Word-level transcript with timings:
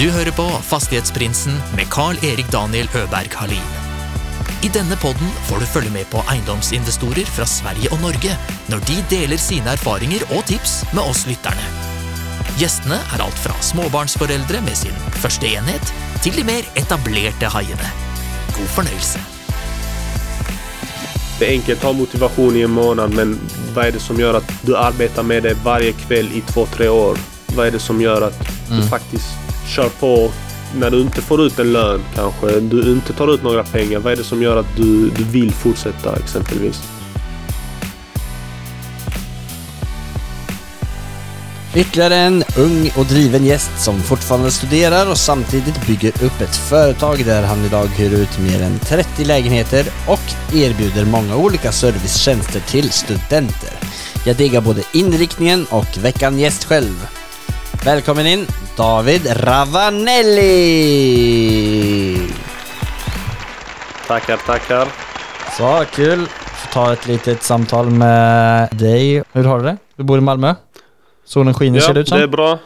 Du 0.00 0.06
hører 0.08 0.32
på 0.32 0.46
Fastighetsprinsen 0.64 1.58
med 1.76 1.90
Carl-Erik 1.92 2.46
Daniel 2.48 2.86
Øberg 2.96 3.34
Halin. 3.36 3.72
I 4.64 4.70
denne 4.72 4.96
podden 4.96 5.28
får 5.44 5.60
du 5.60 5.66
følge 5.68 5.90
med 5.92 6.06
på 6.08 6.22
eiendomsinvestorer 6.32 7.28
fra 7.28 7.44
Sverige 7.44 7.90
og 7.92 8.00
Norge 8.00 8.32
når 8.72 8.80
de 8.88 8.96
deler 9.10 9.36
sine 9.36 9.74
erfaringer 9.76 10.24
og 10.30 10.46
tips 10.48 10.78
med 10.94 11.02
oss 11.04 11.26
lytterne. 11.28 11.66
Gjestene 12.56 12.96
er 12.96 13.24
alt 13.26 13.42
fra 13.42 13.52
småbarnsforeldre 13.60 14.62
med 14.64 14.78
sin 14.80 14.96
første 15.20 15.50
enhet, 15.50 15.92
til 16.24 16.32
de 16.38 16.46
mer 16.48 16.64
etablerte 16.80 17.52
haiene. 17.52 17.92
God 18.56 18.72
fornøyelse. 18.78 19.20
Det 21.38 21.46
är 21.46 21.52
enkelt 21.52 21.78
att 21.78 21.84
ha 21.84 21.92
motivation 21.92 22.56
i 22.56 22.62
en 22.62 22.70
månad 22.70 23.14
men 23.14 23.38
vad 23.74 23.86
är 23.86 23.92
det 23.92 24.00
som 24.00 24.20
gör 24.20 24.34
att 24.34 24.52
du 24.62 24.76
arbetar 24.76 25.22
med 25.22 25.42
det 25.42 25.54
varje 25.64 25.92
kväll 25.92 26.32
i 26.32 26.40
två, 26.40 26.66
tre 26.66 26.88
år? 26.88 27.18
Vad 27.56 27.66
är 27.66 27.70
det 27.70 27.78
som 27.78 28.00
gör 28.00 28.22
att 28.22 28.48
du 28.70 28.82
faktiskt 28.82 29.39
kör 29.70 29.88
på 29.88 30.30
när 30.74 30.90
du 30.90 31.00
inte 31.00 31.22
får 31.22 31.42
ut 31.42 31.58
en 31.58 31.72
lön 31.72 32.02
kanske? 32.14 32.60
Du 32.60 32.92
inte 32.92 33.12
tar 33.12 33.34
ut 33.34 33.42
några 33.42 33.64
pengar. 33.64 33.98
Vad 33.98 34.12
är 34.12 34.16
det 34.16 34.24
som 34.24 34.42
gör 34.42 34.56
att 34.56 34.76
du, 34.76 35.10
du 35.10 35.24
vill 35.24 35.52
fortsätta 35.52 36.16
exempelvis? 36.16 36.82
Ytterligare 41.74 42.14
en 42.14 42.44
ung 42.58 42.90
och 42.96 43.06
driven 43.06 43.44
gäst 43.44 43.70
som 43.84 44.00
fortfarande 44.00 44.50
studerar 44.50 45.10
och 45.10 45.16
samtidigt 45.16 45.86
bygger 45.86 46.08
upp 46.08 46.40
ett 46.40 46.56
företag 46.56 47.24
där 47.24 47.42
han 47.42 47.64
idag 47.64 47.86
hyr 47.86 48.12
ut 48.12 48.38
mer 48.38 48.62
än 48.62 48.78
30 48.78 49.24
lägenheter 49.24 49.86
och 50.08 50.54
erbjuder 50.54 51.04
många 51.04 51.36
olika 51.36 51.72
servicetjänster 51.72 52.60
till 52.60 52.90
studenter. 52.90 53.74
Jag 54.26 54.36
diggar 54.36 54.60
både 54.60 54.82
inriktningen 54.92 55.66
och 55.70 55.98
veckan 55.98 56.38
gäst 56.38 56.64
själv. 56.64 57.19
Välkommen 57.84 58.26
in 58.26 58.46
David 58.76 59.22
Ravanelli! 59.36 60.18
Tackar, 64.06 64.36
tackar. 64.36 64.88
Så 65.58 65.84
kul! 65.94 66.26
Får 66.26 66.72
ta 66.72 66.92
ett 66.92 67.06
litet 67.06 67.42
samtal 67.42 67.90
med 67.90 68.68
dig. 68.72 69.22
Hur 69.32 69.44
har 69.44 69.58
du 69.58 69.64
det? 69.64 69.76
Du 69.96 70.02
bor 70.02 70.18
i 70.18 70.20
Malmö? 70.20 70.54
Solen 71.24 71.54
skiner 71.54 71.78
Ja, 71.78 71.86
ser 71.86 71.94
det 71.94 72.00
ut 72.00 72.08
som. 72.08 72.18
det 72.18 72.24
är 72.24 72.28
bra. 72.28 72.58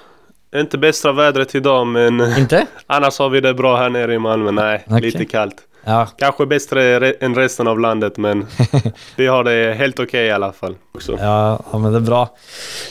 Inte 0.56 0.78
bästa 0.78 1.12
vädret 1.12 1.54
idag 1.54 1.86
men 1.86 2.20
Inte? 2.38 2.66
annars 2.86 3.18
har 3.18 3.28
vi 3.28 3.40
det 3.40 3.54
bra 3.54 3.76
här 3.76 3.90
nere 3.90 4.14
i 4.14 4.18
Malmö. 4.18 4.50
Nej, 4.50 4.84
Okej. 4.86 5.00
lite 5.00 5.24
kallt. 5.24 5.56
Ja, 5.86 6.08
Kanske 6.18 6.46
bättre 6.46 7.00
re- 7.00 7.14
än 7.20 7.34
resten 7.34 7.66
av 7.68 7.80
landet 7.80 8.16
men 8.16 8.46
vi 9.16 9.26
har 9.26 9.44
det 9.44 9.74
helt 9.78 10.00
okej 10.00 10.26
i 10.26 10.30
alla 10.30 10.52
fall. 10.52 10.74
Också. 10.94 11.12
Ja, 11.20 11.62
ja, 11.72 11.78
men 11.78 11.92
det 11.92 11.98
är 11.98 12.00
bra. 12.00 12.28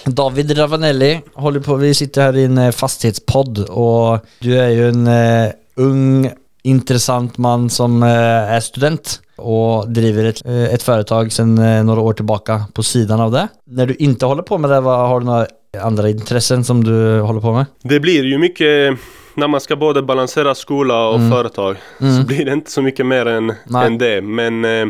David 0.06 0.58
Ravanelli 0.58 1.22
håller 1.34 1.60
på, 1.60 1.76
vi 1.76 1.94
sitter 1.94 2.22
här 2.22 2.38
i 2.38 2.46
en 2.46 2.58
eh, 2.58 2.72
fastighetspodd 2.72 3.60
och 3.70 4.20
du 4.40 4.60
är 4.60 4.70
ju 4.70 4.90
en 4.90 5.08
eh, 5.08 5.50
ung, 5.76 6.32
intressant 6.64 7.38
man 7.38 7.70
som 7.70 8.04
eh, 8.04 8.10
är 8.54 8.60
student 8.60 9.20
och 9.38 9.90
driver 9.90 10.26
ett, 10.26 10.46
eh, 10.46 10.64
ett 10.74 10.84
företag 10.84 11.32
sedan 11.32 11.58
eh, 11.58 11.84
några 11.84 12.02
år 12.02 12.14
tillbaka 12.14 12.66
på 12.74 12.84
sidan 12.84 13.20
av 13.22 13.32
det. 13.32 13.48
När 13.66 13.86
du 13.86 13.96
inte 13.96 14.26
håller 14.26 14.44
på 14.44 14.58
med 14.58 14.70
det, 14.70 14.82
vad, 14.82 15.08
har 15.10 15.20
du 15.20 15.26
några 15.26 15.48
andra 15.82 16.10
intressen 16.10 16.64
som 16.64 16.84
du 16.84 17.20
håller 17.20 17.42
på 17.42 17.54
med? 17.54 17.66
Det 17.84 18.00
blir 18.00 18.24
ju 18.24 18.38
mycket 18.38 18.98
när 19.36 19.48
man 19.48 19.62
ska 19.62 19.76
både 19.76 20.02
balansera 20.02 20.56
skola 20.56 21.08
och 21.08 21.20
företag 21.32 21.76
så 22.00 22.28
blir 22.28 22.46
det 22.46 22.54
inte 22.54 22.72
så 22.72 22.82
mycket 22.82 23.06
mer 23.06 23.26
än, 23.26 23.54
Nej. 23.68 23.88
än 23.88 23.98
det. 23.98 24.22
Men 24.22 24.66
eh, 24.66 24.86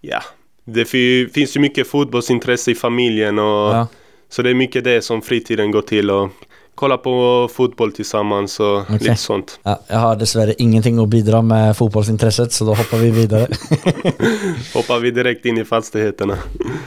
ja, 0.00 0.20
det 0.64 0.84
fi- 0.84 1.28
finns 1.34 1.56
ju 1.56 1.60
mycket 1.60 1.88
fotbollsintresse 1.88 2.70
i 2.70 2.74
familjen 2.74 3.38
och 3.38 3.44
Ja. 3.74 3.86
så 4.28 4.42
det 4.42 4.50
är 4.50 4.54
mycket 4.54 4.84
det 4.84 5.02
som 5.02 5.22
fritiden 5.22 5.70
går 5.70 5.82
till 5.82 6.10
och 6.10 6.30
kolla 6.74 6.96
på 6.96 7.48
fotboll 7.52 7.92
tillsammans 7.92 8.60
och 8.60 8.76
Okej. 8.80 8.98
lite 9.00 9.16
sånt. 9.16 9.60
Ja, 9.62 9.80
jag 9.88 9.96
har 9.98 10.16
dessvärre 10.16 10.54
ingenting 10.58 10.98
att 10.98 11.08
bidra 11.08 11.42
med 11.42 11.76
fotbollsintresset 11.76 12.52
så 12.52 12.64
då 12.64 12.74
hoppar 12.74 12.96
vi 12.98 13.10
vidare. 13.10 13.46
Hoppar 14.74 14.98
vi 15.00 15.10
direkt 15.10 15.46
in 15.46 15.58
i 15.58 15.64
fastigheterna. 15.64 16.38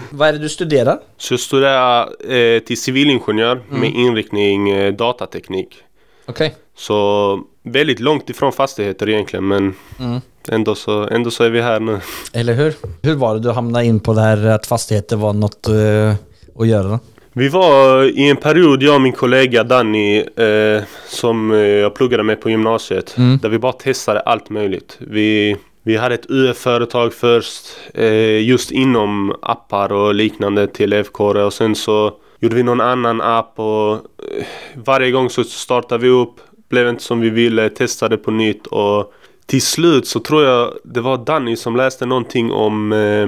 vad 0.09 0.27
är 0.29 0.33
det 0.33 0.39
du 0.39 0.49
studerar? 0.49 0.99
Så 1.17 1.33
jag 1.33 1.39
studerar 1.39 2.31
eh, 2.33 2.59
till 2.59 2.81
civilingenjör 2.81 3.61
med 3.69 3.89
inriktning 3.94 4.69
eh, 4.69 4.94
datateknik. 4.94 5.75
Okej. 6.27 6.55
Så 6.75 7.39
väldigt 7.63 7.99
långt 7.99 8.29
ifrån 8.29 8.51
fastigheter 8.51 9.09
egentligen 9.09 9.47
men 9.47 9.73
Mm. 9.99 10.19
ändå, 10.49 10.75
så, 10.75 11.07
ändå 11.07 11.31
så 11.31 11.43
är 11.43 11.49
vi 11.49 11.61
här 11.61 11.79
nu. 11.79 11.99
Eller 12.33 12.53
hur? 12.53 12.73
Hur 13.01 13.15
var 13.15 13.33
det 13.33 13.39
du 13.41 13.51
hamnade 13.51 13.85
in 13.85 13.99
på 13.99 14.13
det 14.13 14.21
här 14.21 14.45
att 14.45 14.67
fastigheter 14.67 15.15
var 15.15 15.33
något 15.33 15.67
eh, 15.67 16.13
att 16.61 16.67
göra? 16.67 16.99
Vi 17.33 17.49
var 17.49 18.03
i 18.03 18.29
en 18.29 18.38
period, 18.38 18.83
jag 18.83 18.95
och 18.95 19.01
min 19.01 19.13
kollega 19.13 19.63
Danny, 19.63 20.17
eh, 20.19 20.83
som 21.07 21.51
eh, 21.51 21.57
jag 21.59 21.95
pluggade 21.95 22.23
med 22.23 22.41
på 22.41 22.49
gymnasiet, 22.49 23.17
Mm. 23.17 23.38
där 23.41 23.49
vi 23.49 23.59
bara 23.59 23.71
testade 23.73 24.19
allt 24.19 24.49
möjligt. 24.49 24.97
Vi, 24.99 25.55
vi 25.83 25.95
hade 25.97 26.15
ett 26.15 26.25
UF-företag 26.29 27.13
först, 27.13 27.65
eh, 27.94 28.41
just 28.44 28.71
inom 28.71 29.35
appar 29.41 29.91
och 29.91 30.13
liknande 30.15 30.67
till 30.67 30.94
FK 30.94 31.23
och 31.45 31.53
sen 31.53 31.75
så 31.75 32.13
gjorde 32.39 32.55
vi 32.55 32.63
någon 32.63 32.81
annan 32.81 33.21
app 33.21 33.59
och 33.59 33.93
eh, 33.93 34.45
varje 34.75 35.11
gång 35.11 35.29
så 35.29 35.43
startade 35.43 36.03
vi 36.03 36.09
upp, 36.09 36.35
blev 36.69 36.89
inte 36.89 37.03
som 37.03 37.19
vi 37.19 37.29
ville, 37.29 37.69
testade 37.69 38.17
på 38.17 38.31
nytt 38.31 38.67
och 38.67 39.13
till 39.45 39.61
slut 39.61 40.07
så 40.07 40.19
tror 40.19 40.43
jag 40.43 40.73
det 40.83 41.01
var 41.01 41.17
Danny 41.17 41.55
som 41.55 41.75
läste 41.75 42.05
någonting 42.05 42.51
om 42.51 42.93
eh, 42.93 43.27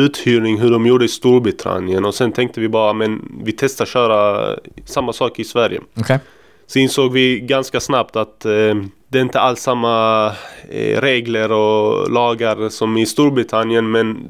uthyrning 0.00 0.58
hur 0.58 0.70
de 0.70 0.86
gjorde 0.86 1.04
i 1.04 1.08
Storbritannien 1.08 2.04
och 2.04 2.14
sen 2.14 2.32
tänkte 2.32 2.60
vi 2.60 2.68
bara 2.68 2.92
men 2.92 3.40
vi 3.44 3.52
testar 3.52 3.84
köra 3.84 4.50
samma 4.84 5.12
sak 5.12 5.38
i 5.38 5.44
Sverige. 5.44 5.80
Okej. 6.00 6.18
Så 6.66 6.78
insåg 6.78 7.12
vi 7.12 7.40
ganska 7.40 7.80
snabbt 7.80 8.16
att 8.16 8.44
eh, 8.44 8.74
det 9.08 9.18
är 9.18 9.22
inte 9.22 9.40
alls 9.40 9.60
samma 9.60 10.26
eh, 10.68 11.00
regler 11.00 11.52
och 11.52 12.10
lagar 12.10 12.68
som 12.68 12.96
i 12.96 13.06
Storbritannien 13.06 13.90
men 13.90 14.26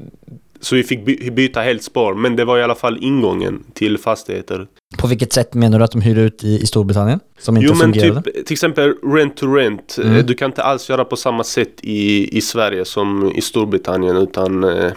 så 0.61 0.75
vi 0.75 0.83
fick 0.83 1.05
by- 1.05 1.31
byta 1.31 1.61
helt 1.61 1.83
spår 1.83 2.13
men 2.15 2.35
det 2.35 2.45
var 2.45 2.57
i 2.57 2.63
alla 2.63 2.75
fall 2.75 2.97
ingången 3.01 3.63
till 3.73 3.97
fastigheter. 3.97 4.67
På 4.97 5.07
vilket 5.07 5.33
sätt 5.33 5.53
menar 5.53 5.79
du 5.79 5.85
att 5.85 5.91
de 5.91 6.01
hyr 6.01 6.17
ut 6.17 6.43
i, 6.43 6.61
i 6.61 6.65
Storbritannien? 6.65 7.19
Som 7.39 7.57
inte 7.57 7.65
Jo 7.67 7.71
men 7.73 7.93
fungerade? 7.93 8.21
typ 8.21 8.45
till 8.45 8.53
exempel 8.53 8.93
rent 9.03 9.37
to 9.37 9.53
rent. 9.53 9.97
Mm. 10.03 10.15
Eh, 10.15 10.25
Du 10.25 10.33
kan 10.33 10.45
inte 10.51 10.63
alls 10.63 10.89
göra 10.89 11.05
på 11.05 11.15
samma 11.15 11.43
sätt 11.43 11.73
i, 11.81 12.37
i 12.37 12.41
Sverige 12.41 12.85
som 12.85 13.31
i 13.35 13.41
Storbritannien 13.41 14.15
utan 14.17 14.63
eh, 14.63 14.91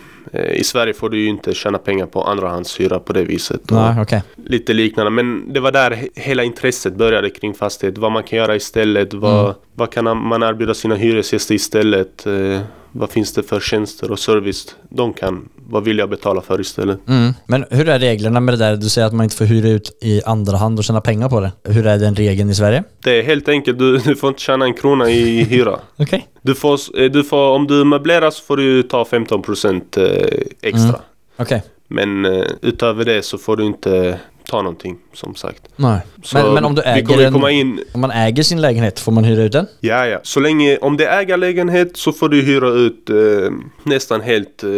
i 0.54 0.64
Sverige 0.64 0.92
får 0.94 1.10
du 1.10 1.20
ju 1.20 1.28
inte 1.28 1.54
tjäna 1.54 1.78
pengar 1.78 2.06
på 2.06 2.22
andrahandshyra 2.22 2.98
på 2.98 3.12
det 3.12 3.22
viset. 3.24 3.70
Nej, 3.70 4.00
okej. 4.02 4.22
Lite 4.46 4.72
liknande 4.72 5.10
men 5.10 5.52
det 5.52 5.60
var 5.60 5.72
där 5.72 5.90
he- 5.90 6.08
hela 6.14 6.44
intresset 6.44 6.94
började 6.96 7.30
kring 7.30 7.54
fastighet. 7.54 7.98
Vad 7.98 8.12
man 8.12 8.22
kan 8.22 8.38
göra 8.38 8.56
istället. 8.56 9.14
Vad, 9.14 9.44
Mm. 9.44 9.54
vad 9.74 9.90
kan 9.92 10.04
man 10.28 10.42
erbjuda 10.42 10.74
sina 10.74 10.94
hyresgäster 10.94 11.54
istället. 11.54 12.26
Eh, 12.26 12.60
vad 12.92 13.10
finns 13.10 13.32
det 13.32 13.42
för 13.42 13.60
tjänster 13.60 14.10
och 14.10 14.18
service 14.18 14.76
de 14.88 15.12
kan. 15.12 15.48
Vad 15.70 15.84
vill 15.84 15.98
jag 15.98 16.10
betala 16.10 16.40
för 16.40 16.60
istället. 16.60 17.08
Mm. 17.08 17.32
Men 17.46 17.64
hur 17.70 17.88
är 17.88 17.98
reglerna 17.98 18.40
med 18.40 18.54
det 18.54 18.58
där? 18.58 18.76
Du 18.76 18.88
säger 18.88 19.06
att 19.06 19.12
man 19.12 19.24
inte 19.24 19.36
får 19.36 19.44
hyra 19.44 19.68
ut 19.68 19.98
i 20.00 20.22
andra 20.24 20.56
hand 20.56 20.78
och 20.78 20.84
tjäna 20.84 21.00
pengar 21.00 21.28
på 21.28 21.40
det. 21.40 21.52
Hur 21.64 21.86
är 21.86 21.98
den 21.98 22.14
regeln 22.14 22.50
i 22.50 22.54
Sverige? 22.54 22.84
Det 23.04 23.18
är 23.18 23.22
helt 23.22 23.48
enkelt, 23.48 23.78
du, 23.78 23.98
du 23.98 24.16
får 24.16 24.28
inte 24.28 24.40
tjäna 24.40 24.64
en 24.64 24.74
krona 24.74 25.10
i 25.10 25.44
hyra. 25.44 25.80
Okej. 25.96 26.28
Du 26.42 26.54
får, 26.54 27.00
eh, 27.00 27.10
du 27.10 27.24
får, 27.24 27.50
om 27.50 27.66
du 27.66 27.84
möblerar 27.84 28.30
så 28.30 28.44
får 28.44 28.56
du 28.56 28.82
ta 28.82 29.04
15% 29.04 29.98
eh, 29.98 30.40
extra. 30.62 30.88
Mm. 30.88 31.00
Okej. 31.36 31.62
Men 31.88 32.24
eh, 32.24 32.44
utöver 32.62 33.04
det 33.04 33.22
så 33.24 33.38
får 33.38 33.56
du 33.56 33.64
inte 33.64 34.20
ta 34.48 34.62
någonting 34.62 34.98
som 35.14 35.34
sagt. 35.34 35.62
Nej. 35.76 36.00
Men, 36.34 36.54
men 36.54 36.64
om 36.64 36.74
du 36.74 36.82
äger 36.82 37.26
en, 37.26 37.48
in, 37.50 37.80
Om 37.92 38.00
man 38.00 38.10
äger 38.10 38.42
sin 38.42 38.60
lägenhet, 38.60 39.00
får 39.00 39.12
man 39.12 39.24
hyra 39.24 39.42
ut 39.42 39.52
den? 39.52 39.66
ja 39.80 40.06
ja. 40.06 40.20
Så 40.22 40.40
länge, 40.40 40.78
om 40.78 40.96
det 40.96 41.06
är 41.06 41.20
ägarlägenhet 41.20 41.96
så 41.96 42.12
får 42.12 42.28
du 42.28 42.42
hyra 42.42 42.68
ut 42.68 43.10
eh, 43.10 43.16
nästan 43.82 44.20
helt, 44.20 44.62
eh, 44.62 44.70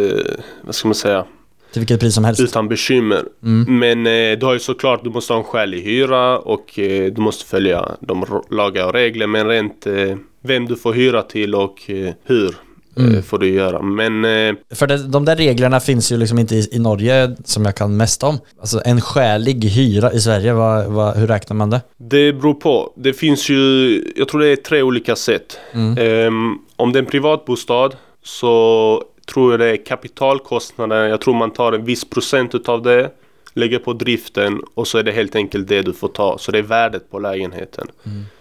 vad 0.61 0.75
ska 0.75 0.87
man 0.87 0.95
säga, 0.95 1.25
Till 1.71 1.79
vilket 1.79 1.99
pris 1.99 2.15
som 2.15 2.25
helst? 2.25 2.41
utan 2.41 2.67
bekymmer. 2.67 3.23
Mm. 3.43 3.79
Men 3.79 4.07
eh, 4.07 4.39
du 4.39 4.45
har 4.45 4.53
ju 4.53 4.59
såklart, 4.59 5.03
du 5.03 5.09
måste 5.09 5.33
ha 5.33 5.37
en 5.37 5.43
skälig 5.45 5.81
hyra 5.81 6.37
och 6.39 6.79
eh, 6.79 7.11
du 7.13 7.21
måste 7.21 7.45
följa 7.45 7.89
de 7.99 8.25
lagar 8.49 8.85
och 8.87 8.93
regler. 8.93 9.27
Men 9.27 9.47
rent 9.47 9.87
eh, 9.87 10.15
vem 10.43 10.65
du 10.65 10.75
får 10.75 10.93
hyra 10.93 11.21
till 11.21 11.55
och 11.55 11.89
eh, 11.89 12.13
hur 12.23 12.55
Mm. 12.97 13.15
eh, 13.15 13.21
får 13.21 13.37
du 13.39 13.49
göra. 13.49 13.81
Men 13.81 14.25
eh, 14.25 14.55
För 14.71 14.87
det, 14.87 15.07
de 15.07 15.25
där 15.25 15.35
reglerna 15.35 15.79
finns 15.79 16.11
ju 16.11 16.17
liksom 16.17 16.39
inte 16.39 16.55
i, 16.55 16.67
i 16.71 16.79
Norge 16.79 17.35
som 17.45 17.65
jag 17.65 17.75
kan 17.75 17.97
mest 17.97 18.23
om. 18.23 18.39
Alltså 18.59 18.81
en 18.85 19.01
skälig 19.01 19.63
hyra 19.63 20.11
i 20.13 20.19
Sverige, 20.19 20.53
vad, 20.53 20.85
vad, 20.85 21.17
hur 21.17 21.27
räknar 21.27 21.55
man 21.55 21.69
det? 21.69 21.81
det 21.97 22.33
beror 22.33 22.53
på. 22.53 22.93
Det 22.95 23.13
finns 23.13 23.49
ju, 23.49 24.13
jag 24.15 24.27
tror 24.27 24.41
det 24.41 24.47
är 24.47 24.55
tre 24.55 24.81
olika 24.81 25.15
sätt. 25.15 25.57
Mm. 25.73 25.97
Ehm, 25.97 26.57
om 26.75 26.93
det 26.93 26.99
är 26.99 27.03
en 27.03 27.09
privatbostad 27.09 27.89
så 28.23 29.03
tror 29.33 29.51
jag 29.51 29.59
det 29.59 29.69
är 29.69 29.85
kapitalkostnaden. 29.85 31.09
Jag 31.09 31.21
tror 31.21 31.33
man 31.33 31.51
tar 31.51 31.73
en 31.73 31.85
viss 31.85 32.09
procent 32.09 32.55
utav 32.55 32.81
det. 32.81 33.11
Lägger 33.53 33.79
på 33.79 33.93
driften 33.93 34.61
och 34.73 34.87
så 34.87 34.97
är 34.97 35.03
det 35.03 35.11
helt 35.11 35.35
enkelt 35.35 35.67
det 35.67 35.81
du 35.81 35.93
får 35.93 36.07
ta. 36.07 36.37
Så 36.37 36.51
det 36.51 36.57
är 36.57 36.63
värdet 36.63 37.11
på 37.11 37.19
lägenheten. 37.19 37.87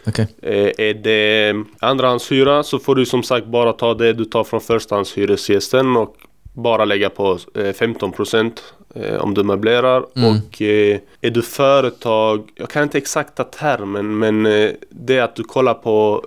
Okej. 0.07 0.27
Eh, 0.43 0.87
är 0.89 0.95
det 0.95 1.55
andrahandshyra 1.79 2.63
så 2.63 2.79
får 2.79 2.95
du 2.95 3.07
som 3.07 3.23
sagt 3.23 3.47
bara 3.47 3.73
ta 3.73 3.95
det 3.95 4.13
du 4.13 4.25
tar 4.25 4.45
från 4.45 4.61
förstahandshyresgästen 4.61 5.97
och 5.97 6.17
bara 6.53 6.85
lägga 6.85 7.11
på 7.11 7.39
eh, 7.55 7.73
15 7.73 8.13
procent 8.13 8.75
eh, 8.95 9.17
om 9.17 9.35
du 9.35 9.43
möblerar. 9.43 10.05
Mm. 10.17 10.31
Och 10.31 10.63
eh, 10.63 10.99
är 11.21 11.31
du 11.31 11.43
företag, 11.43 12.51
jag 12.55 12.71
kan 12.71 12.83
inte 12.83 12.99
exakta 12.99 13.45
termen 13.45 14.19
men 14.19 14.47
eh, 14.47 14.71
det 14.91 15.17
är 15.17 15.23
att 15.23 15.37
du 15.37 15.45
kollar 15.45 15.75
på 15.75 16.25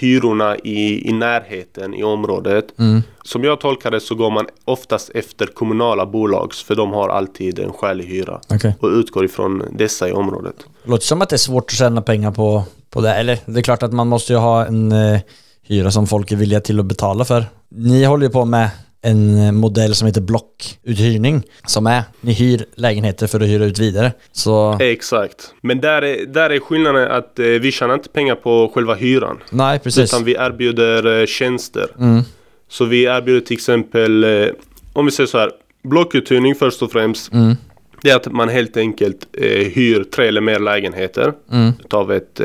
hyrorna 0.00 0.56
i, 0.56 1.08
i 1.08 1.12
närheten 1.12 1.94
i 1.94 2.02
området. 2.02 2.78
Mm. 2.78 3.02
Som 3.22 3.44
jag 3.44 3.60
tolkar 3.60 3.90
det 3.90 4.00
så 4.00 4.14
går 4.14 4.30
man 4.30 4.46
oftast 4.64 5.10
efter 5.10 5.46
kommunala 5.46 6.06
bolags 6.06 6.62
för 6.62 6.74
de 6.74 6.92
har 6.92 7.08
alltid 7.08 7.58
en 7.58 7.72
skälig 7.72 8.04
hyra. 8.04 8.40
Okej. 8.48 8.74
Och 8.80 8.88
utgår 8.88 9.24
ifrån 9.24 9.62
dessa 9.72 10.08
i 10.08 10.12
området. 10.12 10.54
Låter 10.84 11.04
som 11.04 11.22
att 11.22 11.28
det 11.28 11.36
är 11.36 11.38
svårt 11.38 11.64
att 11.64 11.76
tjäna 11.76 12.02
pengar 12.02 12.30
på, 12.30 12.64
på 12.90 13.00
det. 13.00 13.14
Eller 13.14 13.38
det 13.46 13.60
är 13.60 13.62
klart 13.62 13.82
att 13.82 13.92
man 13.92 14.08
måste 14.08 14.32
ju 14.32 14.38
ha 14.38 14.66
en 14.66 14.92
eh, 14.92 15.20
hyra 15.62 15.90
som 15.90 16.06
folk 16.06 16.32
är 16.32 16.36
villiga 16.36 16.60
till 16.60 16.80
att 16.80 16.86
betala 16.86 17.24
för. 17.24 17.44
Ni 17.68 18.04
håller 18.04 18.26
ju 18.26 18.32
på 18.32 18.44
med 18.44 18.70
en 19.02 19.38
eh, 19.46 19.52
modell 19.52 19.94
som 19.94 20.06
heter 20.06 20.20
blockuthyrning. 20.20 21.42
Som 21.66 21.86
är, 21.86 22.02
ni 22.20 22.32
hyr 22.32 22.64
lägenheter 22.74 23.26
för 23.26 23.40
att 23.40 23.46
hyra 23.48 23.64
ut 23.64 23.78
vidare. 23.78 24.12
Så 24.32 24.78
Exakt. 24.80 25.54
Men 25.60 25.80
där 25.80 26.02
är, 26.02 26.26
där 26.26 26.50
är 26.50 26.60
skillnaden 26.60 27.10
att 27.10 27.38
eh, 27.38 27.44
vi 27.46 27.72
tjänar 27.72 27.94
inte 27.94 28.08
pengar 28.08 28.34
på 28.34 28.70
själva 28.74 28.94
hyran. 28.94 29.38
nej, 29.50 29.78
precis. 29.78 30.14
Utan 30.14 30.24
vi 30.24 30.32
erbjuder 30.34 31.20
eh, 31.20 31.26
tjänster. 31.26 31.86
Mm. 31.98 32.22
Så 32.68 32.84
vi 32.84 33.02
erbjuder 33.04 33.40
till 33.46 33.54
exempel, 33.56 34.24
eh, 34.24 34.48
om 34.92 35.04
vi 35.06 35.10
säger 35.12 35.26
så 35.28 35.38
här, 35.38 35.50
blockuthyrning 35.82 36.54
först 36.54 36.82
och 36.82 36.92
främst. 36.92 37.32
Mm. 37.32 37.56
Det 38.02 38.10
är 38.10 38.16
att 38.16 38.32
man 38.32 38.48
helt 38.48 38.76
enkelt 38.76 39.26
eh, 39.32 39.48
hyr 39.48 40.04
tre 40.04 40.28
eller 40.28 40.40
mer 40.40 40.58
lägenheter 40.58 41.32
Mm. 41.52 41.72
utav 41.84 42.12
ett 42.12 42.40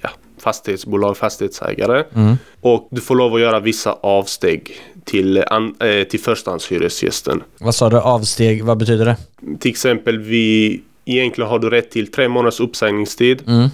ja, 0.00 0.10
fastighetsbolag, 0.38 1.16
fastighetsägare. 1.16 2.04
Mm. 2.14 2.36
Och 2.60 2.88
du 2.90 3.00
får 3.00 3.14
lov 3.16 3.34
att 3.34 3.40
göra 3.40 3.60
vissa 3.60 3.92
avsteg 3.92 4.72
till, 5.04 5.44
an, 5.46 5.74
eh, 5.80 6.04
till 6.04 6.20
förstahandshyresgästen. 6.20 7.42
Vad 7.58 7.74
sa 7.74 7.90
du? 7.90 7.96
Avsteg, 7.96 8.64
vad 8.64 8.78
betyder 8.78 9.04
det? 9.04 9.16
Till 9.58 9.70
exempel, 9.70 10.18
vi, 10.18 10.80
egentligen 11.04 11.50
har 11.50 11.58
du 11.58 11.70
rätt 11.70 11.90
till 11.90 12.12
tre 12.12 12.28
månaders 12.28 12.60
uppsägningstid. 12.60 13.42
Mm. 13.46 13.68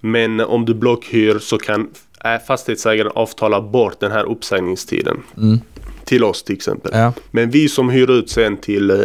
Men 0.00 0.40
om 0.40 0.64
du 0.64 0.74
blockhyr 0.74 1.38
så 1.38 1.58
kan 1.58 1.88
äh, 2.24 2.30
fastighetsägaren 2.46 3.12
avtala 3.14 3.60
bort 3.60 4.00
den 4.00 4.12
här 4.12 4.24
uppsägningstiden. 4.24 5.22
Mm. 5.36 5.60
Till 6.04 6.24
oss 6.24 6.42
till 6.42 6.54
exempel. 6.56 6.90
Ja. 6.94 7.12
Men 7.30 7.50
vi 7.50 7.68
som 7.68 7.90
hyr 7.90 8.10
ut 8.10 8.30
sen 8.30 8.56
till 8.56 8.90
eh, 8.90 8.96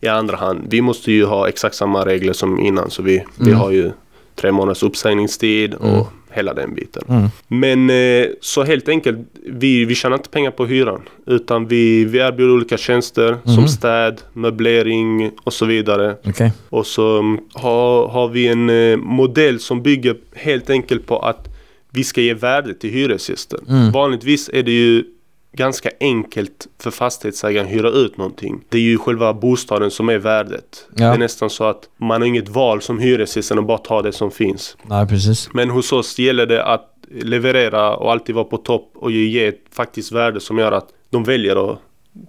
i 0.00 0.08
andra 0.08 0.36
hand, 0.36 0.60
vi 0.68 0.80
måste 0.80 1.12
ju 1.12 1.24
ha 1.24 1.48
exakt 1.48 1.74
samma 1.74 2.06
regler 2.06 2.32
som 2.32 2.60
innan. 2.60 2.90
Så 2.90 3.02
vi, 3.02 3.24
vi 3.38 3.46
Mm. 3.46 3.58
har 3.58 3.70
ju 3.70 3.90
tre 4.34 4.52
månaders 4.52 4.82
uppsägningstid 4.82 5.74
och 5.74 6.06
hela 6.36 6.54
den 6.54 6.74
biten. 6.74 7.02
Mm. 7.08 7.28
Men 7.48 7.90
eh, 7.90 8.26
så 8.40 8.64
helt 8.64 8.88
enkelt, 8.88 9.18
vi, 9.46 9.84
vi 9.84 9.94
tjänar 9.94 10.16
inte 10.16 10.28
pengar 10.28 10.50
på 10.50 10.66
hyran. 10.66 11.00
Utan 11.26 11.66
vi, 11.66 12.04
vi 12.04 12.18
erbjuder 12.18 12.54
olika 12.54 12.76
tjänster 12.76 13.36
Mhm. 13.44 13.54
som 13.54 13.68
städ, 13.68 14.20
möblering 14.32 15.30
och 15.44 15.52
så 15.52 15.66
vidare. 15.66 16.16
Okej. 16.24 16.52
Och 16.70 16.86
så 16.86 17.18
mm, 17.18 17.38
har, 17.52 18.08
har 18.08 18.28
vi 18.28 18.46
en 18.46 18.70
eh, 18.70 18.96
modell 18.96 19.60
som 19.60 19.82
bygger 19.82 20.16
helt 20.34 20.70
enkelt 20.70 21.06
på 21.06 21.18
att 21.18 21.48
vi 21.90 22.04
ska 22.04 22.20
ge 22.20 22.34
värde 22.34 22.74
till 22.74 22.90
hyresgästen. 22.90 23.60
Mm. 23.68 23.92
Vanligtvis 23.92 24.50
är 24.52 24.62
det 24.62 24.70
ju 24.72 25.04
ganska 25.56 25.90
enkelt 26.00 26.66
för 26.80 26.90
fastighetsägaren 26.90 27.66
att 27.66 27.72
hyra 27.72 27.88
ut 27.90 28.16
någonting. 28.16 28.60
Det 28.68 28.76
är 28.78 28.82
ju 28.82 28.98
själva 28.98 29.34
bostaden 29.34 29.90
som 29.90 30.08
är 30.08 30.18
värdet. 30.18 30.86
Ja. 30.96 31.06
Det 31.08 31.14
är 31.14 31.18
nästan 31.18 31.50
så 31.50 31.64
att 31.64 31.88
man 31.96 32.20
har 32.20 32.28
inget 32.28 32.48
val 32.48 32.82
som 32.82 32.98
hyresgäst 32.98 33.50
än 33.50 33.58
att 33.58 33.66
bara 33.66 33.78
ta 33.78 34.02
det 34.02 34.12
som 34.12 34.30
finns. 34.30 34.76
Nej, 34.82 35.06
precis. 35.08 35.48
Men 35.52 35.70
hos 35.70 35.92
oss 35.92 36.18
gäller 36.18 36.46
det 36.46 36.64
att 36.64 36.92
leverera 37.20 37.96
och 37.96 38.12
alltid 38.12 38.34
vara 38.34 38.44
på 38.44 38.56
topp 38.56 38.90
och 38.94 39.10
ge- 39.10 39.26
ge 39.28 39.46
ett 39.46 39.60
faktiskt 39.72 40.12
värde 40.12 40.40
som 40.40 40.58
gör 40.58 40.72
att 40.72 40.86
de 41.10 41.24
väljer 41.24 41.70
att 41.72 41.78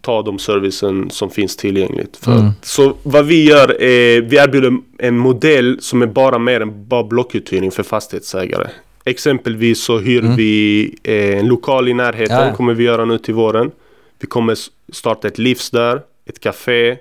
ta 0.01 0.21
de 0.21 0.39
servicen 0.39 1.09
som 1.09 1.29
finns 1.29 1.55
tillgängligt. 1.55 2.17
För. 2.17 2.31
Mm. 2.31 2.51
Så 2.61 2.93
vad 3.03 3.25
vi 3.25 3.43
gör 3.49 3.81
är, 3.81 4.21
vi 4.21 4.37
erbjuder 4.37 4.77
en 4.97 5.17
modell 5.17 5.77
som 5.81 6.01
är 6.01 6.05
bara 6.07 6.39
mer 6.39 6.61
än 6.61 6.87
bara 6.87 7.03
blockuthyrning 7.03 7.71
för 7.71 7.83
fastighetsägare. 7.83 8.67
Exempelvis 9.11 9.83
så 9.83 9.97
hyr 9.99 10.19
Mm. 10.23 10.35
vi 10.35 10.95
eh, 11.03 11.39
en 11.39 11.47
lokal 11.47 11.87
i 11.87 11.93
närheten, 11.93 12.47
Ja, 12.47 12.53
kommer 12.55 12.73
vi 12.73 12.83
göra 12.83 13.05
nu 13.05 13.17
till 13.17 13.33
våren. 13.33 13.71
Vi 14.19 14.27
kommer 14.27 14.57
starta 14.93 15.27
ett 15.27 15.37
livs 15.37 15.69
där, 15.69 16.01
ett 16.25 16.39
café. 16.39 16.97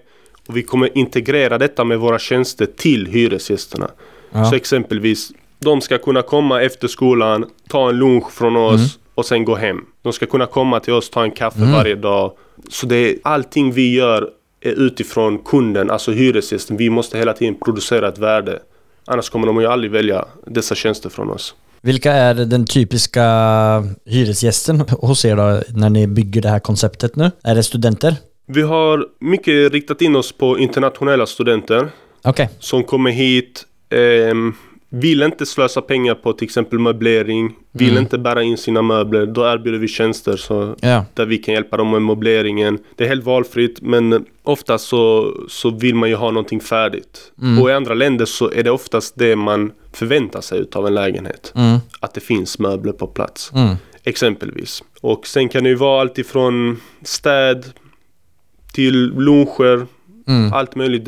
Och 0.49 0.57
vi 0.57 0.63
kommer 0.63 0.99
integrera 0.99 1.59
detta 1.59 1.85
med 1.85 1.99
våra 1.99 2.19
tjänster 2.19 2.67
till 2.67 3.07
hyresgästerna. 3.07 3.91
Ja. 4.33 4.45
Så 4.45 4.55
exempelvis, 4.57 5.33
de 5.59 5.81
ska 5.81 5.99
kunna 5.99 6.23
komma 6.23 6.63
efter 6.63 6.89
skolan, 6.89 7.45
ta 7.69 7.89
en 7.89 7.99
lunch 7.99 8.31
från 8.33 8.57
oss 8.57 8.75
Mm. 8.75 8.89
och 9.15 9.27
sen 9.27 9.45
gå 9.45 9.55
hem. 9.55 9.85
De 10.03 10.13
ska 10.13 10.27
kunna 10.27 10.47
komma 10.47 10.81
till 10.81 10.93
oss, 10.93 11.11
ta 11.11 11.23
en 11.23 11.31
kaffe 11.31 11.59
Mm. 11.59 11.73
varje 11.73 11.95
dag. 11.95 12.33
Så 12.69 12.87
det 12.87 12.97
är, 12.97 13.17
allting 13.23 13.73
vi 13.73 13.95
gör 13.95 14.31
är 14.61 14.73
utifrån 14.73 15.39
kunden, 15.39 15.91
alltså 15.91 16.13
hyresgästen. 16.13 16.77
Vi 16.77 16.91
måste 16.91 17.19
hela 17.19 17.33
tiden 17.33 17.55
producera 17.65 18.09
ett 18.09 18.19
värde. 18.19 18.59
Annars 19.07 19.31
kommer 19.31 19.47
de 19.47 19.61
ju 19.61 19.67
aldrig 19.67 19.91
välja 19.91 20.25
dessa 20.47 20.75
tjänster 20.75 21.09
från 21.11 21.31
oss. 21.31 21.55
Vilka 21.81 22.13
är 22.13 22.35
den 22.35 22.67
typiska 22.67 23.25
hyresgästen 24.07 24.81
hos 24.81 25.25
er 25.25 25.37
då, 25.37 25.63
när 25.79 25.91
ni 25.91 26.07
bygger 26.07 26.43
det 26.43 26.49
här 26.49 26.59
konceptet 26.61 27.17
nu? 27.17 27.31
Är 27.45 27.55
det 27.55 27.63
studenter? 27.63 28.15
Vi 28.47 28.63
har 28.63 29.07
mycket 29.21 29.73
riktat 29.73 30.03
in 30.03 30.17
oss 30.17 30.33
på 30.33 30.59
internationella 30.59 31.27
studenter 31.27 31.89
Okej. 32.25 32.51
som 32.59 32.85
kommer 32.85 33.11
hit, 33.11 33.65
ehm, 33.91 34.55
vill 34.91 35.23
inte 35.23 35.47
slösa 35.47 35.81
pengar 35.83 36.15
på 36.15 36.33
till 36.33 36.45
exempel 36.45 36.79
möblering, 36.79 37.53
vill 37.73 37.91
Mm. 37.91 38.03
inte 38.03 38.19
bära 38.19 38.43
in 38.43 38.57
sina 38.57 38.83
möbler. 38.83 39.27
Då 39.27 39.45
erbjuder 39.47 39.79
vi 39.79 39.89
tjänster 39.89 40.37
så, 40.37 40.77
Ja. 40.81 41.05
där 41.15 41.27
vi 41.27 41.39
kan 41.39 41.55
hjälpa 41.55 41.77
dem 41.77 41.91
med 41.91 42.03
möbleringen. 42.03 42.79
Det 42.97 43.05
är 43.05 43.09
helt 43.09 43.25
valfritt 43.25 43.79
men 43.83 44.25
oftast 44.43 44.89
så, 44.89 45.33
så 45.49 45.71
vill 45.71 45.95
man 45.95 46.09
ju 46.09 46.15
ha 46.15 46.31
någonting 46.31 46.61
färdigt. 46.61 47.33
Mm. 47.43 47.63
Och 47.63 47.71
i 47.71 47.73
andra 47.73 47.95
länder 47.95 48.25
så 48.25 48.51
är 48.51 48.63
det 48.63 48.71
oftast 48.71 49.15
det 49.19 49.37
man 49.37 49.73
förväntar 49.97 50.41
sig 50.41 50.59
utav 50.59 50.87
en 50.87 50.95
lägenhet. 50.95 51.53
Mm. 51.57 51.79
Att 52.01 52.15
det 52.15 52.21
finns 52.21 52.59
möbler 52.59 52.93
på 52.93 53.07
plats. 53.07 53.53
Mm. 53.55 53.77
Exempelvis. 54.05 54.83
Och 55.01 55.27
sen 55.27 55.49
kan 55.49 55.65
det 55.65 55.69
ju 55.71 55.77
vara 55.77 56.01
allt 56.01 56.19
ifrån 56.19 56.81
städ 57.03 57.65
till 58.75 59.13
luncher, 59.17 59.87
Mm. 60.29 60.53
allt 60.53 60.77
möjligt. 60.77 61.07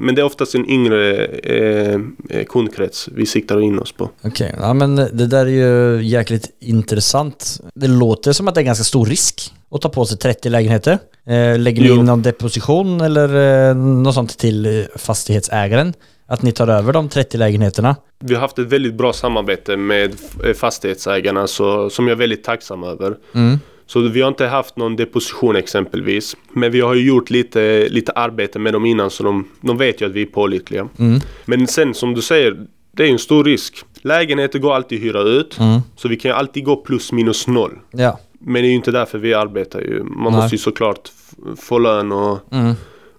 Men 0.00 0.14
det 0.14 0.20
är 0.20 0.24
oftast 0.24 0.54
en 0.54 0.70
yngre 0.70 1.24
eh, 1.26 2.00
eh, 2.30 2.44
kundkrets 2.48 3.08
vi 3.12 3.26
siktar 3.26 3.60
in 3.60 3.78
oss 3.78 3.92
på. 3.92 4.10
Okej, 4.22 4.54
ja 4.60 4.74
men 4.74 4.96
det 4.96 5.26
där 5.26 5.46
är 5.46 5.50
ju 5.50 6.02
jäkligt 6.02 6.50
intressant. 6.60 7.60
Det 7.74 7.86
låter 7.88 8.32
som 8.32 8.48
att 8.48 8.54
det 8.54 8.60
är 8.60 8.62
ganska 8.64 8.84
stor 8.84 9.06
risk 9.06 9.52
att 9.70 9.80
ta 9.80 9.88
på 9.88 10.04
sig 10.06 10.18
30 10.18 10.48
lägenheter. 10.48 10.98
Eh, 11.26 11.58
lägger 11.58 11.82
ni 11.82 11.88
in 11.88 12.04
någon 12.04 12.22
deposition 12.22 13.00
eller 13.00 13.68
eh, 13.70 13.76
något 13.76 14.14
sånt 14.14 14.38
till 14.38 14.66
eh, 14.66 14.84
fastighetsägaren? 14.96 15.94
Att 16.30 16.42
ni 16.42 16.52
tar 16.52 16.68
över 16.68 16.92
de 16.92 17.08
30 17.08 17.36
lägenheterna? 17.38 17.96
Vi 18.18 18.34
har 18.34 18.40
haft 18.40 18.58
ett 18.58 18.66
väldigt 18.66 18.94
bra 18.94 19.12
samarbete 19.12 19.76
med 19.76 20.14
eh, 20.44 20.52
fastighetsägarna 20.54 21.46
så, 21.46 21.90
som 21.90 22.08
jag 22.08 22.14
är 22.14 22.18
väldigt 22.18 22.44
tacksam 22.44 22.84
över. 22.84 23.16
Mm. 23.34 23.58
Så 23.86 24.00
vi 24.00 24.20
har 24.20 24.28
inte 24.28 24.46
haft 24.46 24.76
någon 24.76 24.96
deposition 24.96 25.56
exempelvis. 25.56 26.36
Men 26.52 26.72
vi 26.72 26.80
har 26.80 26.94
ju 26.94 27.06
gjort 27.08 27.30
lite, 27.30 27.88
lite 27.88 28.12
arbete 28.12 28.58
med 28.58 28.72
dem 28.72 28.86
innan 28.86 29.10
så 29.10 29.22
de, 29.22 29.48
de 29.60 29.78
vet 29.78 30.00
ju 30.02 30.06
att 30.06 30.12
vi 30.12 30.22
är 30.22 30.26
pålitliga. 30.26 30.88
Mm. 30.98 31.20
Men 31.44 31.66
sen 31.66 31.94
som 31.94 32.14
du 32.14 32.22
säger, 32.22 32.66
det 32.92 33.04
är 33.04 33.08
en 33.12 33.18
stor 33.18 33.44
risk. 33.44 33.84
Lägenheter 34.02 34.58
går 34.58 34.74
alltid 34.74 34.98
att 34.98 35.04
hyra 35.04 35.20
ut. 35.22 35.58
Mm. 35.58 35.80
Så 35.96 36.08
vi 36.08 36.16
kan 36.16 36.30
ju 36.30 36.34
alltid 36.36 36.64
gå 36.64 36.76
plus 36.76 37.12
minus 37.12 37.46
noll. 37.46 37.78
Ja. 37.90 38.18
Men 38.40 38.54
det 38.62 38.68
är 38.68 38.70
ju 38.70 38.76
inte 38.76 38.90
därför 38.90 39.18
vi 39.18 39.34
arbetar 39.34 39.80
ju. 39.80 40.02
Man 40.02 40.32
Nej. 40.32 40.42
måste 40.42 40.54
ju 40.54 40.58
såklart 40.58 41.08
få 41.56 41.78
lön 41.78 42.12
och, 42.12 42.38
Mm. 42.52 42.74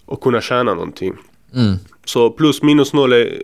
och 0.06 0.22
kunna 0.22 0.41
tjäna 0.41 0.74
någonting. 0.74 1.13
Mm. 2.01 2.05
Så 2.05 2.29
plus 2.29 2.62
minus 2.62 2.93
noll 2.93 3.13
är, 3.13 3.41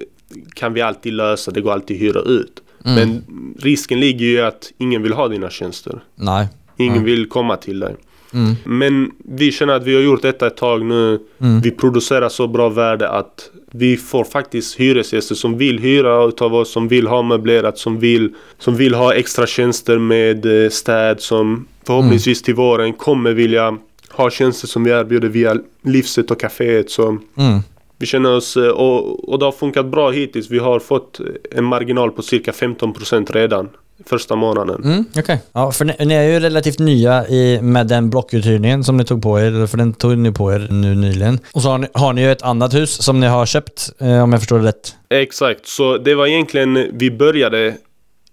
kan 0.53 0.73
vi 0.73 0.81
alltid 0.81 1.13
lösa, 1.13 1.51
det 1.51 1.61
går 1.61 1.71
alltid 1.71 1.97
att 1.97 2.01
hyra 2.01 2.21
ut. 2.21 2.61
Mm. 2.85 2.95
Men 3.09 3.23
risken 3.59 3.99
ligger 3.99 4.25
ju 4.25 4.41
att 4.41 4.71
ingen 4.77 5.03
vill 5.03 5.13
ha 5.13 5.27
dina 5.27 5.49
tjänster. 5.49 5.99
Nej. 6.15 6.47
Ingen 6.77 6.93
Mm. 6.93 7.05
vill 7.05 7.29
komma 7.29 7.57
till 7.57 7.79
dig. 7.79 7.95
Mm. 8.33 8.55
Men 8.65 9.11
vi 9.25 9.51
känner 9.51 9.73
att 9.73 9.83
vi 9.83 9.95
har 9.95 10.01
gjort 10.01 10.21
detta 10.21 10.47
ett 10.47 10.57
tag 10.57 10.85
nu. 10.85 11.19
Mm. 11.41 11.61
Vi 11.61 11.71
producerar 11.71 12.29
så 12.29 12.47
bra 12.47 12.69
värde 12.69 13.09
att 13.09 13.49
vi 13.71 13.97
får 13.97 14.23
faktiskt 14.23 14.75
hyresgäster 14.79 15.35
som 15.35 15.57
vill 15.57 15.79
hyra 15.79 16.25
utav 16.25 16.55
oss, 16.55 16.71
som 16.71 16.87
vill 16.87 17.07
ha 17.07 17.21
möblerat, 17.21 17.77
som 17.77 17.99
vill, 17.99 18.33
som 18.59 18.75
vill 18.75 18.93
ha 18.93 19.13
extra 19.13 19.47
tjänster 19.47 19.97
med 19.97 20.63
eh, 20.63 20.69
städ 20.69 21.21
som 21.21 21.67
förhoppningsvis 21.85 22.41
till 22.41 22.55
våren 22.55 22.93
kommer 22.93 23.33
vilja 23.33 23.77
ha 24.11 24.29
tjänster 24.29 24.67
som 24.67 24.83
vi 24.83 24.91
erbjuder 24.91 25.27
via 25.29 25.57
Livset 25.83 26.31
och 26.31 26.41
kaféet. 26.41 26.89
Så 26.89 27.03
Mm. 27.37 27.59
Vi 27.97 28.05
känner 28.05 28.35
oss, 28.35 28.57
eh, 28.57 28.67
och, 28.67 29.29
och 29.29 29.39
det 29.39 29.45
har 29.45 29.51
funkat 29.51 29.85
bra 29.85 30.09
hittills. 30.11 30.49
Vi 30.51 30.59
har 30.59 30.79
fått 30.79 31.19
en 31.51 31.63
marginal 31.63 32.11
på 32.11 32.21
cirka 32.21 32.51
15% 32.51 33.31
redan 33.33 33.69
första 34.05 34.35
månaden. 34.35 34.83
Mm, 34.83 35.05
Okej. 35.17 35.41
Ja, 35.53 35.71
för 35.71 35.85
ni, 35.85 35.93
ni 36.05 36.13
är 36.13 36.23
ju 36.23 36.39
relativt 36.39 36.79
nya 36.79 37.27
i, 37.27 37.59
med 37.61 37.87
den 37.87 38.09
blockuthyrningen 38.09 38.83
som 38.83 38.97
ni 38.97 39.05
tog 39.05 39.21
på 39.23 39.39
er, 39.39 39.67
för 39.67 39.77
den 39.77 39.93
tog 39.93 40.17
ni 40.17 40.31
på 40.31 40.53
er 40.53 40.67
nu 40.71 40.95
nyligen. 40.95 41.39
Och 41.53 41.61
så 41.61 41.69
har 41.69 41.77
ni, 41.77 41.87
har 41.93 42.13
ni 42.13 42.21
ju 42.21 42.31
ett 42.31 42.41
annat 42.41 42.73
hus 42.73 43.03
som 43.03 43.19
ni 43.19 43.27
har 43.27 43.45
köpt, 43.45 43.89
eh, 43.99 44.23
om 44.23 44.31
jag 44.31 44.41
förstår 44.41 44.59
det 44.59 44.65
rätt. 44.67 44.95
Exakt, 45.09 45.67
så 45.67 45.97
det 45.97 46.15
var 46.15 46.27
egentligen, 46.27 46.85
vi 46.93 47.11
började 47.11 47.73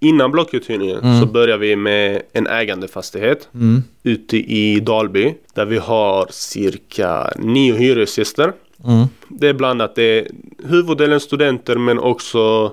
innan 0.00 0.30
blockuthyrningen 0.32 1.20
så 1.20 1.26
börjar 1.26 1.58
vi 1.58 1.76
med 1.76 2.22
en 2.32 2.46
ägandefastighet 2.46 3.48
Mm. 3.54 3.82
ute 4.02 4.36
i 4.36 4.80
Dalby 4.80 5.34
där 5.54 5.64
vi 5.64 5.78
har 5.78 6.26
cirka 6.30 7.30
nio 7.38 7.74
hyresgäster. 7.76 8.52
Mm. 8.86 9.06
Det 9.28 9.48
är 9.48 9.54
blandat. 9.54 9.94
Det 9.94 10.02
är 10.02 10.28
huvuddelen 10.64 11.20
studenter 11.20 11.76
men 11.76 11.98
också 11.98 12.72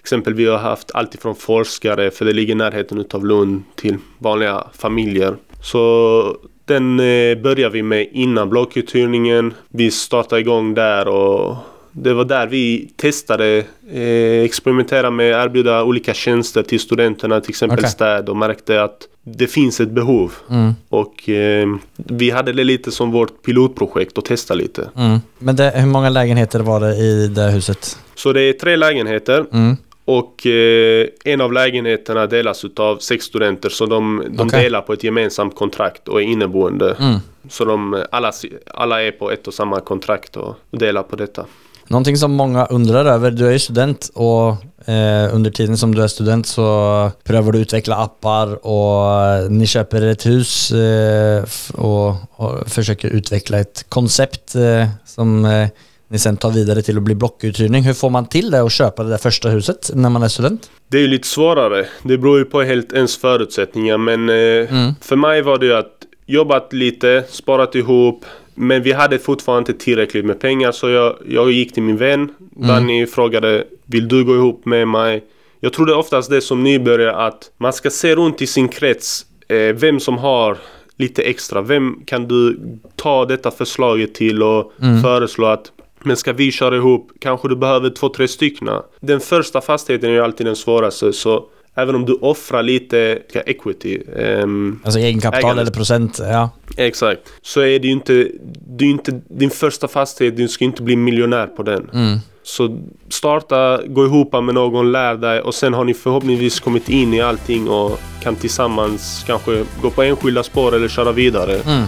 exempel 0.00 0.34
vi 0.34 0.46
har 0.46 0.58
haft 0.58 0.90
alltifrån 0.94 1.34
forskare 1.34 2.10
för 2.10 2.24
det 2.24 2.32
ligger 2.32 2.52
i 2.52 2.56
närheten 2.56 2.98
utav 2.98 3.26
Lund 3.26 3.62
till 3.74 3.96
vanliga 4.18 4.64
familjer. 4.72 5.36
Så 5.62 6.36
den 6.64 7.00
eh, 7.00 7.38
börjar 7.38 7.70
vi 7.70 7.82
med 7.82 8.08
innan 8.12 8.50
blockuthyrningen. 8.50 9.54
Vi 9.68 9.90
startar 9.90 10.36
igång 10.36 10.74
där 10.74 11.08
och 11.08 11.56
det 11.98 12.14
var 12.14 12.24
där 12.24 12.46
vi 12.46 12.90
testade, 12.96 13.64
eh, 13.92 14.42
experimentera 14.44 15.10
med 15.10 15.34
att 15.34 15.46
erbjuda 15.46 15.84
olika 15.84 16.14
tjänster 16.14 16.62
till 16.62 16.80
studenterna, 16.80 17.40
till 17.40 17.50
exempel 17.50 17.78
Okej. 17.78 17.90
städ 17.90 18.28
och 18.28 18.36
märkte 18.36 18.82
att 18.82 18.98
det 19.22 19.46
finns 19.46 19.80
ett 19.80 19.90
behov. 19.90 20.32
Mm. 20.50 20.72
Och 20.88 21.28
eh, 21.28 21.66
vi 21.96 22.30
hade 22.30 22.52
det 22.52 22.64
lite 22.64 22.90
som 22.90 23.10
vårt 23.10 23.42
pilotprojekt 23.42 24.18
att 24.18 24.24
testa 24.24 24.54
lite. 24.54 24.88
Mm. 24.96 25.18
Men 25.38 25.56
det, 25.56 25.72
hur 25.76 25.86
många 25.86 26.08
lägenheter 26.08 26.60
var 26.60 26.80
det 26.80 26.96
i 26.96 27.28
det 27.28 27.50
huset? 27.50 27.98
Så 28.14 28.32
det 28.32 28.40
är 28.42 28.52
tre 28.52 28.76
lägenheter 28.76 29.44
Mm. 29.52 29.76
och 30.04 30.46
eh, 30.46 31.06
en 31.24 31.40
av 31.40 31.52
lägenheterna 31.52 32.26
delas 32.26 32.64
utav 32.64 32.96
sex 32.98 33.24
studenter 33.24 33.68
så 33.68 33.86
de, 33.86 34.22
de 34.30 34.46
Okej. 34.48 34.62
delar 34.62 34.80
på 34.80 34.92
ett 34.92 35.04
gemensamt 35.04 35.54
kontrakt 35.56 36.08
och 36.08 36.22
är 36.22 36.24
inneboende. 36.24 36.96
Mm. 37.00 37.18
Så 37.48 37.64
de, 37.64 38.04
alla, 38.10 38.32
alla 38.74 39.02
är 39.02 39.10
på 39.10 39.30
ett 39.30 39.46
och 39.46 39.54
samma 39.54 39.80
kontrakt 39.80 40.36
och 40.36 40.54
delar 40.70 41.02
på 41.02 41.16
detta. 41.16 41.46
Någonting 41.88 42.16
som 42.16 42.32
många 42.32 42.66
undrar 42.66 43.04
över, 43.04 43.30
du 43.30 43.46
är 43.46 43.52
ju 43.52 43.58
student 43.58 44.10
och 44.14 44.48
eh, 44.88 45.34
under 45.34 45.50
tiden 45.50 45.76
som 45.78 45.94
du 45.94 46.02
är 46.02 46.08
student 46.08 46.46
så 46.46 47.10
prövar 47.24 47.52
du 47.52 47.58
utveckla 47.58 47.96
appar 47.96 48.66
och 48.66 49.22
eh, 49.24 49.50
ni 49.50 49.66
köper 49.66 50.02
ett 50.02 50.26
hus 50.26 50.72
eh, 50.72 51.44
och, 51.74 52.14
och 52.36 52.68
försöker 52.68 53.08
utveckla 53.08 53.58
ett 53.58 53.84
koncept 53.88 54.54
eh, 54.54 54.86
som 55.04 55.44
eh, 55.44 55.68
ni 56.08 56.18
sen 56.18 56.36
tar 56.36 56.50
vidare 56.50 56.82
till 56.82 56.96
att 56.96 57.02
bli 57.02 57.14
blockuthyrning. 57.14 57.82
Hur 57.82 57.94
får 57.94 58.10
man 58.10 58.26
till 58.26 58.50
det 58.50 58.62
och 58.62 58.70
köpa 58.70 59.02
det 59.02 59.10
där 59.10 59.16
första 59.18 59.48
huset 59.48 59.90
när 59.94 60.10
man 60.10 60.22
är 60.22 60.28
student? 60.28 60.70
Det 60.88 60.96
är 60.96 61.00
ju 61.02 61.08
lite 61.08 61.28
svårare. 61.28 61.86
Det 62.02 62.18
beror 62.18 62.38
ju 62.38 62.44
på 62.44 62.62
helt 62.62 62.92
ens 62.92 63.16
förutsättningar 63.16 63.98
men 63.98 64.28
eh, 64.28 64.36
Mm. 64.76 64.94
för 65.00 65.16
mig 65.16 65.42
var 65.42 65.58
det 65.58 65.66
ju 65.66 65.74
att 65.74 65.92
jobbat 66.26 66.72
lite, 66.72 67.24
sparat 67.30 67.74
ihop 67.74 68.24
men 68.56 68.82
vi 68.82 68.92
hade 68.92 69.18
fortfarande 69.18 69.72
inte 69.72 69.84
tillräckligt 69.84 70.24
med 70.24 70.40
pengar 70.40 70.72
så 70.72 70.88
jag, 70.88 71.16
jag 71.28 71.50
gick 71.50 71.74
till 71.74 71.82
min 71.82 71.96
vän 71.96 72.34
Danny 72.38 73.06
frågade 73.06 73.64
Vill 73.84 74.08
du 74.08 74.24
gå 74.24 74.34
ihop 74.34 74.64
med 74.64 74.88
mig? 74.88 75.24
Jag 75.60 75.72
trodde 75.72 75.94
oftast 75.94 76.30
det 76.30 76.40
som 76.40 76.62
nybörjare 76.62 77.16
att 77.16 77.50
man 77.56 77.72
ska 77.72 77.90
se 77.90 78.14
runt 78.14 78.42
i 78.42 78.46
sin 78.46 78.68
krets 78.68 79.26
eh, 79.48 79.56
vem 79.56 80.00
som 80.00 80.18
har 80.18 80.58
lite 80.96 81.22
extra. 81.22 81.62
Vem 81.62 82.00
kan 82.06 82.28
du 82.28 82.60
ta 82.96 83.24
detta 83.24 83.50
förslaget 83.50 84.14
till 84.14 84.42
och 84.42 84.72
föreslå 85.02 85.46
att 85.46 85.72
men 86.02 86.16
ska 86.16 86.32
vi 86.32 86.52
köra 86.52 86.76
ihop? 86.76 87.12
Kanske 87.20 87.48
du 87.48 87.56
behöver 87.56 87.90
två, 87.90 88.08
tre 88.08 88.28
stycken. 88.28 88.68
Den 89.00 89.20
första 89.20 89.60
fastigheten 89.60 90.10
är 90.10 90.14
ju 90.14 90.20
alltid 90.20 90.46
den 90.46 90.56
svåraste 90.56 91.12
så 91.12 91.44
även 91.76 91.94
om 91.94 92.04
du 92.04 92.12
offrar 92.12 92.62
lite 92.62 93.18
equity 93.46 93.98
ehm, 94.16 94.80
Alltså 94.84 95.00
egenkapital 95.00 95.44
Ägande. 95.44 95.62
eller 95.62 95.72
procent? 95.72 96.18
Ja. 96.18 96.50
Exakt. 96.76 97.20
Så 97.42 97.60
är 97.60 97.78
det 97.78 97.86
ju 97.86 97.92
inte, 97.92 98.28
det 98.68 98.84
är 98.84 98.88
inte 98.88 99.20
din 99.28 99.50
första 99.50 99.88
fastighet, 99.88 100.36
du 100.36 100.48
ska 100.48 100.64
inte 100.64 100.82
bli 100.82 100.96
miljonär 100.96 101.46
på 101.46 101.62
den. 101.62 101.90
Mm. 101.92 102.18
Så 102.42 102.78
starta, 103.08 103.80
gå 103.86 104.04
ihop 104.04 104.32
med 104.32 104.54
någon, 104.54 104.92
lär 104.92 105.14
dig 105.14 105.40
och 105.40 105.54
sen 105.54 105.74
har 105.74 105.84
ni 105.84 105.94
förhoppningsvis 105.94 106.60
kommit 106.60 106.88
in 106.88 107.14
i 107.14 107.20
allting 107.20 107.68
och 107.68 108.00
kan 108.22 108.36
tillsammans 108.36 109.24
kanske 109.26 109.64
gå 109.82 109.90
på 109.90 110.02
enskilda 110.02 110.42
spår 110.42 110.74
eller 110.74 110.88
köra 110.88 111.12
vidare. 111.12 111.54
Mm. 111.56 111.84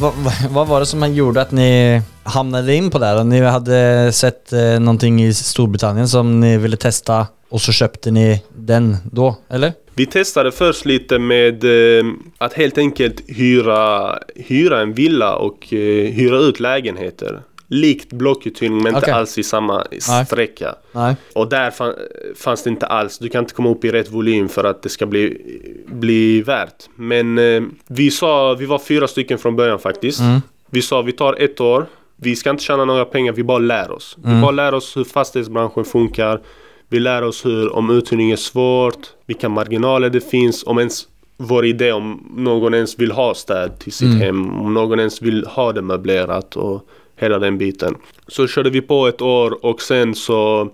Vad, 0.00 0.12
vad, 0.50 0.68
var 0.68 0.80
det 0.80 0.86
som 0.86 1.14
gjorde 1.14 1.40
att 1.40 1.52
ni 1.52 2.02
hamnade 2.22 2.74
in 2.74 2.90
på 2.90 2.98
det 2.98 3.06
här? 3.06 3.24
Ni 3.24 3.40
hade 3.40 4.12
sett 4.12 4.52
eh, 4.52 4.80
någonting 4.80 5.22
i 5.22 5.34
Storbritannien 5.34 6.08
som 6.08 6.40
ni 6.40 6.58
ville 6.58 6.76
testa 6.76 7.26
och 7.48 7.60
så 7.60 7.72
köpte 7.72 8.10
ni 8.10 8.42
den 8.56 8.96
då, 9.12 9.36
eller? 9.48 9.72
Vi 9.94 10.06
testade 10.06 10.52
först 10.52 10.84
lite 10.84 11.18
med 11.18 11.64
eh, 11.64 12.06
att 12.38 12.52
helt 12.52 12.78
enkelt 12.78 13.22
hyra, 13.26 14.14
hyra 14.36 14.80
en 14.80 14.92
villa 14.92 15.36
och 15.36 15.72
eh, 15.72 16.12
hyra 16.12 16.38
ut 16.38 16.60
lägenheter. 16.60 17.40
Likt 17.70 18.12
blockuthyrning 18.12 18.82
men 18.82 18.94
Okej. 18.94 18.98
inte 19.08 19.14
alls 19.14 19.38
i 19.38 19.42
samma 19.42 19.84
Nej. 19.90 20.26
sträcka. 20.26 20.74
Nej. 20.92 21.16
Och 21.34 21.48
där 21.48 21.70
fan, 21.70 21.94
fanns 22.36 22.62
det 22.62 22.70
inte 22.70 22.86
alls. 22.86 23.18
Du 23.18 23.28
kan 23.28 23.44
inte 23.44 23.54
komma 23.54 23.68
upp 23.70 23.84
i 23.84 23.90
rätt 23.90 24.10
volym 24.10 24.48
för 24.48 24.64
att 24.64 24.82
det 24.82 24.88
ska 24.88 25.06
bli, 25.06 25.38
bli 25.86 26.42
värt. 26.42 26.88
Men 26.96 27.38
eh, 27.38 27.62
vi 27.86 28.10
sa, 28.10 28.54
vi 28.54 28.66
var 28.66 28.78
fyra 28.78 29.08
stycken 29.08 29.38
från 29.38 29.56
början 29.56 29.78
faktiskt. 29.78 30.20
Mm. 30.20 30.40
Vi 30.70 30.82
sa 30.82 31.02
vi 31.02 31.12
tar 31.12 31.34
ett 31.42 31.60
år. 31.60 31.86
Vi 32.16 32.36
ska 32.36 32.50
inte 32.50 32.62
tjäna 32.64 32.84
några 32.84 33.04
pengar, 33.04 33.32
vi 33.32 33.44
bara 33.44 33.58
lär 33.58 33.90
oss. 33.90 34.16
Mm. 34.24 34.36
Vi 34.36 34.42
bara 34.42 34.50
lär 34.50 34.74
oss 34.74 34.96
hur 34.96 35.04
fastighetsbranschen 35.04 35.84
funkar. 35.84 36.40
Vi 36.88 37.00
lär 37.00 37.22
oss 37.22 37.46
hur, 37.46 37.72
om 37.76 37.90
uthyrning 37.90 38.30
är 38.30 38.36
svårt, 38.36 38.98
vilka 39.26 39.48
marginaler 39.48 40.10
det 40.10 40.20
finns, 40.30 40.64
om 40.66 40.78
ens 40.78 41.08
vår 41.36 41.66
idé 41.66 41.92
om 41.92 42.32
någon 42.36 42.74
ens 42.74 42.98
vill 42.98 43.12
ha 43.12 43.34
städ 43.34 43.78
till 43.78 43.92
sitt 43.92 44.06
Mm. 44.08 44.20
hem, 44.20 44.60
om 44.60 44.74
någon 44.74 44.98
ens 44.98 45.22
vill 45.22 45.46
ha 45.46 45.72
det 45.72 45.82
möblerat 45.82 46.56
och 46.56 46.88
hela 47.18 47.38
den 47.38 47.58
biten. 47.58 47.94
Så 48.26 48.46
körde 48.46 48.70
vi 48.70 48.80
på 48.80 49.06
ett 49.06 49.22
år 49.22 49.64
och 49.64 49.82
sen 49.82 50.14
så 50.14 50.68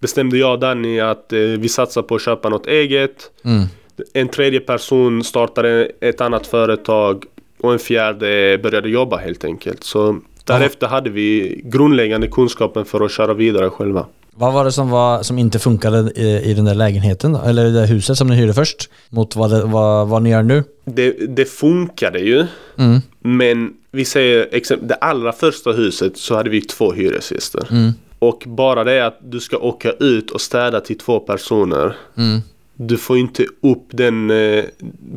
bestämde 0.00 0.38
jag 0.38 0.52
och 0.52 0.58
Danny 0.58 1.00
att 1.00 1.32
eh, 1.32 1.38
vi 1.38 1.68
satsar 1.68 2.02
på 2.02 2.14
att 2.14 2.22
köpa 2.22 2.48
något 2.48 2.66
eget. 2.66 3.30
Mm. 3.44 3.64
En 4.12 4.28
tredje 4.28 4.60
person 4.60 5.24
startade 5.24 5.90
ett 6.00 6.20
annat 6.20 6.46
företag 6.46 7.24
och 7.60 7.72
en 7.72 7.78
fjärde 7.78 8.58
började 8.62 8.88
jobba 8.88 9.16
helt 9.16 9.44
enkelt. 9.44 9.84
Så 9.84 10.20
därefter 10.44 10.86
hade 10.86 11.10
vi 11.10 11.60
grundläggande 11.64 12.28
kunskapen 12.28 12.84
för 12.84 13.04
att 13.04 13.12
köra 13.12 13.34
vidare 13.34 13.70
själva. 13.70 14.06
Vad 14.36 14.52
var 14.52 14.64
det 14.64 14.72
som, 14.72 14.90
var, 14.90 15.22
som 15.22 15.38
inte 15.38 15.58
funkade 15.58 16.12
i, 16.16 16.50
i 16.50 16.54
den 16.54 16.64
där 16.64 16.74
lägenheten 16.74 17.32
då? 17.32 17.40
Eller 17.46 17.66
i 17.66 17.70
det 17.70 17.86
huset 17.86 18.16
som 18.16 18.28
ni 18.28 18.36
hyrde 18.36 18.54
först? 18.54 18.90
Mot 19.08 19.36
vad, 19.36 19.50
det, 19.50 19.62
vad, 19.62 20.08
vad 20.08 20.22
ni 20.22 20.30
gör 20.30 20.42
nu? 20.42 20.64
Det, 20.84 21.10
det 21.36 21.44
funkade 21.44 22.18
ju. 22.18 22.46
Mm. 22.78 23.00
Men 23.20 23.72
vi 23.94 24.04
säger 24.04 24.76
det 24.86 24.94
allra 24.94 25.32
första 25.32 25.72
huset 25.72 26.16
så 26.16 26.34
hade 26.34 26.50
vi 26.50 26.60
två 26.60 26.92
hyresgäster. 26.92 27.66
Mm. 27.70 27.92
Och 28.18 28.44
bara 28.46 28.84
det 28.84 29.06
att 29.06 29.18
du 29.22 29.40
ska 29.40 29.56
åka 29.58 29.92
ut 29.92 30.30
och 30.30 30.40
städa 30.40 30.80
till 30.80 30.98
två 30.98 31.20
personer. 31.20 31.96
Mm. 32.16 32.40
Du 32.76 32.96
får 32.98 33.18
inte 33.18 33.42
upp 33.62 33.84
den, 33.90 34.30
eh, 34.30 34.64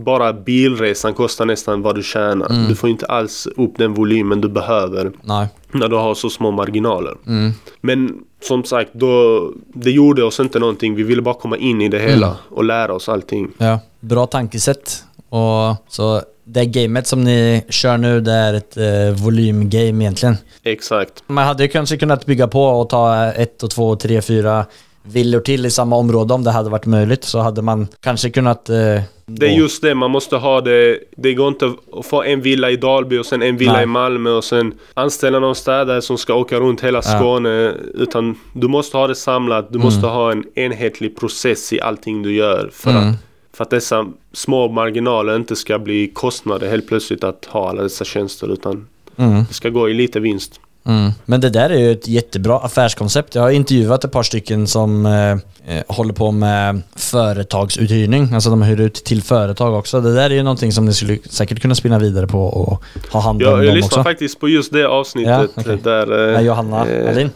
bara 0.06 0.34
bilresan 0.34 1.14
kostar 1.14 1.46
nästan 1.46 1.82
vad 1.82 1.96
du 1.96 2.04
tjänar. 2.04 2.50
Mm. 2.50 2.68
Du 2.68 2.76
får 2.76 2.90
inte 2.90 3.06
alls 3.06 3.48
upp 3.56 3.78
den 3.78 3.94
volymen 3.94 4.42
du 4.42 4.50
behöver 4.50 5.12
Nej. 5.22 5.48
när 5.72 5.88
du 5.88 5.96
har 5.96 6.16
så 6.16 6.30
små 6.30 6.52
marginaler. 6.52 7.16
Mm. 7.28 7.52
Men 7.82 8.20
som 8.42 8.64
sagt, 8.64 8.90
då, 8.94 9.52
det 9.74 9.92
gjorde 9.92 10.24
oss 10.24 10.40
inte 10.40 10.60
någonting. 10.60 10.96
Vi 10.96 11.04
ville 11.04 11.22
bara 11.22 11.36
komma 11.36 11.58
in 11.58 11.82
i 11.82 11.90
det 11.90 12.00
hela 12.00 12.28
Mm. 12.28 12.38
och 12.50 12.64
lära 12.64 12.94
oss 12.94 13.10
allting. 13.10 13.48
Ja, 13.58 13.80
bra 14.00 14.26
tankesätt. 14.28 15.04
Och 15.30 15.76
så 15.88 16.22
det 16.48 16.66
gamet 16.66 17.08
som 17.08 17.24
ni 17.24 17.64
kör 17.70 17.98
nu, 17.98 18.22
det 18.22 18.32
är 18.32 18.54
ett 18.54 18.78
eh, 18.78 19.24
volymgame 19.24 20.04
egentligen. 20.04 20.38
Exakt. 20.64 21.24
Man 21.28 21.46
hade 21.48 21.64
ju 21.64 21.70
kanske 21.70 21.98
kunnat 21.98 22.26
bygga 22.26 22.48
på 22.48 22.64
och 22.64 22.90
ta 22.90 23.26
ett 23.26 23.64
och 23.64 23.70
två, 23.72 23.96
tre, 23.96 24.22
fyra 24.22 24.66
villor 25.04 25.40
till 25.40 25.66
i 25.66 25.70
samma 25.72 25.96
område 25.96 26.34
om 26.34 26.44
det 26.44 26.52
hade 26.52 26.70
varit 26.70 26.86
möjligt. 26.86 27.24
Så 27.24 27.40
hade 27.40 27.62
man 27.62 27.88
kanske 28.02 28.30
kunnat... 28.30 28.70
Eh, 28.70 29.02
Det 29.26 29.46
är 29.48 29.52
just 29.58 29.82
det, 29.82 29.96
man 29.96 30.12
måste 30.12 30.36
ha 30.36 30.62
det. 30.62 31.00
Det 31.18 31.34
går 31.34 31.48
inte 31.48 31.72
att 32.00 32.06
få 32.06 32.24
en 32.24 32.42
villa 32.42 32.72
i 32.72 32.76
Dalby 32.76 33.18
och 33.18 33.26
sen 33.26 33.42
en 33.42 33.58
villa 33.58 33.74
Nej. 33.74 33.84
i 33.84 33.86
Malmö 33.86 34.30
och 34.30 34.44
sen 34.44 34.74
anställa 34.94 35.40
någon 35.40 35.56
städare 35.56 36.02
som 36.02 36.18
ska 36.18 36.34
åka 36.34 36.56
runt 36.60 36.82
hela 36.84 36.98
Ja. 36.98 37.02
Skåne. 37.20 37.74
Utan 37.94 38.36
du 38.54 38.68
måste 38.68 38.98
ha 38.98 39.08
det 39.08 39.16
samlat. 39.16 39.68
Du 39.74 39.80
måste 39.80 40.08
ha 40.08 40.32
en 40.32 40.44
enhetlig 40.56 41.20
process 41.20 41.74
i 41.74 41.82
allting 41.82 42.24
du 42.24 42.36
gör. 42.36 42.70
För, 42.74 42.90
Mm. 42.90 43.10
att, 43.10 43.16
för 43.58 43.64
att 43.64 43.70
dessa 43.70 44.06
små 44.34 44.68
marginaler 44.68 45.36
inte 45.36 45.56
ska 45.56 45.80
bli 45.80 46.08
kostnader 46.08 46.70
helt 46.70 46.88
plötsligt 46.88 47.24
att 47.24 47.46
ha 47.46 47.70
alla 47.70 47.84
dessa 47.84 48.06
tjänster. 48.06 48.54
Utan 48.54 48.88
Mm. 49.20 49.44
det 49.48 49.54
ska 49.54 49.70
gå 49.70 49.90
i 49.90 49.94
lite 49.94 50.20
vinst. 50.20 50.60
Mm. 50.86 51.12
Men 51.26 51.42
det 51.42 51.50
där 51.50 51.70
är 51.70 51.78
ju 51.80 51.92
ett 51.92 52.08
jättebra 52.08 52.60
affärskoncept. 52.60 53.36
Jag 53.36 53.42
har 53.42 53.50
intervjuat 53.52 54.04
ett 54.04 54.12
par 54.12 54.24
stycken 54.24 54.68
som 54.68 55.06
eh, 55.06 55.32
eh, 55.32 55.84
håller 55.88 56.14
på 56.14 56.32
med 56.32 56.82
företagsuthyrning. 56.96 58.34
Alltså 58.34 58.50
de 58.50 58.62
hyr 58.62 58.82
ut 58.82 58.94
till 58.94 59.22
företag 59.24 59.74
också. 59.80 60.02
Det 60.02 60.14
där 60.14 60.30
är 60.30 60.34
ju 60.36 60.44
någonting 60.44 60.72
som 60.72 60.86
ni 60.86 60.94
skulle 60.94 61.18
säkert 61.30 61.62
kunna 61.62 61.76
spinna 61.76 62.00
vidare 62.00 62.28
på 62.28 62.40
och 62.40 62.84
ha 63.12 63.20
hand 63.20 63.44
om 63.44 63.50
Jag, 63.50 63.66
jag 63.66 63.76
lyssnade 63.76 64.04
faktiskt 64.04 64.40
på 64.40 64.50
just 64.50 64.74
det 64.74 64.88
avsnittet. 64.88 65.52
Ja, 65.56 65.62
okej. 65.62 65.78
där, 65.84 66.28
eh, 66.28 66.34
Ja, 66.34 66.42
Johanna 66.42 66.88
eh, 66.90 67.10
Alin. 67.10 67.30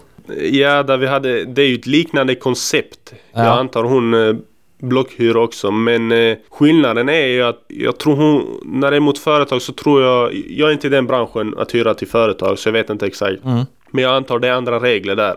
Ja, 0.52 0.84
där 0.84 0.98
vi 0.98 1.08
hade, 1.08 1.46
det 1.46 1.62
är 1.62 1.68
ju 1.68 1.76
ett 1.76 1.88
liknande 1.88 2.36
koncept. 2.36 3.14
Ja. 3.34 3.46
Jag 3.46 3.58
antar 3.58 3.84
hon 3.84 4.14
eh, 4.82 4.88
blockhyr 4.88 5.38
också. 5.38 5.72
Men 5.72 6.12
eh, 6.12 6.38
skillnaden 6.50 7.10
är 7.10 7.28
ju 7.28 7.44
att 7.44 7.66
jag 7.68 7.98
tror 7.98 8.16
hon, 8.16 8.60
när 8.66 8.92
det 8.92 8.98
är 8.98 9.02
mot 9.02 9.18
företag 9.18 9.62
så 9.62 9.74
tror 9.74 10.02
jag, 10.02 10.34
jag 10.50 10.70
är 10.70 10.74
inte 10.74 10.88
i 10.88 10.90
den 10.90 11.08
branschen 11.08 11.56
att 11.58 11.76
hyra 11.76 11.94
till 11.94 12.08
företag 12.08 12.60
så 12.60 12.70
jag 12.70 12.74
vet 12.74 12.90
inte 12.90 13.06
exakt. 13.06 13.44
Mm. 13.46 13.66
Men 13.92 14.04
jag 14.04 14.16
antar 14.16 14.40
det 14.40 14.48
är 14.48 14.54
andra 14.54 14.80
regler 14.80 15.16
där. 15.16 15.36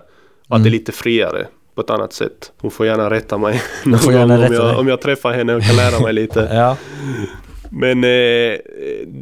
Att 0.49 0.63
det 0.63 0.69
är 0.69 0.71
lite 0.71 0.93
friare 0.93 1.47
på 1.75 1.81
ett 1.81 1.91
annat 1.91 2.13
sätt. 2.13 2.53
Hon 2.61 2.71
får 2.71 2.87
gärna 2.87 3.11
rätta 3.11 3.39
mig 3.39 3.63
någon 3.85 3.99
får 3.99 4.11
gång 4.11 4.21
gärna 4.21 4.35
om, 4.35 4.41
jag, 4.41 4.51
dig. 4.53 4.77
om 4.77 4.89
jag 4.89 5.01
träffar 5.01 5.33
henne 5.33 5.55
och 5.55 5.63
kan 5.63 5.77
lära 5.77 6.01
mig 6.01 6.13
lite. 6.13 6.49
Ja. 6.55 6.77
Men 7.76 8.04
eh, 8.04 8.11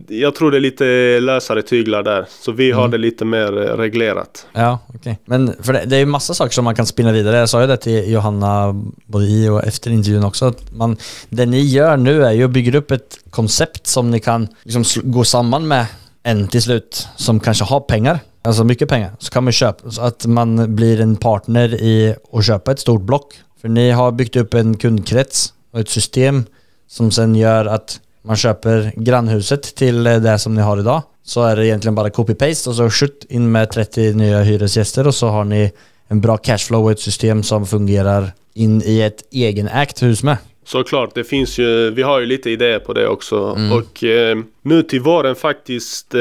jag 0.08 0.34
tror 0.34 0.50
det 0.50 0.56
är 0.56 0.60
lite 0.60 1.20
lösare 1.20 1.62
tyglar 1.62 2.02
där. 2.02 2.26
Så 2.40 2.52
vi 2.52 2.66
Mm. 2.70 2.78
har 2.78 2.88
det 2.88 2.98
lite 2.98 3.24
mer 3.24 3.58
eh, 3.62 3.76
reglerat. 3.76 4.46
Ja, 4.52 4.78
okej. 4.94 5.18
Men 5.24 5.54
för 5.62 5.72
det, 5.72 5.82
det 5.86 5.96
är 5.96 6.00
ju 6.00 6.06
massa 6.06 6.34
saker 6.34 6.52
som 6.52 6.64
man 6.64 6.74
kan 6.74 6.86
spinna 6.86 7.12
vidare. 7.12 7.36
Jag 7.36 7.48
sa 7.48 7.60
ju 7.60 7.66
det 7.66 7.76
till 7.76 8.10
Johanna 8.12 8.74
både 9.06 9.24
i 9.24 9.48
och 9.48 9.64
efter 9.64 9.90
intervjun 9.90 10.24
också. 10.24 10.44
Att 10.46 10.72
man, 10.76 10.96
det 11.28 11.46
ni 11.46 11.60
gör 11.60 11.96
nu 11.96 12.24
är 12.24 12.32
ju 12.32 12.44
att 12.44 12.50
bygga 12.50 12.78
upp 12.78 12.90
ett 12.90 13.18
koncept 13.30 13.86
som 13.86 14.10
ni 14.10 14.20
kan 14.20 14.48
liksom 14.62 14.84
gå 15.12 15.24
samman 15.24 15.68
med 15.68 15.86
en 16.22 16.48
till 16.48 16.62
slut 16.62 17.08
som 17.16 17.40
kanske 17.40 17.64
har 17.64 17.80
pengar. 17.80 18.18
Alltså 18.44 18.64
mycket 18.64 18.88
pengar. 18.88 19.10
Så 19.18 19.30
kan 19.32 19.44
man 19.44 19.52
köpa, 19.52 19.90
så 19.90 20.02
att 20.02 20.26
man 20.26 20.74
blir 20.76 21.00
en 21.00 21.16
partner 21.16 21.74
i 21.74 22.14
att 22.32 22.46
köpa 22.46 22.72
ett 22.72 22.78
stort 22.80 23.02
block. 23.02 23.34
För 23.60 23.68
ni 23.68 23.90
har 23.90 24.12
byggt 24.12 24.36
upp 24.36 24.54
en 24.54 24.76
kundkrets 24.76 25.52
och 25.72 25.80
ett 25.80 25.88
system 25.88 26.44
som 26.88 27.10
sen 27.10 27.34
gör 27.36 27.66
att 27.66 28.00
man 28.22 28.36
köper 28.36 28.92
grannhuset 28.96 29.62
till 29.62 30.06
eh, 30.06 30.16
det 30.16 30.38
som 30.38 30.54
ni 30.54 30.62
har 30.62 30.78
idag. 30.78 31.02
Så 31.24 31.42
är 31.42 31.56
det 31.56 31.66
egentligen 31.66 31.94
bara 31.94 32.08
copy-paste 32.08 32.68
och 32.68 32.74
så 32.74 32.90
skjutt 32.90 33.26
in 33.28 33.52
med 33.52 33.70
30 33.70 34.14
nya 34.14 34.42
hyresgäster 34.42 35.06
och 35.06 35.14
så 35.14 35.28
har 35.28 35.44
ni 35.44 35.72
en 36.08 36.20
bra 36.20 36.36
cashflow 36.36 36.84
och 36.84 36.90
ett 36.90 37.00
system 37.00 37.42
som 37.42 37.66
fungerar 37.66 38.32
in 38.54 38.82
i 38.84 39.00
ett 39.00 39.22
egenägt 39.30 40.02
hus 40.02 40.22
med. 40.22 40.36
Såklart, 40.64 41.14
det 41.14 41.24
finns 41.24 41.58
ju, 41.58 41.90
vi 41.90 42.02
har 42.02 42.20
ju 42.20 42.26
lite 42.26 42.50
idéer 42.50 42.78
på 42.78 42.92
det 42.92 43.08
också. 43.08 43.54
Mm. 43.56 43.72
Och 43.72 44.04
eh, 44.04 44.38
nu 44.62 44.82
till 44.82 45.00
våren 45.00 45.34
faktiskt 45.34 46.14
eh, 46.14 46.20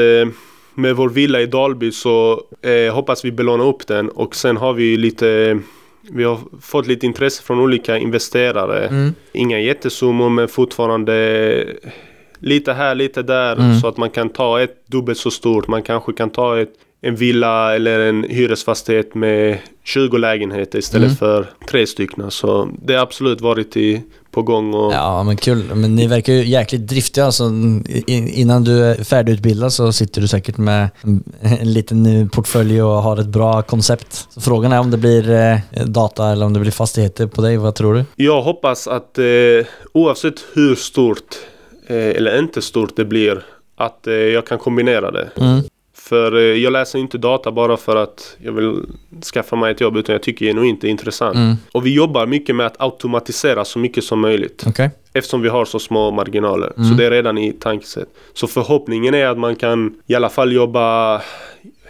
med 0.74 0.96
vår 0.96 1.08
villa 1.08 1.40
i 1.40 1.46
Dalby 1.46 1.92
så 1.92 2.42
eh, 2.62 2.94
hoppas 2.94 3.24
vi 3.24 3.32
belåna 3.32 3.64
upp 3.64 3.86
den 3.86 4.08
och 4.08 4.36
sen 4.36 4.56
har 4.56 4.72
vi 4.72 4.96
lite 4.96 5.58
vi 6.10 6.24
har 6.24 6.38
fått 6.60 6.86
lite 6.86 7.06
intresse 7.06 7.42
från 7.42 7.60
olika 7.60 7.96
investerare. 7.98 8.86
Mm. 8.86 9.14
Inga 9.32 9.60
jättesummor 9.60 10.28
men 10.28 10.48
fortfarande 10.48 11.66
lite 12.38 12.72
här, 12.72 12.94
lite 12.94 13.22
där 13.22 13.56
Mm. 13.56 13.80
så 13.80 13.88
att 13.88 13.96
man 13.96 14.10
kan 14.10 14.28
ta 14.28 14.60
ett 14.60 14.86
dubbelt 14.86 15.18
så 15.18 15.30
stort. 15.30 15.68
Man 15.68 15.82
kanske 15.82 16.12
kan 16.12 16.30
ta 16.30 16.60
ett, 16.60 16.72
en 17.00 17.16
villa 17.16 17.74
eller 17.74 18.00
en 18.00 18.24
hyresfastighet 18.24 19.14
med 19.14 19.58
20 19.84 20.16
lägenheter 20.16 20.78
istället 20.78 21.06
Mm. 21.06 21.16
för 21.16 21.50
tre 21.70 21.86
stycken. 21.86 22.30
Så 22.30 22.68
det 22.82 22.94
har 22.94 23.02
absolut 23.02 23.40
varit 23.40 23.76
i, 23.76 24.02
på 24.30 24.42
gång 24.42 24.74
och 24.74 24.92
Ja 24.92 25.22
men 25.22 25.36
kul, 25.36 25.74
men 25.74 25.94
ni 25.94 26.06
verkar 26.06 26.32
ju 26.32 26.44
jäkligt 26.44 26.86
driftiga 26.88 27.24
alltså, 27.24 27.44
innan 28.06 28.64
du 28.64 28.84
är 28.84 29.04
färdigutbildad 29.04 29.72
så 29.72 29.92
sitter 29.92 30.20
du 30.20 30.28
säkert 30.28 30.56
med 30.56 30.88
en, 31.02 31.22
en 31.40 31.72
liten 31.72 32.28
portfölj 32.28 32.82
och 32.82 33.02
har 33.02 33.16
ett 33.20 33.26
bra 33.26 33.62
koncept. 33.62 34.26
Så 34.30 34.40
frågan 34.40 34.72
är 34.72 34.80
om 34.80 34.90
det 34.90 34.96
blir 34.98 35.30
eh, 35.30 35.58
data 35.86 36.32
eller 36.32 36.46
om 36.46 36.52
det 36.52 36.60
blir 36.60 36.70
fastigheter 36.72 37.26
på 37.26 37.42
dig, 37.42 37.56
vad 37.56 37.74
tror 37.74 37.94
du? 37.94 38.04
Jag 38.24 38.42
hoppas 38.42 38.86
att 38.88 39.18
eh, 39.18 39.24
oavsett 39.92 40.44
hur 40.54 40.74
stort 40.74 41.36
eh, 41.86 41.96
eller 41.96 42.38
inte 42.38 42.62
stort 42.62 42.96
det 42.96 43.04
blir 43.04 43.44
att 43.76 44.06
eh, 44.06 44.14
jag 44.14 44.46
kan 44.46 44.58
kombinera 44.58 45.10
det. 45.10 45.30
Mm. 45.36 45.60
För 46.02 46.36
eh, 46.36 46.42
jag 46.42 46.72
läser 46.72 46.98
inte 46.98 47.18
data 47.18 47.52
bara 47.52 47.76
för 47.76 47.96
att 47.96 48.36
jag 48.42 48.52
vill 48.52 48.82
skaffa 49.34 49.56
mig 49.56 49.72
ett 49.72 49.80
jobb 49.80 49.96
utan 49.96 50.12
jag 50.12 50.22
tycker 50.22 50.46
genuint 50.46 50.80
det 50.80 50.86
är 50.86 50.90
intressant. 50.90 51.36
Mm. 51.36 51.56
Och 51.72 51.86
vi 51.86 51.94
jobbar 51.94 52.26
mycket 52.26 52.56
med 52.56 52.66
att 52.66 52.80
automatisera 52.80 53.64
så 53.64 53.78
mycket 53.78 54.04
som 54.04 54.20
möjligt. 54.20 54.64
Okej. 54.66 54.90
Eftersom 55.12 55.42
vi 55.42 55.48
har 55.48 55.64
så 55.64 55.78
små 55.78 56.10
marginaler. 56.10 56.72
Mm. 56.76 56.88
Så 56.88 56.94
det 56.94 57.04
är 57.06 57.10
redan 57.10 57.38
i 57.38 57.52
tankesätt. 57.52 58.08
Så 58.34 58.46
förhoppningen 58.46 59.14
är 59.14 59.26
att 59.26 59.38
man 59.38 59.56
kan 59.56 59.94
i 60.06 60.14
alla 60.14 60.28
fall 60.28 60.52
jobba 60.52 61.20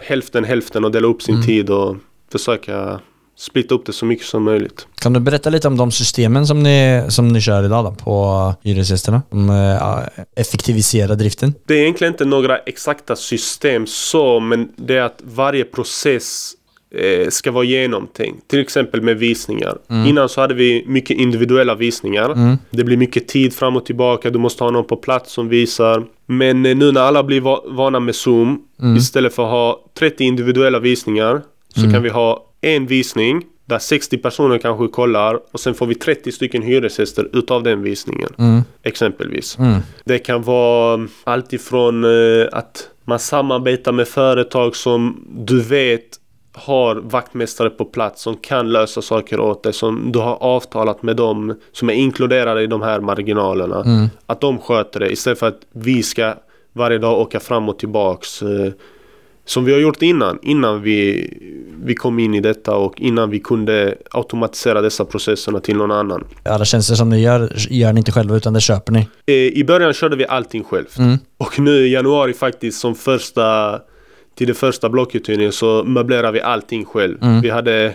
hälften 0.01 0.43
hälften 0.43 0.85
och 0.85 0.91
dela 0.91 1.07
upp 1.07 1.21
sin 1.21 1.35
Mm. 1.35 1.47
tid 1.47 1.69
och 1.69 1.95
försöka 2.31 2.99
splitta 3.37 3.75
upp 3.75 3.85
det 3.85 3.93
så 3.93 4.05
mycket 4.05 4.25
som 4.25 4.43
möjligt. 4.43 4.87
Kan 5.01 5.13
du 5.13 5.19
berätta 5.19 5.49
lite 5.49 5.67
om 5.67 5.77
de 5.77 5.91
systemen 5.91 6.47
som 6.47 6.63
ni, 6.63 7.03
som 7.09 7.27
ni 7.27 7.41
kör 7.41 7.65
idag 7.65 7.85
då 7.85 7.91
på 8.03 8.53
hyresgästerna? 8.63 9.21
Som 9.29 9.49
eh, 9.49 10.21
effektiviserar 10.35 11.15
driften? 11.15 11.53
Det 11.65 11.73
är 11.73 11.81
egentligen 11.81 12.13
inte 12.13 12.25
några 12.25 12.57
exakta 12.57 13.15
system 13.15 13.87
så, 13.87 14.39
men 14.39 14.69
det 14.75 14.97
är 14.97 15.01
att 15.01 15.19
varje 15.23 15.63
process 15.63 16.51
eh, 16.95 17.29
ska 17.29 17.51
vara 17.51 17.63
genomtänkt. 17.63 18.47
Till 18.47 18.59
exempel 18.59 19.01
med 19.01 19.17
visningar. 19.17 19.77
Innan 19.89 20.29
så 20.29 20.41
hade 20.41 20.53
vi 20.53 20.83
mycket 20.87 21.17
individuella 21.17 21.75
visningar. 21.75 22.29
Mm. 22.31 22.57
Det 22.69 22.83
blir 22.83 22.97
mycket 22.97 23.27
tid 23.27 23.53
fram 23.53 23.75
och 23.75 23.85
tillbaka. 23.85 24.29
Du 24.29 24.39
måste 24.39 24.63
ha 24.63 24.71
någon 24.71 24.87
på 24.87 24.95
plats 24.97 25.33
som 25.33 25.49
visar. 25.49 26.03
Men 26.25 26.65
eh, 26.65 26.75
nu 26.75 26.91
när 26.91 27.01
alla 27.01 27.23
blir 27.23 27.41
va- 27.41 27.63
vana 27.67 27.99
med 27.99 28.15
Zoom, 28.15 28.61
istället 28.97 29.33
för 29.35 29.43
att 29.43 29.49
ha 29.51 29.85
30 29.99 30.23
individuella 30.23 30.79
visningar, 30.79 31.41
så 31.75 31.91
kan 31.91 32.03
vi 32.03 32.09
ha 32.09 32.45
en 32.61 32.85
visning 32.85 33.43
där 33.65 33.79
60 33.79 34.17
personer 34.17 34.57
kanske 34.57 34.87
kollar 34.87 35.39
och 35.51 35.59
sen 35.59 35.73
får 35.73 35.85
vi 35.85 35.95
30 35.95 36.31
stycken 36.31 36.61
hyresgäster 36.61 37.29
utav 37.33 37.63
den 37.63 37.81
visningen. 37.81 38.29
Mm. 38.37 38.61
Exempelvis. 38.83 39.57
Mm. 39.59 39.81
Det 40.05 40.19
kan 40.19 40.43
vara 40.43 41.07
allt 41.23 41.53
ifrån 41.53 42.03
eh, 42.03 42.47
att 42.51 42.89
man 43.05 43.19
samarbetar 43.19 43.91
med 43.91 44.07
företag 44.07 44.75
som 44.75 45.27
du 45.29 45.61
vet 45.61 46.19
har 46.53 46.95
vaktmästare 46.95 47.69
på 47.69 47.85
plats 47.85 48.21
som 48.21 48.37
kan 48.37 48.71
lösa 48.71 49.01
saker 49.01 49.39
åt 49.39 49.63
dig. 49.63 49.73
Som 49.73 50.11
du 50.11 50.19
har 50.19 50.35
avtalat 50.35 51.03
med 51.03 51.15
dem 51.15 51.59
som 51.71 51.89
är 51.89 51.93
inkluderade 51.93 52.61
i 52.61 52.67
de 52.67 52.81
här 52.81 52.99
marginalerna. 52.99 53.81
Mm. 53.81 54.07
Att 54.25 54.41
de 54.41 54.59
sköter 54.59 54.99
det 54.99 55.11
istället 55.11 55.39
för 55.39 55.47
att 55.47 55.59
vi 55.71 56.03
ska 56.03 56.33
varje 56.73 56.97
dag 56.97 57.21
åka 57.21 57.39
fram 57.39 57.69
och 57.69 57.79
tillbaks. 57.79 58.43
Som 59.45 59.65
vi 59.65 59.73
har 59.73 59.79
gjort 59.79 60.01
innan. 60.01 60.39
Innan 60.41 60.81
vi, 60.81 61.29
vi 61.83 61.95
kom 61.95 62.19
in 62.19 62.33
i 62.33 62.39
detta 62.39 62.75
och 62.75 63.01
innan 63.01 63.29
vi 63.29 63.39
kunde 63.39 63.95
automatisera 64.11 64.81
dessa 64.81 65.05
processerna 65.05 65.59
till 65.59 65.77
någon 65.77 65.91
annan. 65.91 66.23
Alla 66.45 66.65
tjänster 66.65 66.95
som 66.95 67.09
ni 67.09 67.21
gör, 67.21 67.53
gör 67.69 67.93
ni 67.93 67.99
inte 67.99 68.11
själva 68.11 68.35
utan 68.35 68.53
det 68.53 68.61
köper 68.61 68.93
ni. 68.93 69.07
Eh, 69.25 69.33
I 69.35 69.63
början 69.63 69.93
körde 69.93 70.15
vi 70.15 70.25
allting 70.25 70.63
själv. 70.63 70.85
Mm. 70.99 71.17
Och 71.37 71.59
nu 71.59 71.87
i 71.87 71.93
januari 71.93 72.33
faktiskt 72.33 72.79
som 72.79 72.95
första 72.95 73.79
till 74.35 74.47
det 74.47 74.53
första 74.53 74.89
blockuthyrningen 74.89 75.51
så 75.51 75.83
möblerar 75.83 76.31
vi 76.31 76.41
allting 76.41 76.85
själv. 76.85 77.23
Mm. 77.23 77.41
Vi 77.41 77.49
hade 77.49 77.93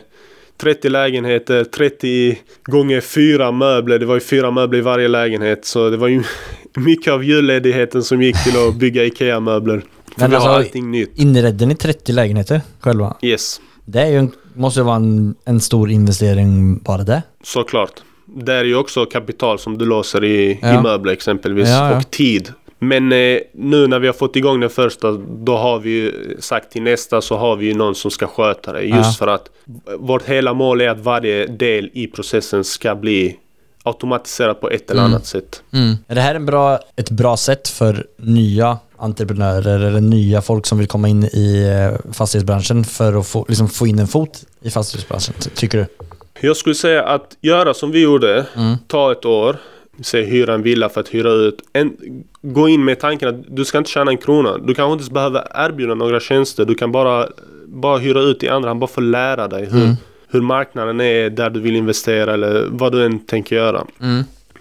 30 0.61 0.89
lägenheter, 0.89 1.65
30 1.65 2.39
gånger 2.65 3.01
fyra 3.01 3.53
möbler. 3.53 3.99
Det 3.99 4.07
var 4.07 4.15
ju 4.15 4.21
fyra 4.21 4.51
möbler 4.51 4.79
i 4.79 4.83
varje 4.83 5.09
lägenhet. 5.09 5.65
Så 5.65 5.91
det 5.91 5.97
var 5.97 6.09
ju 6.09 6.23
mycket 6.77 7.13
av 7.13 7.25
julledigheten 7.25 8.03
som 8.03 8.23
gick 8.23 8.45
till 8.45 8.69
att 8.69 8.75
bygga 8.75 9.05
IKEA-möbler. 9.05 9.83
Men 10.21 10.35
alltså- 10.35 10.49
har 10.51 10.57
allting 10.57 10.91
nytt. 10.91 11.13
Inredde 11.19 11.67
ni 11.67 11.75
30 11.75 12.13
lägenheter 12.13 12.61
själva? 12.81 13.17
Yes, 13.23 13.61
Det 13.85 14.01
är 14.01 14.07
ju 14.07 14.19
en, 14.19 14.31
måste 14.55 14.81
ju 14.81 14.85
vara 14.85 14.97
en, 14.97 15.35
en 15.45 15.61
stor 15.61 15.91
investering 15.91 16.79
bara 16.79 17.03
det. 17.03 17.23
såklart. 17.45 17.93
Det 18.37 18.53
är 18.55 18.65
ju 18.65 18.77
också 18.77 19.05
kapital 19.07 19.59
som 19.59 19.79
du 19.79 19.85
låser 19.85 20.25
i, 20.25 20.59
Ja. 20.63 20.79
i 20.79 20.83
möbler 20.83 21.13
exempelvis. 21.13 21.69
Ja, 21.69 21.91
ja. 21.91 21.97
Och 21.97 22.11
tid. 22.11 22.53
Men 22.79 23.13
eh, 23.13 23.39
nu 23.55 23.87
när 23.87 23.99
vi 23.99 24.07
har 24.07 24.15
fått 24.15 24.37
igång 24.37 24.61
den 24.61 24.71
första 24.71 25.13
då 25.45 25.57
har 25.57 25.79
vi 25.81 25.91
ju 25.91 26.37
sagt 26.41 26.73
till 26.73 26.83
nästa 26.83 27.21
så 27.21 27.37
har 27.37 27.57
vi 27.57 27.67
ju 27.67 27.75
någon 27.75 27.95
som 27.95 28.11
ska 28.11 28.27
sköta 28.27 28.73
det. 28.73 28.83
Just 28.83 28.97
Ja. 28.97 29.13
för 29.19 29.27
att 29.27 29.51
vårt 29.99 30.23
hela 30.25 30.55
mål 30.55 30.81
är 30.81 30.89
att 30.89 30.99
varje 30.99 31.47
del 31.47 31.91
i 31.93 32.07
processen 32.07 32.65
ska 32.65 32.95
bli 32.95 33.37
automatiserat 33.83 34.61
på 34.61 34.71
ett 34.71 34.91
eller 34.91 35.01
Mm. 35.03 35.13
annat 35.13 35.27
sätt. 35.27 35.63
Är 36.09 36.15
det 36.15 36.21
här 36.21 36.35
en 36.35 36.47
bra, 36.47 36.79
ett 36.97 37.11
bra 37.11 37.37
sätt 37.37 37.69
för 37.69 38.07
nya 38.17 38.79
entreprenörer 38.99 39.81
eller 39.81 40.01
nya 40.01 40.43
folk 40.43 40.67
som 40.67 40.79
vill 40.79 40.87
komma 40.89 41.09
in 41.09 41.25
i 41.25 41.65
eh, 42.05 42.13
fastighetsbranschen 42.13 42.85
för 42.85 43.21
att 43.21 43.27
få, 43.27 43.45
liksom 43.49 43.69
få 43.69 43.87
in 43.87 43.99
en 43.99 44.07
fot 44.09 44.45
i 44.63 44.71
fastighetsbranschen, 44.71 45.35
ty- 45.41 45.51
tycker 45.51 45.79
du? 45.79 45.87
Jag 46.41 46.57
skulle 46.57 46.75
säga 46.75 47.03
att 47.05 47.37
göra 47.41 47.75
som 47.75 47.91
vi 47.91 48.03
gjorde, 48.03 48.47
Mm. 48.57 48.77
ta 48.87 49.13
ett 49.13 49.25
år, 49.25 49.57
säg 50.03 50.25
hyra 50.25 50.55
en 50.55 50.63
villa 50.63 50.89
för 50.89 51.01
att 51.01 51.09
hyra 51.09 51.31
ut. 51.33 51.59
En, 51.73 51.97
gå 52.43 52.69
in 52.69 52.85
med 52.85 53.01
tanken 53.01 53.29
att 53.29 53.57
du 53.57 53.65
ska 53.65 53.79
inte 53.79 53.91
tjäna 53.91 54.11
en 54.11 54.17
krona. 54.19 54.59
Du 54.59 54.75
kanske 54.75 54.93
inte 54.93 55.03
ens 55.03 55.11
behöver 55.11 55.47
erbjuda 55.55 55.95
några 55.95 56.21
tjänster. 56.21 56.65
Du 56.65 56.75
kan 56.75 56.93
bara, 56.93 57.29
bara 57.67 57.99
hyra 57.99 58.21
ut 58.21 58.43
i 58.43 58.49
andra 58.49 58.71
hand, 58.71 58.81
bara 58.81 58.87
få 58.91 59.01
lära 59.01 59.49
dig 59.49 59.65
hur, 59.67 59.83
Mm. 59.85 59.95
hur 60.29 60.41
marknaden 60.41 61.01
är 61.01 61.31
där 61.31 61.51
du 61.51 61.61
vill 61.61 61.77
investera 61.77 62.35
eller 62.35 62.67
vad 62.71 62.93
du 62.93 63.05
än 63.05 63.19
tänker 63.19 63.57
göra. 63.57 63.85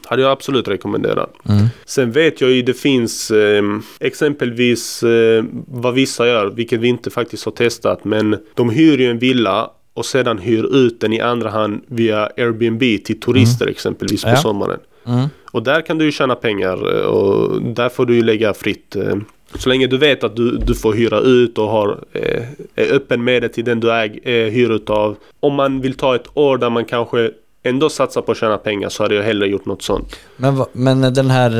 Hade 0.07 0.21
jag 0.21 0.31
absolut 0.31 0.67
rekommenderat. 0.67 1.33
Mm. 1.49 1.65
Sen 1.85 2.11
vet 2.11 2.41
jag 2.41 2.51
ju 2.51 2.61
det 2.61 2.73
finns 2.73 3.31
eh, 3.31 3.63
exempelvis 3.99 5.03
eh, 5.03 5.43
vad 5.67 5.93
vissa 5.93 6.27
gör, 6.27 6.49
vilket 6.49 6.79
vi 6.79 6.87
inte 6.87 7.09
faktiskt 7.09 7.45
har 7.45 7.51
testat. 7.51 8.03
Men 8.05 8.37
de 8.53 8.69
hyr 8.69 8.97
ju 8.97 9.09
en 9.11 9.19
villa 9.19 9.69
och 9.93 10.05
sedan 10.05 10.37
hyr 10.37 10.75
ut 10.75 10.99
den 11.01 11.13
i 11.13 11.19
andra 11.21 11.49
hand 11.49 11.81
via 11.87 12.25
Airbnb 12.37 12.79
till 12.79 13.19
turister 13.19 13.67
exempelvis 13.67 14.23
på 14.23 14.29
Ja. 14.29 14.35
sommaren. 14.35 14.79
Mm. 15.05 15.27
Och 15.51 15.63
där 15.63 15.81
kan 15.81 15.97
du 15.97 16.05
ju 16.05 16.11
tjäna 16.11 16.35
pengar 16.35 16.95
eh, 16.99 17.05
och 17.05 17.61
där 17.61 17.89
får 17.89 18.05
du 18.05 18.15
ju 18.15 18.21
lägga 18.21 18.53
fritt. 18.53 18.95
eh. 18.95 19.15
Så 19.55 19.69
länge 19.69 19.87
du 19.87 19.97
vet 19.97 20.23
att 20.23 20.35
du, 20.35 20.57
du 20.57 20.75
får 20.75 20.93
hyra 20.93 21.19
ut 21.19 21.57
och 21.57 21.67
har, 21.67 21.99
eh, 22.13 22.43
är 22.75 22.93
öppen 22.93 23.23
med 23.23 23.41
det 23.41 23.49
till 23.49 23.63
den 23.65 23.79
du 23.79 23.91
äg, 23.93 24.21
hyr 24.49 24.69
utav. 24.71 25.15
Om 25.39 25.53
man 25.53 25.81
vill 25.81 25.93
ta 25.93 26.15
ett 26.15 26.27
år 26.33 26.57
där 26.57 26.69
man 26.69 26.85
kanske 26.85 27.31
ändå 27.69 27.89
satsa 27.89 28.21
på 28.21 28.31
att 28.31 28.37
tjäna 28.37 28.57
pengar 28.57 28.89
så 28.89 29.03
hade 29.03 29.15
jag 29.15 29.23
hellre 29.23 29.47
gjort 29.47 29.65
något 29.65 29.81
sånt. 29.81 30.15
Men, 30.37 30.65
men 30.71 31.13
den 31.13 31.29
här 31.29 31.51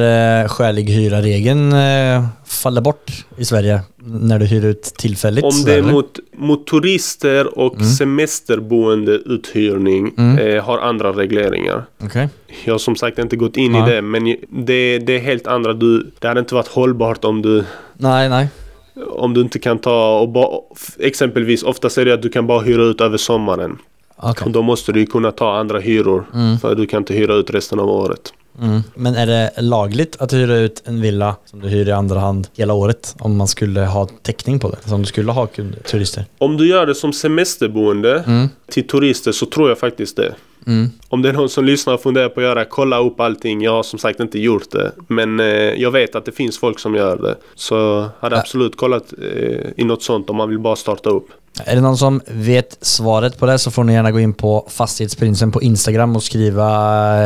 eh, 0.44 0.48
skälig 0.48 0.90
hyra-regeln 0.90 1.74
eh, 1.74 2.26
faller 2.46 2.82
bort 2.82 3.12
i 3.38 3.46
Sverige 3.46 3.82
när 3.98 4.40
du 4.40 4.46
hyr 4.46 4.66
ut 4.66 4.84
tillfälligt? 4.84 5.44
Om 5.44 5.64
det 5.66 5.74
är 5.74 5.82
mot, 5.82 6.20
mot 6.38 6.68
turister 6.68 7.60
och 7.60 7.82
semesterboende 7.82 9.12
uthyrning 9.12 10.18
eh, 10.18 10.64
har 10.64 10.80
andra 10.80 11.12
regleringar. 11.12 11.86
Okej. 12.04 12.30
Jag 12.66 12.74
har 12.74 12.80
som 12.80 12.96
sagt 12.96 13.20
inte 13.20 13.36
gått 13.36 13.58
in 13.58 13.72
Nej. 13.72 13.92
i 13.92 13.96
det 13.96 14.02
men 14.02 14.36
det, 14.50 15.00
det 15.00 15.16
är 15.16 15.20
helt 15.20 15.48
andra. 15.48 15.74
Du, 15.74 16.12
det 16.20 16.28
hade 16.28 16.40
inte 16.40 16.56
varit 16.56 16.68
hållbart 16.68 17.26
om 17.26 17.42
du 17.42 17.64
Nej, 17.94 18.30
nej. 18.30 18.48
om 19.10 19.34
du 19.34 19.42
inte 19.42 19.60
kan 19.60 19.80
ta 19.80 20.20
och 20.20 20.30
ba, 20.30 20.64
exempelvis 21.00 21.64
oftast 21.64 21.98
är 21.98 22.06
det 22.06 22.14
att 22.14 22.22
du 22.22 22.30
kan 22.30 22.48
bara 22.48 22.62
hyra 22.62 22.84
ut 22.84 23.02
över 23.02 23.18
sommaren. 23.18 23.78
Och 24.18 24.52
då 24.52 24.62
måste 24.62 24.92
du 24.92 25.06
kunna 25.06 25.32
ta 25.32 25.58
andra 25.58 25.80
hyror 25.80 26.26
för 26.62 26.76
du 26.76 26.86
kan 26.86 26.98
inte 27.02 27.14
hyra 27.14 27.34
ut 27.34 27.50
resten 27.50 27.80
av 27.80 27.90
året. 27.90 28.34
Mm. 28.62 28.82
Men 28.96 29.16
är 29.16 29.28
det 29.28 29.52
lagligt 29.62 30.16
att 30.20 30.34
hyra 30.34 30.58
ut 30.58 30.84
en 30.86 31.02
villa 31.02 31.36
som 31.46 31.60
du 31.60 31.68
hyr 31.68 31.88
i 31.88 31.92
andra 31.92 32.20
hand 32.20 32.48
hela 32.58 32.74
året? 32.74 33.16
Om 33.20 33.38
man 33.38 33.48
skulle 33.48 33.82
ha 33.82 34.08
täckning 34.22 34.60
på 34.60 34.70
det? 34.70 34.90
Som 34.90 35.00
du 35.02 35.06
skulle 35.06 35.32
ha 35.32 35.48
turister? 35.92 36.26
Om 36.38 36.58
du 36.58 36.68
gör 36.68 36.86
det 36.86 36.96
som 36.96 37.14
semesterboende 37.14 38.24
Mm. 38.28 38.50
till 38.72 38.88
turister 38.88 39.32
så 39.32 39.46
tror 39.46 39.70
jag 39.70 39.80
faktiskt 39.80 40.16
det. 40.18 40.36
Mm. 40.68 40.90
Om 41.10 41.22
det 41.22 41.30
är 41.30 41.34
någon 41.34 41.50
som 41.50 41.66
lyssnar 41.66 41.94
och 41.94 42.02
funderar 42.02 42.30
på 42.30 42.40
att 42.40 42.44
göra, 42.46 42.66
kolla 42.66 43.00
upp 43.00 43.20
allting. 43.20 43.62
Jag 43.62 43.72
har 43.72 43.84
som 43.84 44.00
sagt 44.00 44.20
inte 44.20 44.40
gjort 44.40 44.72
det. 44.72 44.92
Men 45.08 45.40
eh, 45.40 45.46
jag 45.56 45.92
vet 45.92 46.16
att 46.16 46.26
det 46.26 46.32
finns 46.32 46.60
folk 46.60 46.80
som 46.80 46.96
gör 46.96 47.18
det. 47.18 47.36
Så 47.56 48.06
hade 48.20 48.36
Ja. 48.36 48.40
absolut 48.40 48.78
kollat 48.78 49.14
eh, 49.22 49.60
i 49.78 49.84
något 49.84 50.04
sånt 50.04 50.30
om 50.30 50.36
man 50.36 50.50
vill 50.50 50.60
bara 50.60 50.76
starta 50.76 51.10
upp. 51.10 51.28
Är 51.66 51.76
det 51.76 51.82
någon 51.82 51.98
som 51.98 52.22
vet 52.28 52.78
svaret 52.82 53.40
på 53.40 53.46
det 53.46 53.60
så 53.60 53.72
får 53.72 53.84
ni 53.84 53.94
gärna 53.94 54.12
gå 54.12 54.20
in 54.20 54.34
på 54.34 54.68
Fastighetsprinsen 54.70 55.52
på 55.52 55.62
Instagram 55.62 56.16
och 56.16 56.24
skriva 56.24 56.66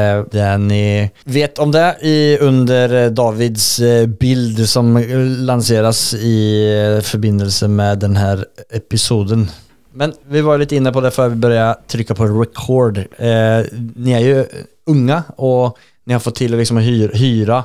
eh, 0.01 0.25
det 0.31 0.57
ni 0.57 1.09
vet 1.23 1.59
om 1.59 1.71
det 1.71 1.97
i, 2.01 2.37
under 2.41 3.03
eh, 3.05 3.11
Davids 3.11 3.79
eh, 3.79 4.07
bild 4.07 4.69
som 4.69 4.97
lanseras 5.39 6.13
i 6.13 7.01
förbindelse 7.03 7.67
med 7.67 7.99
den 7.99 8.15
här 8.15 8.45
episoden. 8.73 9.47
Men 9.93 10.13
vi 10.27 10.41
var 10.41 10.57
lite 10.57 10.75
inne 10.75 10.91
på 10.91 11.01
det 11.01 11.11
för 11.11 11.29
vi 11.29 11.35
började 11.35 11.79
trycka 11.87 12.15
på 12.15 12.25
record. 12.25 12.97
Eh, 12.97 13.65
ni 13.95 14.11
är 14.11 14.19
ju 14.19 14.45
unga 14.85 15.23
och 15.35 15.77
ni 16.03 16.13
har 16.13 16.19
fått 16.19 16.35
till 16.35 16.57
liksom 16.57 16.77
att 16.77 16.83
hyr, 16.83 17.11
hyra 17.13 17.63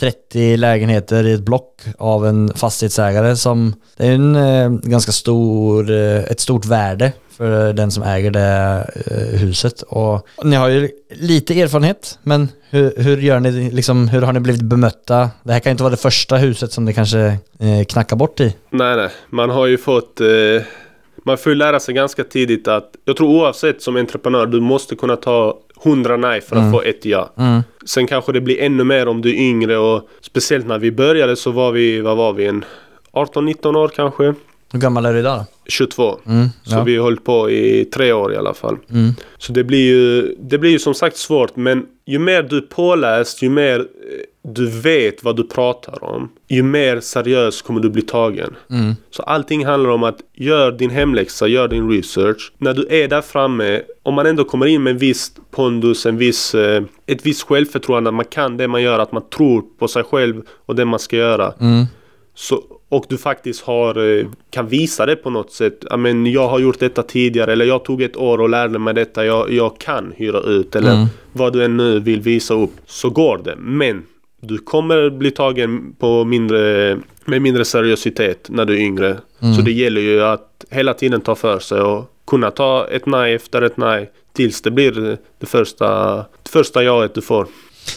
30 0.00 0.56
lägenheter 0.56 1.26
i 1.26 1.32
ett 1.32 1.40
block 1.40 1.82
av 1.98 2.26
en 2.26 2.52
fastighetsägare 2.54 3.36
som 3.36 3.74
det 3.96 4.06
är 4.06 4.12
en 4.12 4.36
eh, 4.36 4.70
ganska 4.70 5.12
stor, 5.12 5.90
eh, 5.90 6.24
ett 6.24 6.40
stort 6.40 6.64
värde 6.64 7.12
för 7.36 7.72
den 7.72 7.90
som 7.90 8.02
äger 8.02 8.30
det 8.30 8.86
eh, 9.06 9.40
huset. 9.40 9.82
Och 9.82 10.28
ni 10.44 10.56
har 10.56 10.68
ju 10.68 10.90
lite 11.10 11.60
erfarenhet, 11.60 12.18
men 12.22 12.48
hur, 12.70 12.92
hur 12.96 13.16
gör 13.16 13.40
ni, 13.40 13.70
liksom, 13.70 14.08
hur 14.08 14.22
har 14.22 14.32
ni 14.32 14.40
blivit 14.40 14.62
bemötta? 14.62 15.30
Det 15.42 15.52
här 15.52 15.60
kan 15.60 15.70
ju 15.70 15.72
inte 15.72 15.82
vara 15.82 15.90
det 15.90 15.96
första 15.96 16.36
huset 16.36 16.72
som 16.72 16.84
ni 16.84 16.94
kanske 16.94 17.20
eh, 17.58 17.84
knackar 17.88 18.16
bort 18.16 18.40
i. 18.40 18.54
Nej, 18.70 18.96
nej. 18.96 19.10
Man 19.30 19.50
har 19.50 19.66
ju 19.66 19.78
fått... 19.78 20.20
Eh, 20.20 20.26
man 21.28 21.38
får 21.38 21.52
ju 21.52 21.56
lära 21.56 21.80
sig 21.80 21.94
ganska 21.94 22.24
tidigt 22.24 22.68
att... 22.68 22.96
Jag 23.04 23.16
tror 23.16 23.28
oavsett 23.28 23.82
som 23.82 23.96
entreprenör, 23.96 24.46
du 24.46 24.60
måste 24.60 24.96
kunna 24.96 25.16
ta 25.16 25.58
100 25.84 26.16
nej 26.16 26.40
för 26.40 26.56
att 26.56 26.72
få 26.72 26.82
ett 26.82 27.04
ja. 27.04 27.30
Mm. 27.36 27.62
Sen 27.86 28.06
kanske 28.06 28.32
det 28.32 28.40
blir 28.40 28.60
ännu 28.60 28.84
mer 28.84 29.08
om 29.08 29.22
du 29.22 29.30
är 29.30 29.40
yngre 29.40 29.78
och 29.78 30.08
speciellt 30.20 30.66
när 30.66 30.78
vi 30.78 30.92
började 30.92 31.36
så 31.36 31.50
var 31.50 31.72
vi, 31.72 32.00
vad 32.00 32.16
var 32.16 32.32
vi, 32.32 32.46
en 32.46 32.64
18-19 33.12 33.76
år 33.76 33.88
kanske? 33.88 34.34
Hur 34.72 34.78
gammal 34.78 35.06
är 35.06 35.12
du 35.12 35.18
idag 35.18 35.38
då? 35.38 35.44
22. 35.68 36.18
Mm, 36.26 36.48
Så 36.62 36.74
ja. 36.76 36.82
vi 36.82 36.96
har 36.96 37.02
hållit 37.02 37.24
på 37.24 37.50
i 37.50 37.84
tre 37.84 38.12
år 38.12 38.32
i 38.32 38.36
alla 38.36 38.54
fall. 38.54 38.76
Mm. 38.90 39.10
Så 39.38 39.52
det 39.52 39.64
blir 39.64 39.86
ju, 39.86 40.34
det 40.38 40.58
blir 40.58 40.70
ju 40.70 40.78
som 40.78 40.94
sagt 40.94 41.16
svårt 41.16 41.56
men 41.56 41.86
ju 42.06 42.18
mer 42.18 42.42
du 42.42 42.56
är 42.56 42.60
påläst, 42.60 43.42
ju 43.42 43.50
mer 43.50 43.78
eh, 43.78 43.84
du 44.42 44.70
vet 44.70 45.24
vad 45.24 45.36
du 45.36 45.44
pratar 45.48 46.04
om, 46.04 46.28
ju 46.48 46.62
mer 46.62 47.00
seriös 47.00 47.62
kommer 47.62 47.80
du 47.80 47.90
bli 47.90 48.02
tagen. 48.02 48.56
Mm. 48.70 48.94
Så 49.10 49.22
allting 49.22 49.66
handlar 49.66 49.90
om 49.90 50.02
att 50.02 50.18
gör 50.34 50.72
din 50.72 50.90
hemläxa, 50.90 51.46
gör 51.46 51.68
din 51.68 51.90
research. 51.90 52.52
När 52.58 52.74
du 52.74 52.86
är 52.90 53.08
där 53.08 53.22
framme, 53.22 53.82
om 54.02 54.14
man 54.14 54.26
ändå 54.26 54.44
kommer 54.44 54.66
in 54.66 54.82
med 54.82 54.90
en 54.90 54.98
viss 54.98 55.32
pondus, 55.50 56.06
en 56.06 56.16
viss, 56.16 56.54
eh, 56.54 56.82
ett 57.06 57.26
visst 57.26 57.42
självförtroende, 57.42 58.08
att 58.08 58.14
man 58.14 58.24
kan 58.24 58.56
det 58.56 58.68
man 58.68 58.82
gör, 58.82 58.98
att 58.98 59.12
man 59.12 59.28
tror 59.28 59.64
på 59.78 59.88
sig 59.88 60.02
själv 60.04 60.42
och 60.66 60.74
det 60.76 60.84
man 60.84 60.98
ska 60.98 61.16
göra. 61.16 61.52
Mm. 61.60 61.84
Så, 62.34 62.62
och 62.88 63.04
du 63.08 63.18
faktiskt 63.18 63.62
har, 63.64 64.18
eh, 64.18 64.26
kan 64.50 64.66
visa 64.68 65.06
det 65.06 65.16
på 65.16 65.30
något 65.30 65.52
sätt. 65.52 65.84
Ja, 65.90 65.96
men 65.96 66.26
jag 66.26 66.48
har 66.48 66.58
gjort 66.58 66.78
detta 66.78 67.02
tidigare 67.02 67.52
eller 67.52 67.64
jag 67.64 67.84
tog 67.84 68.02
ett 68.02 68.16
år 68.16 68.40
och 68.40 68.48
lärde 68.48 68.78
mig 68.78 68.94
detta. 68.94 69.24
Jag, 69.26 69.50
jag 69.52 69.78
kan 69.78 70.12
hyra 70.16 70.40
ut 70.40 70.76
eller 70.76 70.92
Mm. 70.94 71.06
vad 71.32 71.52
du 71.52 71.64
än 71.64 71.76
nu 71.76 72.00
vill 72.00 72.20
visa 72.20 72.54
upp. 72.54 72.70
Så 72.86 73.10
går 73.10 73.38
det. 73.44 73.54
Men 73.58 74.02
du 74.40 74.58
kommer 74.58 75.10
bli 75.10 75.30
tagen 75.30 75.94
på 75.98 76.24
mindre, 76.24 76.98
med 77.24 77.42
mindre 77.42 77.64
seriositet 77.64 78.46
när 78.48 78.64
du 78.64 78.74
är 78.74 78.78
yngre. 78.80 79.16
Så 79.56 79.62
det 79.62 79.72
gäller 79.72 80.00
ju 80.00 80.22
att 80.22 80.64
hela 80.70 80.94
tiden 80.94 81.20
ta 81.20 81.34
för 81.34 81.58
sig 81.58 81.80
och 81.80 82.04
kunna 82.26 82.50
ta 82.50 82.86
ett 82.90 83.06
nej 83.06 83.34
efter 83.34 83.62
ett 83.62 83.76
nej. 83.76 84.10
Tills 84.32 84.62
det 84.62 84.70
blir 84.70 85.18
det 85.40 85.46
första, 85.46 86.16
det 86.16 86.48
första 86.50 86.82
jaet 86.84 87.14
du 87.14 87.20
får. 87.20 87.46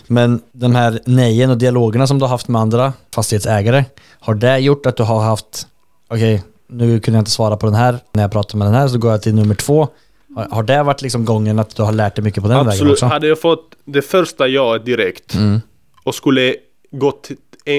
Men 0.08 0.41
de 0.51 0.75
här 0.75 0.99
nejen 1.06 1.49
och 1.49 1.58
dialogerna 1.58 2.08
som 2.08 2.19
du 2.19 2.23
har 2.25 2.30
haft 2.30 2.47
med 2.47 2.62
andra 2.62 2.93
fastighetsägare, 3.15 3.86
har 4.19 4.34
det 4.36 4.58
gjort 4.58 4.86
att 4.86 4.97
du 4.97 5.04
har 5.04 5.21
haft, 5.21 5.67
okej, 6.08 6.43
nu 6.67 6.99
kunde 6.99 7.17
jag 7.17 7.21
inte 7.21 7.32
svara 7.32 7.58
på 7.58 7.65
den 7.65 7.75
här, 7.75 7.97
när 8.12 8.21
jag 8.23 8.32
pratar 8.32 8.58
med 8.58 8.67
den 8.67 8.73
här 8.75 8.88
så 8.88 8.97
går 8.97 9.12
jag 9.12 9.21
till 9.21 9.36
nummer 9.36 9.56
två. 9.56 9.88
Har, 10.36 10.47
har 10.51 10.63
det 10.63 10.84
varit 10.84 11.01
liksom 11.01 11.25
gången 11.25 11.60
att 11.60 11.75
du 11.75 11.84
har 11.84 11.91
lärt 11.91 12.15
dig 12.15 12.23
mycket 12.23 12.43
på 12.43 12.49
den 12.49 12.58
vägen 12.58 12.69
Absolut. 12.71 12.93
också? 12.93 13.06
Hade 13.06 13.27
jag 13.27 13.41
fått 13.41 13.75
det 13.86 14.01
första 14.01 14.47
jaet 14.47 14.86
direkt 14.86 15.36
Mm. 15.36 15.62
och 16.04 16.15
skulle 16.15 16.56
gått 16.91 17.30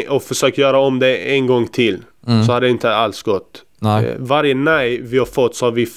och 0.09 0.23
försökt 0.23 0.59
göra 0.59 0.79
om 0.79 0.99
det 0.99 1.17
en 1.37 1.47
gång 1.47 1.67
till 1.69 1.99
så 2.47 2.53
hade 2.53 2.67
det 2.67 2.71
inte 2.71 2.95
alls 2.95 3.23
gått. 3.23 3.63
Nej. 3.79 4.05
Eh, 4.07 4.15
Varje 4.19 4.55
nej 4.55 5.01
vi 5.03 5.19
har 5.19 5.27
fått 5.27 5.57
så 5.57 5.67
har 5.67 5.73
vi 5.73 5.89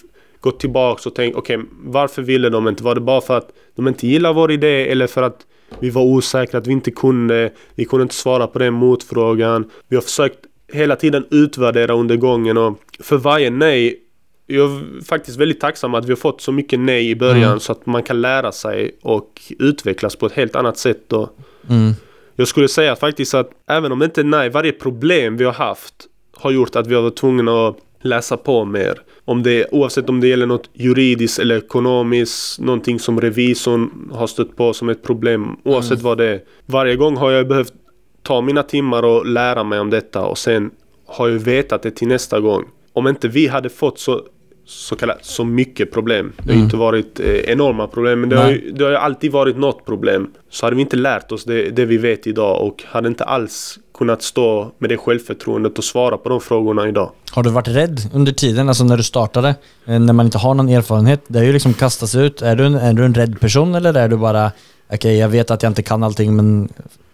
gått 0.42 0.60
tillbaks 0.60 1.06
och 1.06 1.16
tänkt 1.16 1.36
okej 1.38 1.60
varför 1.84 2.22
ville 2.22 2.50
de 2.50 2.68
inte? 2.68 2.84
Var 2.84 2.96
det 2.96 3.02
bara 3.02 3.22
för 3.22 3.38
att 3.38 3.48
de 3.76 3.88
inte 3.88 4.08
gillar 4.08 4.34
vår 4.34 4.52
idé 4.52 4.92
eller 4.92 5.08
för 5.08 5.22
att 5.24 5.38
vi 5.80 5.90
var 5.90 6.02
osäkra 6.02 6.58
att 6.58 6.68
vi 6.68 6.72
inte 6.72 6.92
kunde? 6.92 7.52
Vi 7.76 7.86
kunde 7.86 8.04
inte 8.04 8.16
svara 8.16 8.48
på 8.48 8.60
den 8.60 8.74
motfrågan. 8.74 9.72
Vi 9.88 9.96
har 9.96 10.02
försökt 10.02 10.40
hela 10.74 10.96
tiden 10.96 11.26
utvärdera 11.32 11.94
under 11.94 12.16
gången 12.16 12.58
och 12.58 12.80
för 13.00 13.18
varje 13.18 13.50
nej 13.50 14.02
jag 14.48 14.72
är 14.72 15.06
faktiskt 15.06 15.38
väldigt 15.38 15.60
tacksam 15.60 15.96
att 15.96 16.06
vi 16.06 16.12
har 16.12 16.18
fått 16.18 16.42
så 16.42 16.52
mycket 16.52 16.80
nej 16.80 17.10
i 17.10 17.16
början 17.16 17.60
så 17.60 17.72
att 17.72 17.86
man 17.86 18.04
kan 18.04 18.22
lära 18.22 18.52
sig 18.52 18.98
och 19.02 19.42
utvecklas 19.60 20.16
på 20.16 20.26
ett 20.26 20.32
helt 20.32 20.56
annat 20.56 20.78
sätt. 20.78 21.04
Då. 21.08 21.30
Mm. 21.70 21.94
Jag 22.36 22.48
skulle 22.48 22.68
säga 22.68 22.96
faktiskt 22.96 23.34
att 23.34 23.50
även 23.68 23.92
om 23.92 24.00
det 24.00 24.06
inte 24.06 24.22
är 24.22 24.26
nej, 24.26 24.50
varje 24.50 24.72
problem 24.72 25.38
vi 25.38 25.44
har 25.46 25.54
haft 25.54 25.94
har 26.38 26.52
gjort 26.52 26.76
att 26.76 26.88
vi 26.88 26.96
har 26.96 27.02
varit 27.02 27.16
tvungna 27.16 27.68
att 27.68 27.78
läsa 28.02 28.38
på 28.38 28.66
mer. 28.66 29.02
Om 29.26 29.44
det, 29.44 29.68
oavsett 29.72 30.10
om 30.10 30.22
det 30.22 30.28
gäller 30.28 30.46
något 30.46 30.70
juridiskt 30.74 31.40
eller 31.40 31.58
ekonomiskt, 31.58 32.60
någonting 32.60 33.00
som 33.00 33.22
revisorn 33.22 34.12
har 34.14 34.28
stött 34.28 34.56
på 34.56 34.74
som 34.74 34.90
ett 34.90 35.04
problem. 35.04 35.58
Oavsett 35.64 36.02
vad 36.02 36.18
det 36.18 36.26
är. 36.26 36.42
Varje 36.66 36.96
gång 36.96 37.18
har 37.18 37.32
jag 37.32 37.48
behövt 37.48 37.74
ta 38.22 38.42
mina 38.42 38.64
timmar 38.64 39.04
och 39.04 39.26
lära 39.26 39.64
mig 39.64 39.80
om 39.80 39.90
detta 39.90 40.26
och 40.26 40.38
sen 40.38 40.72
har 41.08 41.28
jag 41.28 41.40
vetat 41.40 41.82
det 41.82 41.92
till 41.92 42.08
nästa 42.08 42.40
gång. 42.40 42.64
Om 42.94 43.08
inte 43.08 43.28
vi 43.28 43.48
hade 43.48 43.70
fått 43.70 44.00
så, 44.00 44.22
så 44.66 44.96
kallat 44.96 45.26
så 45.26 45.44
mycket 45.46 45.92
problem. 45.92 46.34
Det 46.38 46.52
har 46.52 46.58
ju 46.58 46.64
inte 46.64 46.78
varit 46.78 47.20
eh, 47.20 47.26
enorma 47.36 47.88
problem 47.88 48.20
men 48.20 48.30
det 48.30 48.38
har, 48.38 48.50
ju, 48.52 48.72
det 48.72 48.84
har 48.84 48.92
ju 48.92 48.98
alltid 48.98 49.32
varit 49.32 49.58
något 49.58 49.86
problem. 49.86 50.32
Så 50.50 50.66
hade 50.66 50.76
vi 50.76 50.82
inte 50.82 50.96
lärt 50.98 51.32
oss 51.32 51.44
det, 51.44 51.70
det 51.70 51.86
vi 51.86 51.98
vet 51.98 52.28
idag 52.28 52.62
och 52.68 52.84
hade 52.88 53.08
inte 53.08 53.24
alls 53.24 53.80
kunnat 53.98 54.22
stå 54.22 54.72
med 54.78 54.90
det 54.90 54.98
självförtroendet 54.98 55.78
och 55.78 55.84
svara 55.84 56.18
på 56.18 56.30
de 56.30 56.42
frågorna 56.42 56.88
idag. 56.88 57.12
Har 57.32 57.44
du 57.44 57.50
varit 57.50 57.68
rädd 57.68 58.00
under 58.14 58.32
tiden, 58.32 58.68
alltså 58.70 58.84
när 58.84 58.98
du 58.98 59.04
startade? 59.04 59.56
eh, 59.86 60.00
När 60.00 60.14
man 60.14 60.26
inte 60.26 60.38
har 60.38 60.54
någon 60.54 60.70
erfarenhet? 60.70 61.22
Det 61.28 61.40
är 61.40 61.44
ju 61.44 61.54
liksom 61.54 61.74
kastas 61.74 62.16
ut. 62.16 62.42
Är 62.42 62.56
du 62.56 62.66
en, 62.66 62.76
är 62.76 62.94
du 62.94 63.06
en 63.06 63.14
rädd 63.14 63.40
person 63.40 63.76
eller 63.76 63.94
är 63.94 64.08
du 64.10 64.16
bara 64.18 64.52
okej, 64.94 65.18
jag 65.18 65.30
vet 65.30 65.52
att 65.52 65.64
jag 65.64 65.70
inte 65.70 65.84
kan 65.84 66.04
allting 66.04 66.36
men 66.36 66.70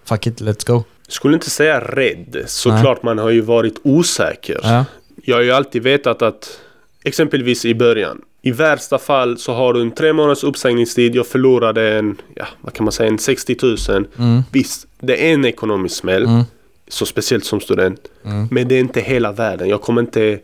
fuck 0.05 0.27
it, 0.27 0.41
let's 0.41 0.67
go? 0.67 0.83
Skulle 1.07 1.33
inte 1.33 1.49
säga 1.49 1.79
rädd. 1.79 2.43
Såklart 2.47 3.03
man 3.03 3.17
har 3.17 3.29
ju 3.29 3.41
varit 3.41 3.79
osäker. 3.83 4.59
Ja. 4.63 4.85
Jag 5.23 5.35
har 5.35 5.41
ju 5.43 5.51
alltid 5.51 5.83
vetat 5.83 6.21
att 6.21 6.59
exempelvis 7.03 7.65
i 7.65 7.75
början. 7.75 8.21
I 8.41 8.51
värsta 8.51 8.97
fall 8.97 9.37
så 9.37 9.53
har 9.53 9.73
du 9.73 9.81
en 9.81 9.91
tre 9.91 10.13
månaders 10.13 10.43
uppsägningstid. 10.43 11.15
Jag 11.15 11.27
förlorade 11.27 11.97
en, 11.97 12.17
ja 12.35 12.45
vad 12.61 12.73
kan 12.73 12.83
man 12.83 12.91
säga, 12.91 13.09
en 13.09 13.19
60 13.19 13.55
000. 13.89 14.05
Mm. 14.19 14.41
Visst, 14.51 14.87
det 14.99 15.29
är 15.29 15.33
en 15.33 15.45
ekonomisk 15.45 15.95
smäll. 15.95 16.23
Mm. 16.25 16.43
Så 16.87 17.05
speciellt 17.05 17.45
som 17.45 17.59
student. 17.59 17.99
Mm. 18.25 18.47
Men 18.51 18.67
det 18.67 18.75
är 18.75 18.79
inte 18.79 19.01
hela 19.01 19.31
världen. 19.31 19.69
Jag 19.69 19.81
kommer 19.81 20.01
inte, 20.01 20.39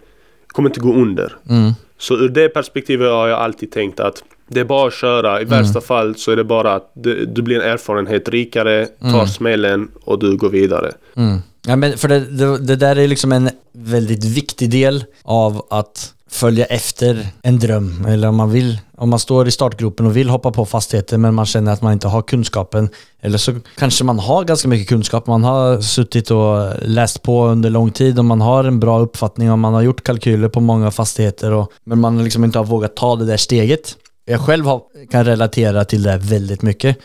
kommer 0.47 0.69
inte 0.69 0.79
gå 0.79 0.93
under. 0.93 1.35
Mm. 1.49 1.71
Så 1.97 2.17
ur 2.17 2.29
det 2.29 2.49
perspektivet 2.49 3.11
har 3.11 3.27
jag 3.27 3.39
alltid 3.39 3.71
tänkt 3.71 3.99
att 3.99 4.23
det 4.47 4.59
är 4.59 4.65
bara 4.65 4.87
att 4.87 4.93
köra. 4.93 5.41
I 5.41 5.43
Mm. 5.43 5.49
värsta 5.59 5.81
fall 5.81 6.15
så 6.15 6.31
är 6.31 6.35
det 6.35 6.43
bara 6.43 6.73
att 6.73 6.91
du, 6.93 7.25
du 7.25 7.41
blir 7.41 7.55
en 7.61 7.71
erfarenhet 7.71 8.29
rikare, 8.29 8.85
tar 8.85 9.07
Mm. 9.09 9.27
smällen 9.27 9.87
och 10.03 10.19
du 10.19 10.37
går 10.37 10.49
vidare. 10.49 10.91
Mm. 11.15 11.37
Ja, 11.67 11.75
men 11.75 11.97
för 11.97 12.07
det, 12.07 12.19
det, 12.19 12.57
det 12.57 12.75
där 12.75 12.95
är 12.95 13.07
liksom 13.07 13.31
en 13.31 13.49
väldigt 13.73 14.23
viktig 14.25 14.69
del 14.71 15.05
av 15.23 15.65
att 15.69 16.13
följa 16.29 16.65
efter 16.65 17.27
en 17.41 17.59
dröm 17.59 18.05
eller 18.05 18.27
om 18.27 18.35
man 18.35 18.51
vill, 18.51 18.79
om 18.97 19.09
man 19.09 19.19
står 19.19 19.47
i 19.47 19.51
startgropen 19.51 20.05
och 20.05 20.17
vill 20.17 20.29
hoppa 20.29 20.51
på 20.51 20.65
fastigheter 20.65 21.17
men 21.17 21.33
man 21.33 21.45
känner 21.45 21.73
att 21.73 21.81
man 21.81 21.93
inte 21.93 22.07
har 22.07 22.21
kunskapen 22.21 22.89
eller 23.21 23.37
så 23.37 23.55
kanske 23.77 24.03
man 24.03 24.19
har 24.19 24.43
ganska 24.43 24.67
mycket 24.67 24.89
kunskap, 24.89 25.27
man 25.27 25.43
har 25.43 25.81
suttit 25.81 26.31
och 26.31 26.71
läst 26.81 27.21
på 27.21 27.45
under 27.45 27.69
lång 27.69 27.91
tid 27.91 28.19
och 28.19 28.25
man 28.25 28.41
har 28.41 28.63
en 28.63 28.79
bra 28.79 28.99
uppfattning 28.99 29.51
och 29.51 29.59
man 29.59 29.73
har 29.73 29.81
gjort 29.81 30.03
kalkyler 30.03 30.49
på 30.49 30.59
många 30.59 30.91
fastigheter 30.91 31.51
och, 31.51 31.71
men 31.83 31.99
man 31.99 32.23
liksom 32.23 32.43
inte 32.43 32.59
har 32.59 32.65
vågat 32.65 32.95
ta 32.95 33.15
det 33.15 33.25
där 33.25 33.37
steget. 33.37 33.95
Jag 34.25 34.41
själv 34.41 34.65
har, 34.65 34.81
kan 35.11 35.25
relatera 35.25 35.85
till 35.85 36.03
det 36.03 36.17
väldigt 36.17 36.61
mycket 36.61 36.97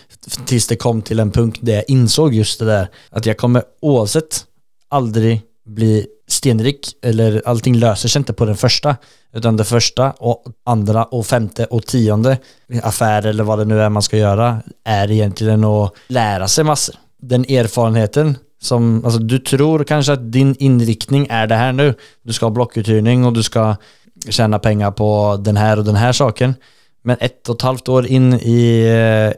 tills 0.47 0.67
det 0.67 0.77
kom 0.77 1.03
till 1.03 1.21
en 1.21 1.31
punkt 1.31 1.59
där 1.63 1.75
jag 1.75 1.85
insåg 1.89 2.35
just 2.35 2.59
det 2.59 2.65
där 2.65 2.89
att 3.11 3.27
jag 3.27 3.37
kommer 3.37 3.63
oavsett 3.81 4.45
aldrig 4.89 5.43
bli 5.65 6.07
stenrik 6.29 6.97
eller 7.03 7.43
allting 7.45 7.77
löser 7.77 8.09
sig 8.09 8.21
inte 8.21 8.33
på 8.33 8.45
den 8.45 8.57
första 8.57 8.97
utan 9.33 9.57
det 9.57 9.65
första 9.65 10.11
och 10.11 10.45
andra 10.65 11.05
och 11.05 11.27
femte 11.27 11.65
och 11.65 11.87
tionde 11.87 12.39
affär 12.83 13.27
eller 13.27 13.45
vad 13.45 13.59
det 13.59 13.65
nu 13.65 13.81
är 13.81 13.89
man 13.89 14.03
ska 14.03 14.17
göra 14.17 14.63
är 14.85 15.11
egentligen 15.11 15.65
att 15.65 15.93
lära 16.07 16.49
sig 16.49 16.65
massor. 16.65 16.95
Den 17.23 17.45
erfarenheten 17.45 18.37
som, 18.63 19.05
alltså 19.05 19.21
du 19.21 19.39
tror 19.39 19.85
kanske 19.85 20.13
att 20.13 20.33
din 20.33 20.55
inriktning 20.59 21.27
är 21.31 21.47
det 21.47 21.55
här 21.55 21.73
nu. 21.73 21.95
Du 22.23 22.33
ska 22.33 22.47
ha 22.47 22.51
blockuthyrning 22.51 23.25
och 23.25 23.33
du 23.33 23.43
ska 23.43 23.77
tjäna 24.29 24.59
pengar 24.59 24.91
på 24.91 25.41
den 25.45 25.57
här 25.57 25.79
och 25.79 25.85
den 25.85 25.97
här 25.97 26.13
saken. 26.13 26.55
Men 27.03 27.17
ett 27.21 27.49
och 27.49 27.55
ett 27.55 27.63
halvt 27.63 27.89
år 27.89 28.07
in 28.07 28.35
i, 28.35 28.83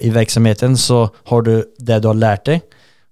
eh, 0.01 0.07
i 0.07 0.11
verksamheten 0.11 0.77
så 0.77 1.11
har 1.25 1.43
du 1.43 1.75
det 1.79 1.99
du 1.99 2.09
har 2.09 2.15
lärt 2.15 2.45
dig 2.45 2.63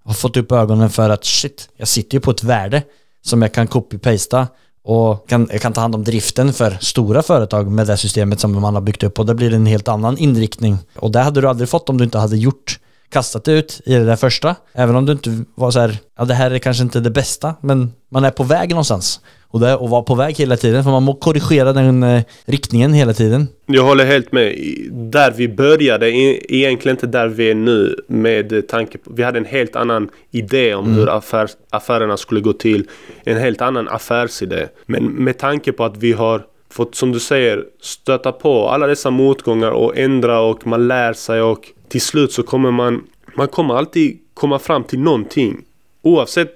har 0.05 0.15
fått 0.15 0.37
upp 0.37 0.53
ögonen 0.53 0.91
för 0.91 1.11
att 1.11 1.25
shit, 1.25 1.69
jag 1.77 1.89
sitter 1.89 2.17
ju 2.17 2.21
på 2.21 2.31
ett 2.31 2.45
värde 2.45 2.83
som 3.23 3.43
jag 3.43 3.53
kan 3.53 3.67
copy-pasta 3.67 4.47
och 4.85 5.29
kan, 5.29 5.49
jag 5.53 5.61
kan 5.61 5.73
ta 5.73 5.81
hand 5.81 5.95
om 5.95 6.05
driften 6.05 6.53
för 6.53 6.79
stora 6.81 7.23
företag 7.23 7.71
med 7.71 7.87
det 7.87 7.97
systemet 7.97 8.41
som 8.41 8.61
man 8.61 8.75
har 8.75 8.83
byggt 8.83 9.03
upp 9.03 9.19
och 9.19 9.27
det 9.27 9.35
blir 9.35 9.55
en 9.55 9.67
helt 9.67 9.89
annan 9.89 10.19
inriktning. 10.19 10.79
Och 10.97 11.11
det 11.11 11.21
hade 11.21 11.41
du 11.41 11.49
aldrig 11.49 11.69
fått 11.69 11.89
om 11.89 11.99
du 11.99 12.05
inte 12.05 12.19
hade 12.19 12.37
gjort 12.37 12.79
kastat 13.13 13.49
ut 13.49 13.81
i 13.85 13.95
det 13.95 14.05
där 14.05 14.17
första. 14.17 14.57
Även 14.73 14.97
om 14.97 15.07
du 15.07 15.13
inte 15.13 15.45
var 15.55 15.71
så 15.71 15.81
här, 15.81 15.99
ja 16.19 16.25
det 16.25 16.35
här 16.35 16.51
är 16.51 16.59
kanske 16.59 16.83
inte 16.83 17.01
det 17.01 17.11
bästa, 17.11 17.55
men 17.61 17.93
man 18.09 18.25
är 18.25 18.31
på 18.31 18.45
väg 18.45 18.71
någonstans. 18.71 19.21
Och 19.53 19.61
det 19.61 19.75
att 19.75 19.91
vara 19.91 20.03
på 20.03 20.15
väg 20.15 20.37
hela 20.37 20.57
tiden, 20.57 20.85
för 20.85 20.91
man 20.91 21.03
må 21.03 21.15
korrigera 21.15 21.73
den 21.73 22.03
eh, 22.03 22.23
riktningen 22.45 22.93
hela 22.93 23.13
tiden. 23.13 23.49
Jag 23.67 23.83
håller 23.83 24.05
helt 24.05 24.33
med. 24.33 24.57
Där 24.91 25.31
vi 25.31 25.49
började, 25.49 26.11
egentligen 26.11 26.97
inte 26.97 27.07
där 27.07 27.29
vi 27.29 27.51
är 27.51 27.55
nu 27.55 27.97
med 28.07 28.69
tanke 28.69 28.99
på... 28.99 29.11
Vi 29.13 29.23
hade 29.23 29.39
en 29.39 29.45
helt 29.45 29.77
annan 29.77 30.09
idé 30.31 30.75
om 30.75 30.85
mm. 30.85 30.99
hur 30.99 31.17
affär, 31.17 31.49
affärerna 31.71 32.17
skulle 32.17 32.41
gå 32.41 32.53
till. 32.53 32.89
En 33.25 33.39
helt 33.39 33.61
annan 33.61 33.89
affärsidé. 33.89 34.69
Men 34.87 35.05
med 35.05 35.39
tanke 35.39 35.73
på 35.73 35.85
att 35.85 35.97
vi 35.97 36.13
har 36.13 36.43
fått, 36.71 36.95
som 36.95 37.13
du 37.13 37.21
säger, 37.21 37.65
stöta 37.81 38.33
på 38.33 38.69
alla 38.69 38.87
dessa 38.87 39.11
motgångar 39.11 39.71
och 39.71 39.97
ändra 39.97 40.41
och 40.41 40.67
man 40.67 40.89
lär 40.89 41.13
sig 41.13 41.43
och 41.43 41.69
till 41.93 42.01
slut 42.01 42.33
så 42.33 42.43
kommer 42.43 42.71
man... 42.71 43.05
Man 43.37 43.49
kommer 43.49 43.75
alltid 43.75 44.19
komma 44.35 44.59
fram 44.59 44.85
till 44.85 44.99
någonting. 44.99 45.65
Oavsett 46.03 46.55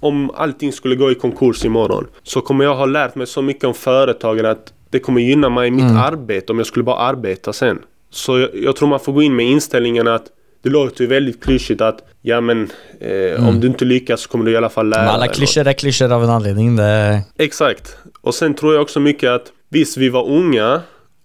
om 0.00 0.30
allting 0.34 0.72
skulle 0.72 0.94
gå 0.94 1.10
i 1.10 1.14
konkurs 1.14 1.64
imorgon 1.64 2.06
så 2.22 2.40
kommer 2.40 2.64
jag 2.64 2.74
ha 2.74 2.86
lärt 2.86 3.14
mig 3.14 3.26
så 3.26 3.42
mycket 3.42 3.64
om 3.64 3.74
företagen 3.74 4.46
att 4.46 4.72
det 4.90 4.98
kommer 4.98 5.20
gynna 5.20 5.48
mig 5.48 5.68
i 5.68 5.70
mitt 5.70 5.84
mm. 5.84 5.96
arbete 5.96 6.52
om 6.52 6.58
jag 6.58 6.66
skulle 6.66 6.82
bara 6.82 6.96
arbeta 6.96 7.52
sen. 7.52 7.78
Så 8.10 8.38
jag, 8.38 8.50
jag, 8.54 8.76
tror 8.76 8.88
man 8.88 9.00
får 9.00 9.12
gå 9.12 9.22
in 9.22 9.36
med 9.36 9.46
inställningen 9.46 10.08
att 10.08 10.26
det 10.62 10.68
låter 10.68 11.00
ju 11.00 11.06
väldigt 11.06 11.44
klyschigt 11.44 11.80
att 11.80 12.04
ja 12.22 12.40
men 12.40 12.70
eh, 13.00 13.10
mm. 13.10 13.48
om 13.48 13.60
du 13.60 13.66
inte 13.66 13.84
lyckas 13.84 14.20
så 14.20 14.28
kommer 14.28 14.44
du 14.44 14.52
i 14.52 14.56
alla 14.56 14.68
fall 14.68 14.88
lära 14.88 15.02
dig. 15.02 15.10
Alla 15.10 15.28
klyschor 15.28 15.66
är 15.66 15.72
klyschor 15.72 16.12
av 16.12 16.24
en 16.24 16.30
anledning. 16.30 16.76
Det... 16.76 17.22
Exakt. 17.38 17.96
Och 18.20 18.34
sen 18.34 18.54
tror 18.54 18.74
jag 18.74 18.82
också 18.82 19.00
mycket 19.00 19.30
att 19.30 19.52
visst 19.68 19.96
vi 19.96 20.08
var 20.08 20.28
unga 20.28 20.80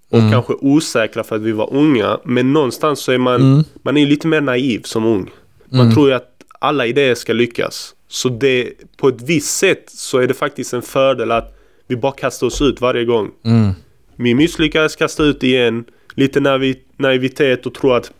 och 0.09 0.19
mm. 0.19 0.31
kanske 0.31 0.53
osäkra 0.53 1.23
för 1.23 1.35
att 1.35 1.41
vi 1.41 1.51
var 1.51 1.73
unga. 1.73 2.19
Men 2.23 2.53
någonstans 2.53 2.99
så 2.99 3.11
är 3.11 3.17
man, 3.17 3.41
mm. 3.41 3.63
man 3.83 3.97
är 3.97 4.05
lite 4.05 4.27
mer 4.27 4.41
naiv 4.41 4.81
som 4.83 5.05
ung. 5.05 5.29
Man 5.69 5.81
mm. 5.81 5.93
tror 5.93 6.07
ju 6.09 6.13
att 6.13 6.43
alla 6.59 6.85
idéer 6.85 7.15
ska 7.15 7.33
lyckas. 7.33 7.95
Så 8.07 8.29
det, 8.29 8.71
på 8.97 9.07
ett 9.07 9.21
visst 9.21 9.57
sätt 9.57 9.83
så 9.87 10.17
är 10.17 10.27
det 10.27 10.33
faktiskt 10.33 10.73
en 10.73 10.81
fördel 10.81 11.31
att 11.31 11.57
vi 11.87 11.95
bara 11.95 12.11
kastar 12.11 12.47
oss 12.47 12.61
ut 12.61 12.81
varje 12.81 13.05
gång. 13.05 13.31
Mm. 13.45 13.71
Vi 14.15 14.33
misslyckas, 14.33 14.95
kastar 14.95 15.23
ut 15.23 15.43
igen. 15.43 15.85
Lite 16.15 16.39
naiv, 16.39 16.75
naivitet 16.97 17.65
och 17.65 17.73
tror 17.73 17.97
att 17.97 18.11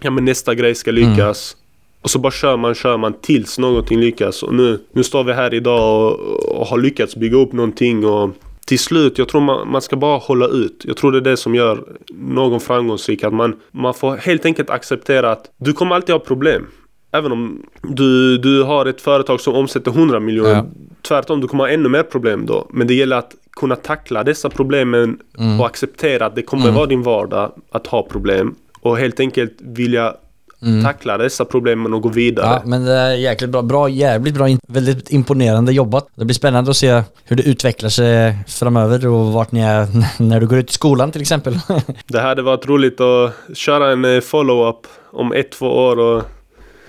ja, 0.00 0.10
men 0.10 0.24
nästa 0.24 0.54
grej 0.54 0.74
ska 0.74 0.90
lyckas. 0.90 1.54
Mm. 1.54 1.62
Och 2.02 2.10
så 2.10 2.18
bara 2.18 2.32
kör 2.32 2.56
man, 2.56 2.74
kör 2.74 2.96
man 2.96 3.14
tills 3.20 3.58
någonting 3.58 4.00
lyckas. 4.00 4.42
Och 4.42 4.54
nu, 4.54 4.80
nu 4.92 5.04
står 5.04 5.24
vi 5.24 5.32
här 5.32 5.54
idag 5.54 6.12
och, 6.12 6.58
och 6.58 6.66
har 6.66 6.78
lyckats 6.78 7.16
bygga 7.16 7.36
upp 7.36 7.52
någonting. 7.52 8.06
Och 8.06 8.30
till 8.72 8.78
slut, 8.78 9.18
jag 9.18 9.28
tror 9.28 9.40
man, 9.40 9.68
man 9.68 9.82
ska 9.82 9.96
bara 9.96 10.18
hålla 10.18 10.46
ut. 10.46 10.84
Jag 10.86 10.96
tror 10.96 11.12
det 11.12 11.18
är 11.18 11.30
det 11.30 11.36
som 11.36 11.54
gör 11.54 11.84
någon 12.12 12.60
framgångsrik. 12.60 13.24
Att 13.24 13.32
man, 13.32 13.56
man 13.70 13.94
får 13.94 14.16
helt 14.16 14.44
enkelt 14.44 14.70
acceptera 14.70 15.32
att 15.32 15.50
du 15.56 15.72
kommer 15.72 15.94
alltid 15.94 16.14
ha 16.14 16.20
problem. 16.20 16.66
Även 17.12 17.32
om 17.32 17.62
du, 17.82 18.38
du 18.38 18.62
har 18.62 18.86
ett 18.86 19.00
företag 19.00 19.40
som 19.40 19.54
omsätter 19.54 19.90
100 19.90 20.20
miljoner. 20.20 20.54
Ja. 20.54 20.66
Tvärtom, 21.02 21.40
du 21.40 21.48
kommer 21.48 21.64
ha 21.64 21.70
ännu 21.70 21.88
mer 21.88 22.02
problem 22.02 22.46
då. 22.46 22.66
Men 22.70 22.86
det 22.86 22.94
gäller 22.94 23.16
att 23.16 23.34
kunna 23.56 23.76
tackla 23.76 24.24
dessa 24.24 24.50
problemen 24.50 25.18
mm. 25.38 25.60
och 25.60 25.66
acceptera 25.66 26.26
att 26.26 26.34
det 26.34 26.42
kommer 26.42 26.64
mm. 26.64 26.74
vara 26.74 26.86
din 26.86 27.02
vardag 27.02 27.52
att 27.70 27.86
ha 27.86 28.02
problem. 28.02 28.54
Och 28.80 28.98
helt 28.98 29.20
enkelt 29.20 29.56
vilja 29.60 30.14
mm. 30.62 30.84
tackla 30.84 31.18
dessa 31.18 31.44
problemen 31.44 31.94
och 31.94 32.02
gå 32.02 32.08
vidare. 32.08 32.46
Ja, 32.46 32.62
men 32.64 32.84
det 32.84 32.92
är 32.92 33.14
jäkligt 33.14 33.50
bra. 33.50 33.62
Bra, 33.62 33.88
jävligt 33.88 34.34
bra. 34.34 34.46
Väldigt 34.68 35.10
imponerande 35.10 35.72
jobbat. 35.72 36.08
Det 36.14 36.24
blir 36.24 36.34
spännande 36.34 36.70
att 36.70 36.76
se 36.76 37.02
hur 37.24 37.36
det 37.36 37.42
utvecklar 37.42 37.90
sig 37.90 38.36
framöver 38.46 39.06
och 39.06 39.32
vart 39.32 39.52
ni 39.52 39.60
är 39.60 39.86
när 40.22 40.40
du 40.40 40.46
går 40.46 40.58
ut 40.58 40.70
i 40.70 40.72
skolan 40.72 41.12
till 41.12 41.20
exempel. 41.20 41.58
det 42.06 42.20
hade 42.20 42.42
varit 42.42 42.66
roligt 42.66 43.00
att 43.00 43.32
köra 43.54 43.92
en 43.92 44.04
eh, 44.04 44.20
follow-up 44.20 44.86
om 45.12 45.32
ett, 45.32 45.52
två 45.52 45.66
år 45.66 45.98
och 45.98 46.22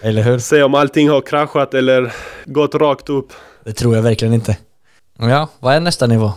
eller 0.02 0.24
hur? 0.24 0.40
Se 0.40 0.64
om 0.64 0.76
allting 0.76 1.10
har 1.10 1.22
kraschat 1.22 1.74
eller 1.74 2.14
gått 2.46 2.76
rakt 2.76 3.10
upp. 3.10 3.34
Det 3.64 3.74
tror 3.74 3.96
jag 3.96 4.02
verkligen 4.04 4.34
inte. 4.34 4.58
Ja, 5.20 5.50
vad 5.60 5.76
är 5.76 5.80
nästa 5.80 6.08
nivå? 6.08 6.32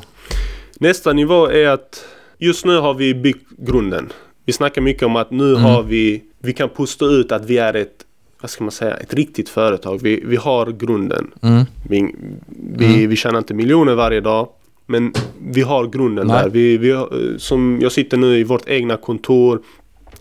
Nästa 0.81 1.13
nivå 1.13 1.51
är 1.51 1.69
att 1.69 2.05
just 2.39 2.65
nu 2.65 2.79
har 2.79 2.95
vi 2.95 3.15
byggt 3.15 3.51
grunden. 3.59 4.13
Vi 4.47 4.53
snackar 4.53 4.83
mycket 4.83 5.03
om 5.03 5.17
att 5.17 5.31
nu 5.31 5.51
mm. 5.51 5.63
har 5.63 5.83
vi, 5.83 6.23
vi 6.39 6.53
kan 6.53 6.69
pusta 6.69 7.05
ut 7.05 7.33
att 7.33 7.45
vi 7.45 7.59
är 7.59 7.75
ett, 7.75 8.05
vad 8.41 8.51
ska 8.51 8.65
man 8.65 8.71
säga, 8.71 8.97
ett 8.97 9.15
riktigt 9.15 9.49
företag. 9.49 10.03
Vi, 10.03 10.23
vi 10.27 10.37
har 10.37 10.67
grunden. 10.67 11.31
Mm. 11.43 11.65
Vi, 11.89 12.15
vi, 12.77 12.87
mm. 12.87 13.11
vi 13.11 13.17
tjänar 13.17 13.39
inte 13.39 13.55
miljoner 13.55 13.95
varje 13.95 14.21
dag. 14.21 14.49
Men 14.87 15.13
vi 15.39 15.63
har 15.63 15.87
grunden 15.87 16.27
Nej. 16.27 16.43
där. 16.43 16.51
Vi, 16.51 16.79
vi, 16.79 17.07
som 17.39 17.79
jag 17.83 17.93
sitter 17.93 18.17
nu 18.17 18.39
i 18.39 18.45
vårt 18.45 18.69
egna 18.69 18.97
kontor. 18.97 19.61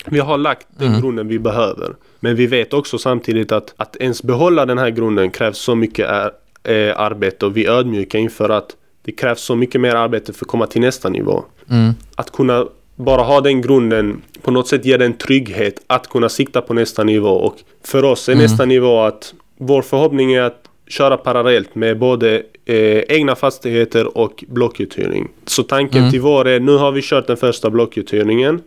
Vi 0.05 0.19
har 0.19 0.37
lagt 0.37 0.67
den 0.77 0.87
mm. 0.87 1.01
grunden 1.01 1.27
vi 1.27 1.39
behöver. 1.39 1.95
Men 2.19 2.35
vi 2.35 2.47
vet 2.47 2.73
också 2.73 2.97
samtidigt 2.97 3.51
att 3.51 3.73
att 3.77 3.95
ens 3.95 4.23
behålla 4.23 4.65
den 4.65 4.77
här 4.77 4.89
grunden 4.89 5.31
krävs 5.31 5.57
så 5.57 5.75
mycket 5.75 6.09
är, 6.09 6.31
eh, 6.63 6.99
arbete 6.99 7.45
och 7.45 7.57
vi 7.57 7.65
är 7.65 7.71
ödmjuka 7.71 8.17
inför 8.17 8.49
att 8.49 8.75
det 9.01 9.11
krävs 9.11 9.41
så 9.41 9.55
mycket 9.55 9.81
mer 9.81 9.95
arbete 9.95 10.33
för 10.33 10.45
att 10.45 10.49
komma 10.49 10.67
till 10.67 10.81
nästa 10.81 11.09
nivå. 11.09 11.43
Mm. 11.69 11.93
Att 12.15 12.31
kunna 12.31 12.65
bara 12.95 13.21
ha 13.21 13.41
den 13.41 13.61
grunden 13.61 14.21
på 14.41 14.51
något 14.51 14.67
sätt 14.67 14.85
ger 14.85 14.97
den 14.97 15.13
trygghet 15.13 15.81
att 15.87 16.09
kunna 16.09 16.29
sikta 16.29 16.61
på 16.61 16.73
nästa 16.73 17.03
nivå 17.03 17.29
och 17.29 17.55
för 17.83 18.05
oss 18.05 18.29
är 18.29 18.33
mm. 18.33 18.43
nästa 18.43 18.65
nivå 18.65 18.99
att 19.01 19.33
vår 19.57 19.81
förhoppning 19.81 20.33
är 20.33 20.41
att 20.41 20.61
köra 20.87 21.17
parallellt 21.17 21.75
med 21.75 21.99
både 21.99 22.43
eh, 22.65 22.99
egna 23.07 23.35
fastigheter 23.35 24.17
och 24.17 24.43
blockuthyrning. 24.47 25.27
Så 25.45 25.63
tanken 25.63 25.99
mm. 25.99 26.11
till 26.11 26.21
vår 26.21 26.47
är 26.47 26.59
nu 26.59 26.77
har 26.77 26.91
vi 26.91 27.01
kört 27.01 27.27
den 27.27 27.37
första 27.37 27.69
blockuthyrningen. 27.69 28.61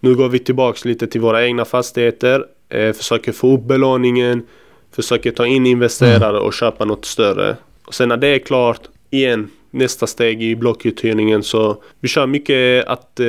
Nu 0.00 0.14
går 0.14 0.28
vi 0.28 0.38
tillbaks 0.38 0.84
lite 0.84 1.06
till 1.06 1.20
våra 1.20 1.46
egna 1.46 1.64
fastigheter 1.64 2.44
eh, 2.68 2.92
försöker 2.92 3.32
få 3.32 3.54
upp 3.54 3.64
belåningen, 3.64 4.42
försöker 4.92 5.30
ta 5.30 5.46
in 5.46 5.66
investerare 5.66 6.38
och 6.38 6.52
köpa 6.52 6.84
något 6.84 7.04
större. 7.04 7.56
Och 7.84 7.94
sen 7.94 8.08
när 8.08 8.16
det 8.16 8.28
är 8.28 8.38
klart, 8.38 8.80
igen, 9.10 9.50
nästa 9.74 10.06
steg 10.06 10.42
i 10.42 10.56
blockuthyrningen 10.56 11.42
så 11.42 11.76
vi 12.00 12.08
kör 12.08 12.26
mycket 12.26 12.86
att 12.86 13.20
eh, 13.20 13.26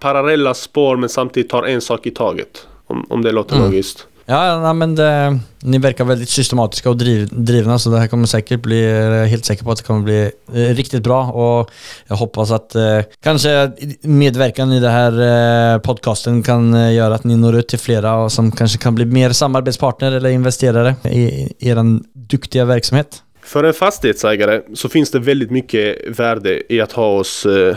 parallella 0.00 0.54
spår 0.54 0.96
men 0.96 1.08
samtidigt 1.08 1.50
tar 1.50 1.62
en 1.62 1.80
sak 1.80 2.06
i 2.06 2.10
taget. 2.10 2.66
Om, 2.86 3.06
om 3.08 3.22
det 3.22 3.32
låter 3.32 3.54
mm. 3.56 3.66
logiskt. 3.66 4.06
Ja, 4.26 4.72
men 4.72 4.94
det, 4.94 5.38
ni 5.62 5.78
verkar 5.78 6.04
väldigt 6.04 6.28
systematiska 6.28 6.90
och 6.90 6.96
driv, 6.96 7.28
drivna 7.32 7.78
så 7.78 7.90
det 7.90 7.98
här 7.98 8.06
kommer 8.06 8.26
säkert 8.26 8.60
bli, 8.60 8.90
jag 8.90 9.14
är 9.14 9.26
helt 9.26 9.44
säker 9.44 9.64
på 9.64 9.70
att 9.70 9.78
det 9.78 9.84
kommer 9.84 10.00
bli 10.00 10.30
eh, 10.52 10.74
riktigt 10.74 11.02
bra 11.02 11.24
och 11.24 11.70
jag 12.06 12.16
hoppas 12.16 12.50
att 12.50 12.74
eh, 12.74 13.00
kanske 13.22 13.70
medverkan 14.00 14.72
i 14.72 14.80
den 14.80 14.92
här 14.92 15.74
eh, 15.74 15.78
podcasten 15.78 16.42
kan 16.42 16.74
eh, 16.74 16.94
göra 16.94 17.14
att 17.14 17.24
ni 17.24 17.36
når 17.36 17.56
ut 17.56 17.68
till 17.68 17.78
flera 17.78 18.16
och 18.16 18.32
som 18.32 18.52
kanske 18.52 18.78
kan 18.78 18.94
bli 18.94 19.04
mer 19.04 19.32
samarbetspartner 19.32 20.12
eller 20.12 20.30
investerare 20.30 20.96
i, 21.04 21.24
i 21.58 21.68
er 21.68 22.00
duktiga 22.14 22.64
verksamhet. 22.64 23.22
För 23.54 23.64
en 23.64 23.74
fastighetsägare 23.74 24.60
så 24.74 24.88
finns 24.88 25.10
det 25.10 25.18
väldigt 25.18 25.50
mycket 25.50 26.18
värde 26.18 26.72
i 26.72 26.80
att 26.80 26.92
ha 26.92 27.06
oss 27.06 27.46
eh, 27.46 27.76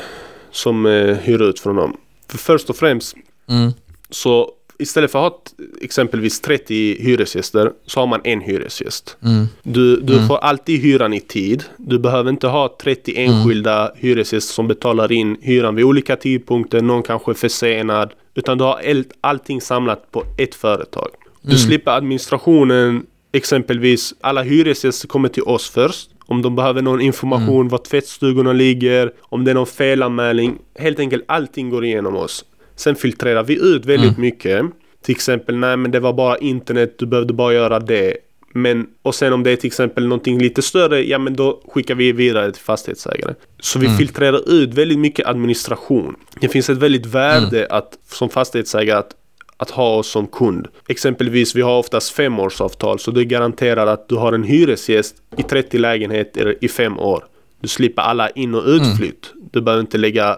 som 0.52 0.86
eh, 0.86 1.18
hyr 1.18 1.42
ut 1.42 1.60
från 1.60 1.76
dem. 1.76 1.98
För 2.28 2.38
först 2.38 2.70
och 2.70 2.76
främst 2.76 3.16
mm. 3.50 3.72
så 4.10 4.52
istället 4.80 5.12
för 5.12 5.28
att 5.28 5.34
ha 5.34 5.42
exempelvis 5.82 6.42
30 6.42 7.04
hyresgäster 7.04 7.72
så 7.86 8.00
har 8.00 8.08
man 8.08 8.22
en 8.24 8.42
hyresgäst. 8.42 9.18
Mm. 9.24 9.48
Du, 9.64 10.02
du 10.02 10.28
får 10.28 10.38
alltid 10.38 10.80
hyran 10.80 11.14
i 11.14 11.20
tid. 11.20 11.64
Du 11.78 12.00
behöver 12.00 12.30
inte 12.30 12.48
ha 12.48 12.78
30 12.82 13.14
enskilda 13.18 13.92
hyresgäster 13.96 14.54
som 14.54 14.68
betalar 14.68 15.12
in 15.12 15.38
hyran 15.42 15.76
vid 15.76 15.86
olika 15.86 16.16
tidpunkter. 16.16 16.82
Någon 16.82 17.04
kanske 17.04 17.32
är 17.32 17.36
försenad. 17.36 18.14
Utan 18.36 18.58
du 18.58 18.64
har 18.64 18.82
all, 18.90 19.04
allting 19.22 19.62
samlat 19.62 20.12
på 20.12 20.24
ett 20.38 20.56
företag. 20.56 21.10
Du 21.42 21.58
slipper 21.58 21.92
administrationen. 21.92 23.06
Exempelvis 23.32 24.14
alla 24.22 24.44
hyresgäster 24.44 25.08
kommer 25.08 25.30
till 25.30 25.44
oss 25.44 25.70
först. 25.70 26.10
Om 26.26 26.42
de 26.42 26.56
behöver 26.56 26.82
någon 26.82 27.02
information 27.02 27.68
var 27.68 27.78
tvättstugorna 27.78 28.54
ligger. 28.54 29.12
Om 29.20 29.44
det 29.44 29.52
är 29.52 29.56
någon 29.56 29.68
felanmälning. 29.68 30.58
Helt 30.80 31.00
enkelt 31.00 31.24
allting 31.28 31.70
går 31.70 31.86
igenom 31.86 32.16
oss. 32.16 32.46
Sen 32.76 32.96
filtrerar 32.96 33.44
vi 33.44 33.76
ut 33.76 33.86
väldigt 33.86 34.18
mycket. 34.18 34.66
Till 35.02 35.16
exempel, 35.16 35.58
nej 35.58 35.78
men 35.78 35.92
det 35.92 36.00
var 36.00 36.14
bara 36.14 36.38
internet, 36.38 36.96
du 37.00 37.06
behövde 37.06 37.34
bara 37.34 37.54
göra 37.54 37.80
det. 37.80 38.18
Men, 38.54 38.88
och 39.02 39.16
sen 39.16 39.34
om 39.34 39.44
det 39.44 39.52
är 39.52 39.56
till 39.56 39.68
exempel 39.68 40.08
någonting 40.08 40.40
lite 40.40 40.62
större, 40.62 41.04
ja 41.04 41.20
men 41.20 41.36
då 41.36 41.62
skickar 41.68 41.96
vi 41.96 42.12
vidare 42.12 42.52
till 42.52 42.62
fastighetsägare. 42.62 43.34
Så 43.60 43.80
vi 43.80 43.90
filtrerar 43.90 44.52
ut 44.52 44.74
väldigt 44.74 45.00
mycket 45.00 45.28
administration. 45.28 46.16
Det 46.42 46.50
finns 46.50 46.70
ett 46.70 46.78
väldigt 46.78 47.06
värde 47.06 47.68
att, 47.70 47.98
som 48.12 48.30
fastighetsägare 48.30 49.00
att, 49.00 49.12
att 49.58 49.70
ha 49.70 49.96
oss 49.96 50.08
som 50.12 50.28
kund. 50.28 50.68
Exempelvis, 50.88 51.56
vi 51.56 51.62
har 51.62 51.78
oftast 51.78 52.12
femårsavtal, 52.12 53.00
så 53.00 53.12
det 53.12 53.26
garanterar 53.26 53.88
att 53.88 54.10
du 54.10 54.16
har 54.16 54.34
en 54.34 54.44
hyresgäst 54.44 55.16
i 55.38 55.44
30 55.44 55.78
lägenheter 55.78 56.56
i 56.62 56.68
fem 56.68 57.00
år. 57.00 57.24
Du 57.62 57.68
slipper 57.68 58.02
alla 58.02 58.30
in 58.30 58.56
och 58.56 58.64
utflytt. 58.68 59.34
Du 59.52 59.62
behöver 59.62 59.82
inte 59.82 59.98
lägga 59.98 60.38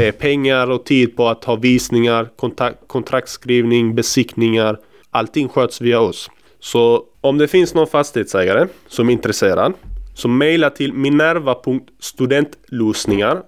eh, 0.00 0.14
pengar 0.14 0.70
och 0.70 0.84
tid 0.84 1.16
på 1.16 1.28
att 1.28 1.44
ha 1.44 1.56
visningar, 1.56 2.28
kontak- 2.36 2.74
kontraktskrivning, 2.86 3.94
besiktningar. 3.94 4.78
Allting 5.10 5.48
sköts 5.48 5.80
via 5.80 6.00
oss. 6.00 6.30
Så 6.60 7.02
om 7.20 7.38
det 7.38 7.48
finns 7.48 7.74
någon 7.74 7.86
fastighetsägare 7.86 8.66
som 8.88 9.08
är 9.08 9.12
intresserad 9.12 9.72
så 10.14 10.28
mejla 10.28 10.70
till 10.70 10.92
minerva.studentlosningar 10.92 13.42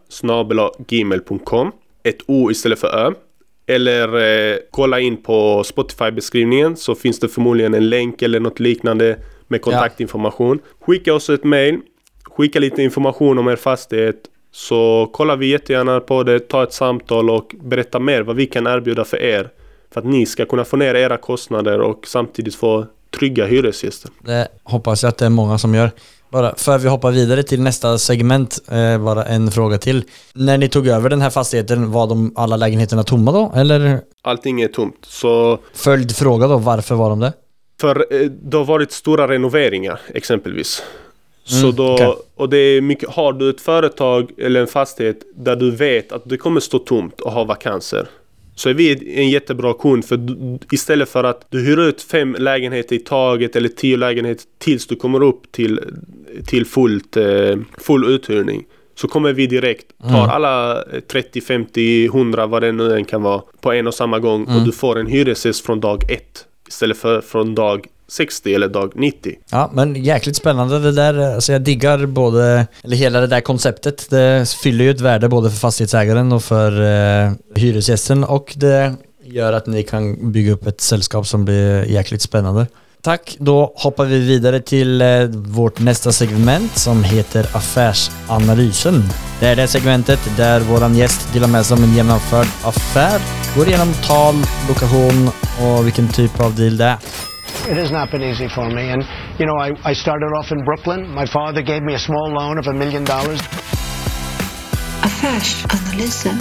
gmail.com 0.89 1.73
Ett 2.03 2.19
O 2.27 2.51
istället 2.51 2.79
för 2.79 2.99
Ö. 2.99 3.13
Eller 3.67 4.09
eh, 4.53 4.57
kolla 4.71 5.01
in 5.01 5.23
på 5.23 5.65
Spotify-beskrivningen 5.65 6.77
så 6.77 6.95
finns 6.95 7.21
det 7.21 7.29
förmodligen 7.29 7.75
en 7.75 7.89
länk 7.89 8.23
eller 8.23 8.41
något 8.41 8.61
liknande 8.61 9.17
med 9.49 9.63
kontaktinformation. 9.63 10.59
Skicka 10.81 11.15
oss 11.15 11.31
ett 11.31 11.45
mail. 11.45 11.81
Skicka 12.25 12.59
lite 12.59 12.83
information 12.83 13.39
om 13.39 13.49
er 13.49 13.57
fastighet. 13.57 14.17
Så 14.53 15.11
kollar 15.13 15.37
vi 15.37 15.47
jättegärna 15.47 16.01
på 16.01 16.23
det, 16.23 16.41
ta 16.41 16.63
ett 16.63 16.73
samtal 16.73 17.31
och 17.31 17.55
berätta 17.61 17.99
mer 17.99 18.23
vad 18.23 18.37
vi 18.37 18.47
kan 18.47 18.67
erbjuda 18.67 19.05
för 19.05 19.23
er. 19.23 19.51
För 19.91 20.01
att 20.01 20.07
ni 20.07 20.27
ska 20.27 20.45
kunna 20.45 20.65
få 20.65 20.77
ner 20.77 20.95
era 20.95 21.17
kostnader 21.17 21.81
och 21.81 22.07
samtidigt 22.07 22.55
få 22.55 22.87
trygga 23.19 23.47
hyresgäster. 23.47 24.11
Det 24.21 24.49
hoppas 24.63 25.03
jag 25.03 25.11
att 25.11 25.19
det 25.19 25.27
är 25.27 25.31
många 25.31 25.59
som 25.59 25.75
gör. 25.75 25.91
Bara 26.31 26.55
för 26.57 26.79
vi 26.79 26.89
hoppar 26.89 27.11
vidare 27.11 27.43
till 27.43 27.63
nästa 27.63 27.99
segment, 27.99 28.59
eh, 28.71 28.99
bara 28.99 29.25
en 29.25 29.51
fråga 29.51 29.79
till. 29.79 30.05
När 30.35 30.59
ni 30.59 30.69
tog 30.69 30.89
över 30.89 31.11
den 31.11 31.21
här 31.21 31.31
fastigheten, 31.31 31.93
var 31.93 32.07
de 32.07 32.33
alla 32.37 32.57
lägenheterna 32.57 33.03
tomma 33.03 33.33
då? 33.33 33.53
Eller 33.57 34.01
Allting 34.23 34.61
är 34.61 34.69
tomt. 34.69 34.97
Så 35.03 35.59
följdfråga 35.75 36.47
då, 36.49 36.57
varför 36.59 36.95
var 36.95 37.11
de 37.11 37.21
det? 37.21 37.33
För 37.81 38.07
eh, 38.11 38.21
det 38.31 38.57
har 38.57 38.65
varit 38.65 38.93
stora 38.93 39.29
renoveringar 39.29 40.01
exempelvis. 40.15 40.83
Så 41.45 41.65
Mm, 41.65 41.77
då, 41.77 41.95
okej. 41.95 42.15
och 42.37 42.49
det 42.49 42.57
är 42.59 42.81
mycket, 42.81 43.09
har 43.09 43.33
du 43.33 43.51
ett 43.51 43.61
företag 43.61 44.31
eller 44.39 44.61
en 44.61 44.67
fastighet 44.67 45.17
där 45.37 45.57
du 45.57 45.71
vet 45.71 46.13
att 46.13 46.23
det 46.25 46.37
kommer 46.37 46.61
stå 46.61 46.79
tomt 46.79 47.21
och 47.21 47.33
ha 47.33 47.45
vakanser. 47.45 48.07
Så 48.57 48.69
är 48.69 48.75
vi 48.75 49.19
en 49.21 49.31
jättebra 49.31 49.75
kund 49.75 50.05
för 50.05 50.21
istället 50.73 51.09
för 51.09 51.25
att 51.25 51.47
du 51.51 51.61
hyr 51.61 51.79
ut 51.79 52.03
fem 52.03 52.37
lägenheter 52.39 52.97
i 52.97 52.99
taget 52.99 53.57
eller 53.57 53.69
tio 53.69 53.97
lägenheter 53.97 54.45
tills 54.59 54.87
du 54.87 54.97
kommer 54.97 55.23
upp 55.23 55.53
till, 55.53 55.81
till 56.47 56.67
fullt, 56.67 57.17
eh, 57.17 57.57
full 57.79 58.05
uthyrning. 58.05 58.65
Så 58.95 59.09
kommer 59.09 59.33
vi 59.33 59.47
direkt, 59.47 59.87
tar 60.11 60.29
alla 60.29 60.83
eh, 60.83 61.01
30, 61.01 61.41
50, 61.41 62.05
100 62.05 62.47
vad 62.47 62.63
det 62.63 62.73
nu 62.73 62.97
än 62.97 63.05
kan 63.05 63.23
vara 63.23 63.43
på 63.61 63.73
en 63.73 63.87
och 63.87 63.95
samma 63.95 64.19
gång 64.19 64.45
och 64.45 64.65
du 64.65 64.73
får 64.73 64.99
en 64.99 65.07
hyresgäst 65.07 65.67
från 65.67 65.81
dag 65.81 66.11
ett 66.11 66.47
istället 66.69 66.97
för 66.97 67.21
från 67.21 67.55
dag 67.55 67.87
60 68.09 68.55
eller 68.55 68.69
dag 68.69 68.93
90. 68.95 69.35
Ja, 69.51 69.71
men 69.75 70.05
jäkligt 70.05 70.37
spännande 70.37 70.79
det 70.79 70.93
där. 70.93 71.35
Alltså 71.35 71.53
jag 71.53 71.63
diggar 71.63 72.07
både, 72.07 72.67
eller 72.85 72.97
hela 72.97 73.21
det 73.21 73.27
där 73.27 73.41
konceptet. 73.41 74.11
Det 74.11 74.49
fyller 74.63 74.85
ju 74.85 74.91
ett 74.91 75.01
värde 75.01 75.29
både 75.29 75.51
för 75.51 75.57
fastighetsägaren 75.57 76.33
och 76.33 76.45
för 76.45 76.73
eh, 76.83 77.33
hyresgästen 77.55 78.25
och 78.25 78.53
det 78.57 78.95
gör 79.25 79.53
att 79.53 79.67
ni 79.67 79.83
kan 79.83 80.33
bygga 80.33 80.53
upp 80.53 80.67
ett 80.67 80.81
sällskap 80.81 81.27
som 81.27 81.45
blir 81.45 81.85
jäkligt 81.85 82.23
spännande. 82.23 82.67
Tack, 83.03 83.37
då 83.41 83.73
hoppar 83.77 84.05
vi 84.05 84.19
vidare 84.19 84.61
till 84.61 85.01
eh, 85.03 85.25
vårt 85.33 85.81
nästa 85.81 86.13
segment 86.13 86.77
som 86.79 87.05
heter 87.05 87.57
Affärsanalysen. 87.57 89.03
Det 89.41 89.47
är 89.47 89.57
det 89.57 89.67
segmentet 89.69 90.21
där 90.37 90.61
våran 90.61 90.97
gäst 90.97 91.33
delar 91.33 91.49
med 91.49 91.67
sig 91.67 91.77
om 91.77 91.85
en 91.85 91.95
genomförd 91.95 92.47
affär, 92.65 93.21
går 93.57 93.69
igenom 93.69 93.93
tal, 94.07 94.35
lokation 94.69 95.31
och 95.61 95.87
vilken 95.87 96.09
typ 96.09 96.41
av 96.41 96.55
deal 96.55 96.77
det 96.77 96.85
är. 96.85 96.99
It 97.71 97.77
has 97.79 97.91
not 97.91 98.11
been 98.11 98.23
easy 98.23 98.49
for 98.49 98.71
me. 98.71 98.93
And, 98.93 99.03
you 99.39 99.47
know, 99.47 99.59
I, 99.67 99.91
I 99.91 99.95
started 99.95 100.31
off 100.39 100.53
in 100.53 100.65
Brooklyn. 100.65 101.15
My 101.15 101.27
father 101.27 101.63
gave 101.63 101.81
me 101.81 101.95
a 101.95 101.99
small 101.99 102.31
loan 102.33 102.59
of 102.59 102.67
a 102.69 102.73
million 102.73 103.05
dollars. 103.05 103.41
Affärsanalysen. 105.01 106.39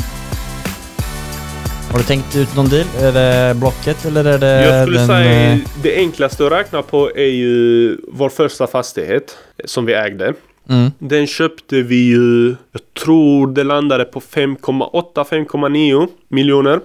Har 1.96 2.00
du 2.00 2.06
tänkt 2.06 2.36
ut 2.36 2.56
någon 2.56 2.70
deal? 2.70 2.86
Är 3.00 3.12
det 3.12 3.56
Blocket 3.60 4.06
eller 4.06 4.26
är 4.26 4.38
det 4.38 4.66
Jag 4.66 4.84
skulle 4.84 4.98
den... 4.98 5.08
säga 5.08 5.52
eh, 5.52 5.60
det 5.84 5.96
enklaste 5.96 6.46
att 6.46 6.52
räkna 6.52 6.82
på 6.82 7.12
är 7.16 7.30
ju 7.30 7.98
vår 8.08 8.30
första 8.30 8.68
fastighet 8.68 9.38
som 9.66 9.86
vi 9.86 9.94
ägde. 9.94 10.34
Mm. 10.70 10.92
Den 11.00 11.28
köpte 11.28 11.82
vi 11.82 11.96
ju, 11.96 12.48
jag 12.72 12.82
tror 13.04 13.48
det 13.48 13.64
landade 13.64 14.06
på 14.06 14.20
5,8-5,9 14.20 16.08
miljoner. 16.28 16.80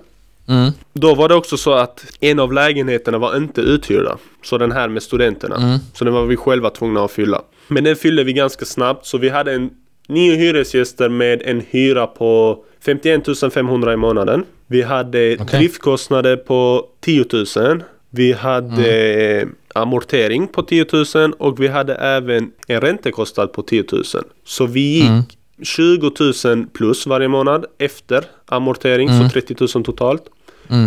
Mm. 0.48 0.70
Då 0.92 1.14
var 1.14 1.28
det 1.28 1.34
också 1.34 1.56
så 1.56 1.72
att 1.72 2.04
en 2.20 2.40
av 2.40 2.52
lägenheterna 2.52 3.18
var 3.18 3.36
inte 3.36 3.60
uthyrda. 3.60 4.18
Så 4.42 4.58
den 4.58 4.72
här 4.72 4.88
med 4.88 5.02
studenterna. 5.02 5.56
Mm. 5.56 5.78
Så 5.94 6.04
den 6.04 6.14
var 6.14 6.24
vi 6.24 6.36
själva 6.36 6.70
tvungna 6.70 7.04
att 7.04 7.12
fylla. 7.12 7.42
Men 7.68 7.84
den 7.84 7.96
fyllde 7.96 8.24
vi 8.24 8.32
ganska 8.32 8.64
snabbt 8.64 9.06
så 9.06 9.18
vi 9.18 9.28
hade 9.28 9.52
en 9.52 9.70
nio 10.08 10.36
hyresgäster 10.36 11.08
med 11.08 11.42
en 11.42 11.62
hyra 11.70 12.06
på 12.06 12.58
51 12.84 13.52
500 13.52 13.92
i 13.92 13.96
månaden. 13.96 14.44
Vi 14.70 14.82
hade 14.82 15.36
Okej. 15.40 15.58
driftkostnader 15.58 16.36
på 16.36 16.86
10 17.00 17.24
000. 17.56 17.82
Vi 18.10 18.32
hade 18.32 18.90
Mm. 19.40 19.54
amortering 19.74 20.46
på 20.48 20.62
10 20.62 20.86
000 21.14 21.32
och 21.38 21.60
vi 21.60 21.68
hade 21.68 21.94
även 21.94 22.50
en 22.68 22.80
räntekostnad 22.80 23.52
på 23.52 23.62
10 23.62 23.84
000. 23.92 24.02
Så 24.44 24.66
vi 24.66 24.80
gick 24.80 25.04
Mm. 25.08 25.22
20 25.62 26.10
000 26.44 26.66
plus 26.72 27.06
varje 27.06 27.28
månad 27.28 27.66
efter 27.78 28.24
amortering, 28.46 29.08
Mm. 29.08 29.28
så 29.28 29.32
30 29.32 29.56
000 29.78 29.84
totalt. 29.84 30.22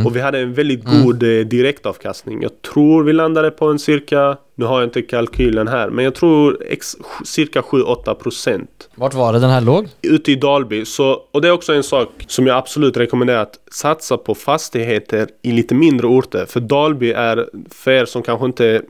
Och 0.06 0.16
vi 0.16 0.22
hade 0.22 0.40
en 0.40 0.54
väldigt 0.54 0.84
god 0.84 1.24
eh, 1.24 1.46
direktavkastning. 1.46 2.42
Jag 2.42 2.62
tror 2.62 3.04
vi 3.04 3.14
landade 3.14 3.52
på 3.52 3.66
en 3.66 3.80
cirka, 3.80 4.38
nu 4.56 4.66
har 4.66 4.80
jag 4.80 4.88
inte 4.88 5.02
kalkylen 5.02 5.68
här, 5.68 5.90
men 5.90 6.06
jag 6.06 6.16
tror 6.16 6.64
ex, 6.70 6.96
cirka 7.26 7.62
7-8 7.62 8.14
procent. 8.14 8.90
Vart 8.96 9.14
var 9.14 9.34
det 9.34 9.40
den 9.40 9.50
här 9.50 9.62
låg? 9.62 9.88
Ute 10.02 10.32
i 10.32 10.36
Dalby, 10.36 10.86
så, 10.86 11.22
och 11.32 11.42
det 11.42 11.48
är 11.48 11.52
också 11.52 11.74
en 11.74 11.84
sak 11.84 12.10
som 12.28 12.48
jag 12.48 12.58
absolut 12.58 12.98
rekommenderar 12.98 13.42
att 13.42 13.60
satsa 13.72 14.18
på 14.18 14.36
fastigheter 14.36 15.28
i 15.42 15.52
lite 15.52 15.76
mindre 15.76 16.08
orter. 16.08 16.46
För 16.46 16.60
Dalby 16.60 17.12
är, 17.12 17.50
för 17.70 17.92
er 17.92 18.06
som 18.06 18.24
kanske 18.24 18.46
inte 18.46 18.82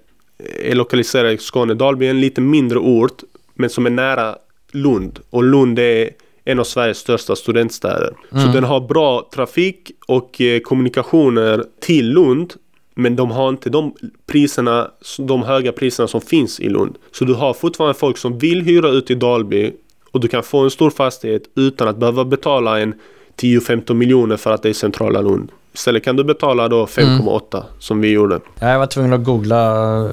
är 0.63 0.75
lokaliserade 0.75 1.31
i 1.33 1.37
Skåne, 1.37 1.73
Dalby 1.73 2.05
är 2.05 2.09
en 2.09 2.21
lite 2.21 2.41
mindre 2.41 2.79
ort, 2.79 3.23
men 3.53 3.69
som 3.69 3.85
är 3.85 3.89
nära 3.89 4.35
Lund. 4.71 5.19
Och 5.29 5.43
Lund 5.43 5.79
är 5.79 6.09
en 6.45 6.59
av 6.59 6.63
Sveriges 6.63 6.97
största 6.97 7.35
studentstäder. 7.35 8.13
Så 8.31 8.47
den 8.53 8.63
har 8.63 8.79
bra 8.81 9.29
trafik 9.33 9.91
och 10.07 10.41
eh, 10.41 10.59
kommunikationer 10.59 11.63
till 11.81 12.09
Lund. 12.09 12.53
Men 12.95 13.15
de 13.15 13.31
har 13.31 13.49
inte 13.49 13.69
de 13.69 13.93
priserna, 14.25 14.87
de 15.17 15.43
höga 15.43 15.71
priserna 15.71 16.07
som 16.07 16.21
finns 16.21 16.59
i 16.59 16.69
Lund. 16.69 16.95
Så 17.11 17.25
du 17.25 17.33
har 17.33 17.53
fortfarande 17.53 17.93
folk 17.93 18.17
som 18.17 18.37
vill 18.37 18.61
hyra 18.61 18.89
ut 18.89 19.11
i 19.11 19.15
Dalby 19.15 19.71
och 20.11 20.19
du 20.19 20.27
kan 20.27 20.43
få 20.43 20.59
en 20.59 20.71
stor 20.71 20.89
fastighet 20.89 21.43
utan 21.55 21.87
att 21.87 21.97
behöva 21.97 22.25
betala 22.25 22.79
en 22.79 22.93
10-15 23.41 23.93
miljoner 23.93 24.37
för 24.37 24.51
att 24.51 24.63
det 24.63 24.69
är 24.69 24.73
centrala 24.73 25.21
Lund. 25.21 25.51
Istället 25.73 26.03
kan 26.03 26.15
du 26.15 26.23
betala 26.23 26.67
då 26.67 26.85
5,8 26.85 27.63
som 27.79 28.01
vi 28.01 28.11
gjorde. 28.11 28.39
Jag 28.59 28.79
var 28.79 28.87
tvungen 28.87 29.13
att 29.13 29.23
googla 29.23 29.55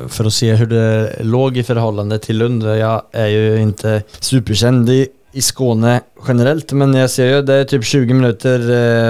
för 0.09 0.25
att 0.25 0.33
se 0.33 0.55
hur 0.55 0.66
det 0.66 1.16
låg 1.21 1.57
i 1.57 1.62
förhållande 1.62 2.19
till 2.19 2.38
Lund. 2.38 2.62
Jag 2.62 3.03
är 3.12 3.27
ju 3.27 3.61
inte 3.61 4.03
superkänd 4.21 4.90
i, 4.90 5.09
i 5.33 5.40
Skåne 5.43 6.01
generellt, 6.29 6.73
men 6.73 6.95
jag 6.95 7.11
ser 7.11 7.37
ju 7.37 7.43
det 7.43 7.55
är 7.55 7.64
typ 7.64 7.85
20 7.85 8.14
minuter 8.14 8.59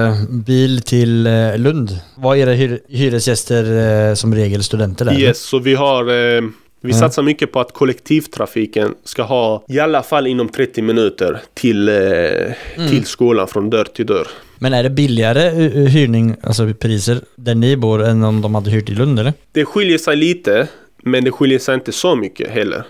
eh, 0.09 0.15
bil 0.31 0.83
till 0.83 1.27
eh, 1.27 1.59
Lund. 1.59 1.99
Vad 2.17 2.37
är 2.39 2.43
era 2.43 2.53
hyr, 2.53 2.81
hyresgäster 2.89 4.09
eh, 4.09 4.15
som 4.15 4.35
regel 4.35 4.63
studenter 4.63 5.05
där? 5.05 5.21
Yes, 5.21 5.39
så 5.41 5.59
vi 5.59 5.75
har, 5.75 6.03
eh, 6.37 6.43
Vi 6.83 6.91
Mm. 6.91 7.01
satsar 7.01 7.23
mycket 7.23 7.53
på 7.53 7.61
att 7.61 7.73
kollektivtrafiken 7.73 8.95
ska 9.05 9.23
ha 9.23 9.65
i 9.69 9.79
alla 9.81 10.03
fall 10.03 10.27
inom 10.27 10.49
30 10.49 10.83
minuter 10.83 11.41
till, 11.55 11.89
eh, 11.89 11.95
Mm. 11.95 12.89
till 12.91 13.05
skolan 13.05 13.49
från 13.49 13.71
dörr 13.71 13.85
till 13.85 14.07
dörr. 14.07 14.27
Men 14.59 14.73
är 14.75 14.83
det 14.83 14.91
billigare 14.91 15.47
eh, 15.47 15.71
hyrning, 15.89 16.37
alltså 16.43 16.73
priser, 16.81 17.21
där 17.37 17.55
ni 17.55 17.77
bor 17.77 18.03
än 18.05 18.25
om 18.25 18.41
de 18.41 18.55
hade 18.55 18.71
hyrt 18.71 18.89
i 18.91 18.93
Lund 18.95 19.19
eller? 19.21 19.33
Det 19.53 19.65
skiljer 19.65 19.99
sig 19.99 20.17
lite, 20.17 20.69
men 21.03 21.25
det 21.25 21.31
skiljer 21.31 21.59
sig 21.59 21.75
inte 21.75 21.93
så 21.93 22.17
mycket 22.17 22.51
heller. 22.51 22.83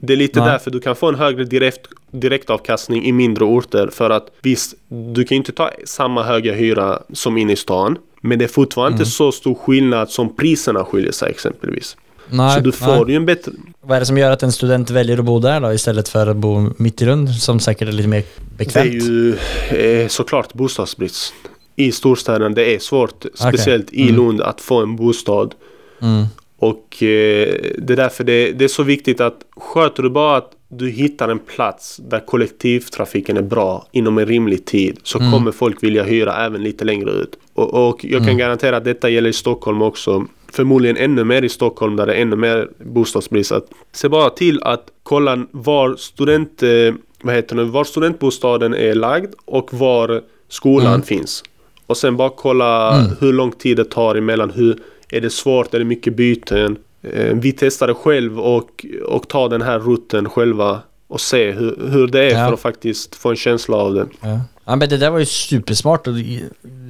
Det 0.00 0.12
är 0.12 0.16
lite 0.16 0.40
Nej. 0.40 0.48
därför 0.50 0.70
du 0.70 0.80
kan 0.80 0.96
få 0.96 1.08
en 1.08 1.14
högre 1.14 1.44
direkt, 1.44 1.80
direktavkastning 2.10 3.04
i 3.04 3.12
mindre 3.12 3.44
orter. 3.44 3.88
För 3.92 4.10
att 4.10 4.26
visst, 4.42 4.74
du 4.88 5.24
kan 5.24 5.34
ju 5.34 5.36
inte 5.36 5.52
ta 5.52 5.70
samma 5.84 6.22
höga 6.22 6.54
hyra 6.54 7.02
som 7.12 7.38
inne 7.38 7.52
i 7.52 7.56
stan. 7.56 7.98
Men 8.20 8.38
det 8.38 8.44
är 8.44 8.48
fortfarande 8.48 8.94
Mm. 8.94 9.00
inte 9.00 9.10
så 9.10 9.32
stor 9.32 9.54
skillnad 9.54 10.10
som 10.10 10.36
priserna 10.36 10.84
skiljer 10.84 11.12
sig 11.12 11.30
exempelvis. 11.30 11.96
Nej, 12.30 12.54
så 12.54 12.60
du 12.60 12.72
får 12.72 12.86
nej. 12.86 13.04
ju 13.08 13.14
en 13.16 13.26
bättre... 13.26 13.52
Vad 13.80 13.96
är 13.96 14.00
det 14.00 14.06
som 14.06 14.18
gör 14.18 14.30
att 14.30 14.42
en 14.42 14.52
student 14.52 14.90
väljer 14.90 15.18
att 15.18 15.24
bo 15.24 15.38
där 15.38 15.60
då 15.60 15.72
istället 15.72 16.08
för 16.08 16.26
att 16.26 16.36
bo 16.36 16.70
mitt 16.76 17.02
i 17.02 17.04
Lund 17.04 17.30
som 17.34 17.60
säkert 17.60 17.88
är 17.88 17.92
lite 17.92 18.08
mer 18.08 18.22
Det 18.38 18.54
är 18.54 18.56
bekvämt? 18.66 18.92
ju 18.92 19.36
eh, 19.70 20.08
såklart 20.08 20.54
bostadsbrist. 20.54 21.34
I 21.76 21.92
storstäderna, 21.92 22.48
det 22.48 22.74
är 22.74 22.78
svårt, 22.78 23.24
speciellt 23.34 23.92
i 23.92 24.02
Mm. 24.02 24.16
Lund, 24.16 24.40
att 24.40 24.60
få 24.60 24.82
en 24.82 24.96
bostad. 24.96 25.54
Mm. 26.02 26.24
Och 26.58 27.02
eh, 27.02 27.54
det 27.78 27.92
är 27.92 27.96
därför 27.96 28.24
det, 28.24 28.52
det 28.52 28.64
är 28.64 28.68
så 28.68 28.82
viktigt 28.82 29.20
att 29.20 29.40
sköter 29.56 30.02
du 30.02 30.10
bara 30.10 30.36
att 30.36 30.50
du 30.68 30.88
hittar 30.90 31.28
en 31.28 31.38
plats 31.38 31.96
där 31.96 32.20
kollektivtrafiken 32.20 33.36
är 33.36 33.42
bra 33.42 33.86
inom 33.92 34.18
en 34.18 34.26
rimlig 34.26 34.64
tid 34.64 34.98
så 35.02 35.18
Mm. 35.18 35.32
kommer 35.32 35.50
folk 35.52 35.82
vilja 35.82 36.02
hyra 36.04 36.36
även 36.46 36.62
lite 36.62 36.84
längre 36.84 37.10
ut. 37.10 37.38
Och, 37.54 37.88
och 37.88 38.04
jag 38.04 38.18
kan 38.18 38.22
Mm. 38.28 38.38
garantera 38.38 38.76
att 38.76 38.84
detta 38.84 39.08
gäller 39.08 39.30
i 39.30 39.32
Stockholm 39.32 39.82
också. 39.82 40.26
Förmodligen 40.52 40.96
ännu 40.96 41.24
mer 41.24 41.42
i 41.42 41.48
Stockholm 41.48 41.96
där 41.96 42.06
det 42.06 42.14
är 42.14 42.22
ännu 42.22 42.36
mer 42.36 42.68
bostadsbrist. 42.84 43.52
Att 43.52 43.66
se 43.92 44.08
bara 44.08 44.30
till 44.30 44.62
att 44.62 44.86
kolla 45.02 45.46
var 45.50 45.96
student, 45.96 46.62
eh, 46.62 46.94
vad 47.22 47.34
heter 47.34 47.56
det, 47.56 47.64
var 47.64 47.84
studentbostaden 47.84 48.74
är 48.74 48.94
lagd 48.94 49.34
och 49.44 49.74
var 49.74 50.22
skolan 50.48 50.86
Mm. 50.94 51.02
finns. 51.02 51.44
Och 51.86 51.96
sen 51.96 52.16
bara 52.16 52.30
kolla 52.36 52.98
Mm. 53.00 53.12
hur 53.20 53.32
lång 53.32 53.52
tid 53.52 53.76
det 53.76 53.84
tar 53.84 54.14
emellan. 54.14 54.50
Hur, 54.50 54.78
är 55.10 55.20
det 55.20 55.30
svårt? 55.30 55.74
Är 55.74 55.78
det 55.78 55.84
mycket 55.84 56.16
byten? 56.16 56.76
Eh, 57.02 57.34
Vi 57.34 57.52
testade 57.52 57.94
själv 57.94 58.40
och, 58.40 58.86
och 59.06 59.28
ta 59.28 59.48
den 59.48 59.62
här 59.62 59.78
rutten 59.78 60.28
själva 60.28 60.80
och 61.08 61.20
se 61.20 61.50
hur, 61.50 61.88
hur 61.92 62.06
det 62.06 62.24
är 62.24 62.30
Ja. 62.38 62.46
för 62.46 62.52
att 62.54 62.60
faktiskt 62.60 63.14
få 63.14 63.30
en 63.30 63.36
känsla 63.36 63.76
av 63.76 63.94
det. 63.94 64.06
Ja. 64.20 64.40
ja 64.64 64.76
men 64.76 64.88
det 64.88 64.96
där 64.96 65.10
var 65.10 65.18
ju 65.18 65.26
supersmart 65.26 66.06
och 66.06 66.14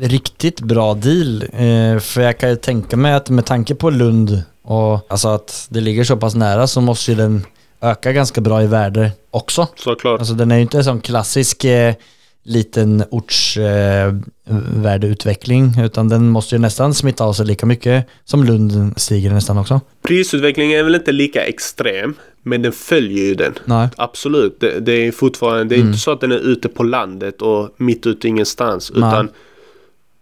riktigt 0.01 0.61
bra 0.61 0.95
deal. 0.95 1.43
Eh, 1.43 1.99
för 2.01 2.21
jag 2.21 2.39
kan 2.39 2.51
ju 2.51 2.57
tänka 2.57 2.97
mig 2.97 3.13
att 3.15 3.31
med 3.31 3.47
tanke 3.47 3.75
på 3.75 3.91
Lund 3.91 4.43
och 4.63 5.07
alltså 5.13 5.29
att 5.29 5.67
det 5.71 5.81
ligger 5.81 6.05
så 6.05 6.17
pass 6.17 6.35
nära 6.35 6.67
så 6.67 6.81
måste 6.81 7.11
ju 7.11 7.17
den 7.17 7.47
öka 7.81 8.13
ganska 8.13 8.41
bra 8.41 8.63
i 8.63 8.67
värde 8.67 9.11
också. 9.31 9.67
Såklart. 9.77 10.21
Alltså 10.21 10.35
den 10.35 10.51
är 10.51 10.57
ju 10.57 10.63
inte 10.63 10.79
en 10.79 10.85
sån 10.85 11.01
klassisk 11.01 11.65
eh, 11.65 11.95
liten 12.45 13.05
orts 13.11 13.57
eh, 13.57 14.15
utan 15.85 16.09
den 16.09 16.29
måste 16.29 16.55
ju 16.55 16.59
nästan 16.59 16.95
smitta 16.95 17.25
av 17.25 17.33
sig 17.33 17.47
lika 17.47 17.67
mycket 17.67 18.07
som 18.25 18.45
Lund 18.45 19.01
stiger 19.01 19.31
nästan 19.31 19.59
också. 19.59 19.81
Prisutvecklingen 20.03 20.79
är 20.79 20.83
väl 20.83 20.95
inte 20.95 21.13
lika 21.13 21.45
extrem, 21.45 22.15
men 22.43 22.63
den 22.63 22.73
följer 22.73 23.25
ju 23.25 23.35
den. 23.35 23.55
Nej. 23.65 23.89
Absolut, 23.97 24.61
det, 24.61 24.81
det 24.81 24.93
är 25.07 25.13
fortfarande, 25.13 25.65
det 25.65 25.75
är 25.75 25.77
Mm. 25.77 25.89
inte 25.89 25.99
så 26.01 26.11
att 26.11 26.21
den 26.21 26.33
är 26.33 26.39
ute 26.39 26.69
på 26.69 26.83
landet 26.83 27.43
och 27.43 27.75
mitt 27.77 28.07
ute 28.07 28.29
ingenstans. 28.29 28.93
Nej. 28.95 28.99
Utan 29.09 29.29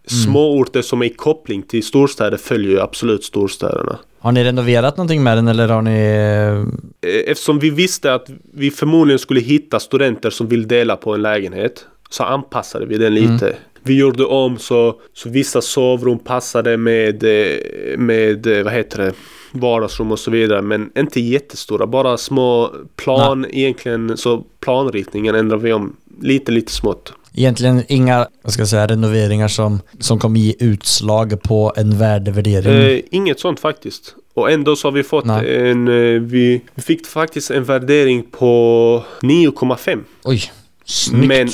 småorter 0.07 0.81
som 0.81 1.01
är 1.01 1.05
i 1.05 1.09
koppling 1.09 1.63
till 1.63 1.83
storstäder 1.83 2.37
följer 2.37 2.71
ju 2.71 2.79
absolut 2.81 3.23
storstäderna. 3.23 3.99
Har 4.19 4.31
ni 4.31 4.43
renoverat 4.43 4.97
någonting 4.97 5.23
med 5.23 5.37
den 5.37 5.47
eller 5.47 5.67
har 5.67 5.81
ni... 5.81 5.99
Eh, 7.01 7.31
Eftersom 7.31 7.59
vi 7.59 7.69
visste 7.69 8.13
att 8.13 8.27
vi 8.53 8.71
förmodligen 8.71 9.19
skulle 9.19 9.39
hitta 9.39 9.79
studenter 9.79 10.29
som 10.29 10.47
vill 10.47 10.67
dela 10.67 10.95
på 10.95 11.13
en 11.13 11.21
lägenhet 11.21 11.85
så 12.09 12.23
anpassade 12.23 12.85
vi 12.85 12.97
den 12.97 13.13
lite. 13.13 13.55
Vi 13.83 13.99
gjorde 13.99 14.25
om 14.25 14.57
så, 14.57 14.95
så 15.13 15.29
vissa 15.29 15.61
sovrum 15.61 16.19
passade 16.19 16.77
med, 16.77 17.23
eh, 17.23 17.97
med 17.97 18.47
eh, 18.47 18.63
vad 18.63 18.73
heter 18.73 19.03
det, 19.03 19.13
vardagsrum 19.51 20.11
och 20.11 20.19
så 20.19 20.31
vidare. 20.31 20.61
Men 20.61 20.89
inte 20.97 21.19
jättestora, 21.19 21.87
bara 21.87 22.17
små 22.17 22.71
plan 22.95 23.45
egentligen. 23.49 24.17
Så 24.17 24.43
planritningen 24.59 25.35
ändrade 25.35 25.63
vi 25.63 25.73
om 25.73 25.95
lite, 26.21 26.51
lite 26.51 26.71
smått. 26.71 27.13
Egentligen 27.33 27.83
inga, 27.87 28.27
vad 28.41 28.53
ska 28.53 28.61
jag 28.61 28.69
säga, 28.69 28.87
renoveringar 28.87 29.47
som, 29.47 29.79
som 29.99 30.19
kommer 30.19 30.39
ge 30.39 30.53
utslag 30.59 31.41
på 31.41 31.73
en 31.75 31.97
värdevärdering. 31.97 32.73
Eh, 32.73 33.01
inget 33.11 33.39
sånt 33.39 33.59
faktiskt. 33.59 34.15
Och 34.33 34.51
ändå 34.51 34.75
så 34.75 34.87
har 34.87 34.91
vi 34.91 35.03
fått 35.03 35.25
Nej. 35.25 35.69
en, 35.69 35.87
eh, 35.87 36.21
vi, 36.21 36.61
vi 36.75 36.81
fick 36.81 37.07
faktiskt 37.07 37.51
en 37.51 37.63
värdering 37.63 38.23
på 38.31 39.03
9,5. 39.21 40.03
Oj, 40.23 40.51
snyggt. 40.85 41.27
Men 41.27 41.49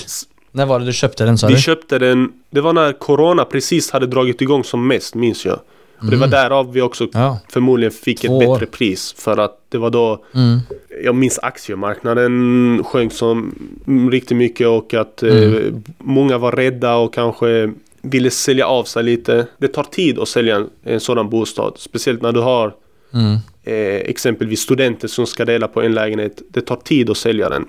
När 0.55 0.65
var 0.65 0.79
det 0.79 0.85
du 0.85 0.93
köpte 0.93 1.25
den 1.25 1.37
sa 1.37 1.47
Vi 1.47 1.53
du? 1.53 1.59
köpte 1.61 1.99
den, 1.99 2.31
det 2.49 2.61
var 2.61 2.73
när 2.73 2.93
Corona 2.93 3.45
precis 3.45 3.91
hade 3.91 4.07
dragit 4.07 4.41
igång 4.41 4.63
som 4.63 4.87
mest 4.87 5.15
minns 5.15 5.45
jag. 5.45 5.59
Och 5.99 6.09
det 6.09 6.15
var 6.17 6.27
därav 6.27 6.73
vi 6.73 6.81
också 6.81 7.07
Ja. 7.13 7.39
förmodligen 7.49 7.91
fick 7.91 8.19
Två 8.21 8.41
ett 8.41 8.47
år. 8.47 8.53
bättre 8.55 8.65
pris. 8.65 9.13
För 9.17 9.37
att 9.37 9.57
det 9.69 9.77
var 9.77 9.89
då, 9.89 10.25
Mm. 10.35 10.59
jag 11.03 11.15
minns 11.15 11.39
aktiemarknaden 11.41 12.83
sjönk 12.83 13.13
som 13.13 13.55
mm, 13.87 14.11
riktigt 14.11 14.37
mycket 14.37 14.67
och 14.67 14.93
att 14.93 15.23
eh, 15.23 15.43
Mm. 15.43 15.83
många 15.97 16.37
var 16.37 16.51
rädda 16.51 16.95
och 16.95 17.13
kanske 17.13 17.73
ville 18.01 18.29
sälja 18.29 18.65
av 18.67 18.83
sig 18.83 19.03
lite. 19.03 19.47
Det 19.57 19.67
tar 19.67 19.83
tid 19.83 20.19
att 20.19 20.27
sälja 20.27 20.55
en, 20.55 20.69
en 20.83 20.99
sådan 20.99 21.29
bostad. 21.29 21.73
Speciellt 21.77 22.21
när 22.21 22.31
du 22.31 22.39
har 22.39 22.73
Mm. 23.13 23.33
eh, 23.63 23.75
exempelvis 24.09 24.59
studenter 24.59 25.07
som 25.07 25.25
ska 25.25 25.45
dela 25.45 25.67
på 25.67 25.81
en 25.81 25.93
lägenhet. 25.93 26.41
Det 26.49 26.61
tar 26.61 26.75
tid 26.75 27.09
att 27.09 27.17
sälja 27.17 27.49
den. 27.49 27.65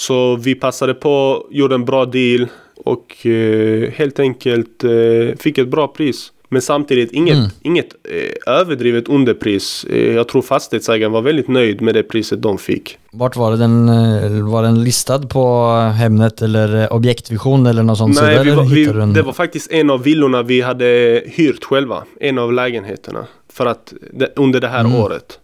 Så 0.00 0.36
vi 0.36 0.54
passade 0.54 0.94
på, 0.94 1.46
gjorde 1.50 1.74
en 1.74 1.84
bra 1.84 2.04
deal 2.04 2.46
och 2.84 3.26
eh, 3.26 3.90
helt 3.90 4.18
enkelt 4.20 4.84
eh, 4.84 5.36
fick 5.38 5.58
ett 5.58 5.68
bra 5.68 5.88
pris. 5.88 6.32
Men 6.52 6.62
samtidigt 6.62 7.12
inget, 7.12 7.36
Mm. 7.36 7.48
inget 7.62 7.86
eh, 8.08 8.52
överdrivet 8.54 9.08
underpris. 9.08 9.84
Eh, 9.90 10.12
jag 10.14 10.28
tror 10.28 10.42
fastighetsägaren 10.42 11.12
var 11.12 11.22
väldigt 11.22 11.48
nöjd 11.48 11.80
med 11.80 11.94
det 11.94 12.02
priset 12.02 12.42
de 12.42 12.58
fick. 12.58 12.98
Vart 13.12 13.36
var 13.36 13.50
det 13.50 13.56
den, 13.56 13.88
eh, 13.88 14.50
var 14.52 14.62
den 14.62 14.84
listad 14.84 15.18
på 15.18 15.66
Hemnet 15.98 16.42
eller 16.42 16.82
eh, 16.82 16.92
objektvision 16.92 17.66
eller 17.66 17.82
något 17.82 17.98
sånt? 17.98 18.20
Nej, 18.22 18.44
vi 18.44 18.50
var, 18.50 18.64
vi, 18.64 18.84
en... 19.02 19.12
det 19.12 19.22
var 19.22 19.32
faktiskt 19.32 19.70
en 19.70 19.90
av 19.90 20.02
villorna 20.02 20.42
vi 20.42 20.60
hade 20.60 21.22
hyrt 21.26 21.64
själva. 21.64 22.04
En 22.20 22.38
av 22.38 22.52
lägenheterna. 22.52 23.26
För 23.52 23.66
att 23.66 23.92
under 24.36 24.60
det 24.60 24.68
här 24.68 24.80
Mm. 24.84 24.94
året. 24.94 25.38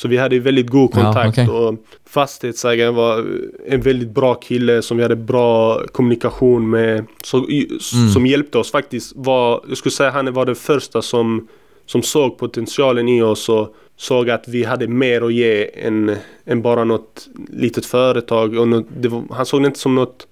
Så 0.00 0.08
vi 0.08 0.16
hade 0.16 0.38
väldigt 0.38 0.66
god 0.70 0.90
Ja, 0.94 1.02
kontakt 1.02 1.28
okej. 1.28 1.48
och 1.48 1.74
fastighetsägaren 2.06 2.94
var 2.94 3.26
en 3.66 3.80
väldigt 3.80 4.08
bra 4.10 4.34
kille 4.34 4.82
som 4.82 4.96
vi 4.96 5.02
hade 5.02 5.16
bra 5.16 5.82
kommunikation 5.92 6.70
med. 6.70 7.06
Så, 7.24 7.36
Mm. 7.36 7.78
Som 8.12 8.26
hjälpte 8.26 8.58
oss 8.58 8.70
faktiskt. 8.70 9.12
Var, 9.16 9.64
jag 9.68 9.76
skulle 9.76 9.92
säga 9.92 10.10
han 10.10 10.32
var 10.32 10.46
den 10.46 10.54
första 10.54 11.02
som, 11.02 11.48
som 11.86 12.02
såg 12.02 12.38
potentialen 12.38 13.08
i 13.08 13.22
oss 13.22 13.48
och 13.48 13.74
såg 13.96 14.30
att 14.30 14.48
vi 14.48 14.64
hade 14.64 14.88
mer 14.88 15.22
att 15.22 15.32
ge 15.32 15.70
än, 15.74 16.16
än 16.44 16.62
bara 16.62 16.84
något 16.84 17.28
litet 17.52 17.86
företag. 17.86 18.58
Och 18.58 18.68
något, 18.68 18.86
var, 18.96 19.22
han 19.30 19.46
såg 19.46 19.62
det 19.62 19.66
inte 19.66 19.78
som 19.78 19.94
något 19.94 20.26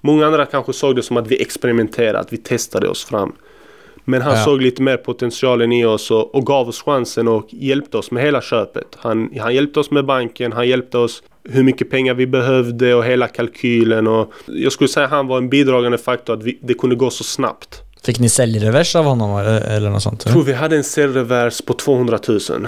Många 0.00 0.26
andra 0.26 0.46
kanske 0.46 0.72
såg 0.72 0.96
det 0.96 1.02
som 1.02 1.16
att 1.16 1.26
vi 1.26 1.42
experimenterade, 1.42 2.18
att 2.18 2.32
vi 2.32 2.36
testade 2.36 2.88
oss 2.88 3.04
fram. 3.04 3.32
Men 4.04 4.22
han 4.22 4.32
Ja. 4.36 4.44
såg 4.44 4.60
lite 4.62 4.82
mer 4.82 4.96
potentialen 4.96 5.72
i 5.72 5.84
oss 5.84 6.10
och, 6.10 6.34
och 6.34 6.46
gav 6.46 6.68
oss 6.68 6.82
chansen 6.82 7.28
och 7.28 7.46
hjälpte 7.50 7.96
oss 7.98 8.10
med 8.10 8.22
hela 8.22 8.40
köpet. 8.42 8.86
Han, 8.96 9.30
han 9.40 9.54
hjälpte 9.54 9.80
oss 9.80 9.90
med 9.90 10.04
banken, 10.06 10.52
han 10.52 10.68
hjälpte 10.68 10.98
oss 10.98 11.22
hur 11.48 11.62
mycket 11.62 11.90
pengar 11.90 12.14
vi 12.14 12.26
behövde 12.26 12.94
och 12.94 13.04
hela 13.04 13.28
kalkylen. 13.28 14.06
Och 14.06 14.32
jag 14.46 14.72
skulle 14.72 14.88
säga 14.88 15.04
att 15.06 15.10
han 15.12 15.26
var 15.26 15.38
en 15.38 15.48
bidragande 15.48 15.98
faktor 15.98 16.34
att 16.34 16.42
vi, 16.42 16.58
det 16.62 16.74
kunde 16.74 16.96
gå 16.96 17.10
så 17.10 17.24
snabbt. 17.24 17.80
Fick 18.04 18.18
ni 18.20 18.28
säljrevers 18.28 18.96
av 18.96 19.04
honom 19.04 19.38
eller 19.38 19.60
eller 19.60 19.90
något 19.90 20.02
sånt? 20.02 20.22
Jag 20.24 20.32
tror 20.32 20.42
vi 20.44 20.52
hade 20.52 20.76
en 20.76 20.84
säljrevers 20.84 21.60
på 21.62 21.72
200 21.72 22.18
000. 22.28 22.38
Mm, 22.50 22.66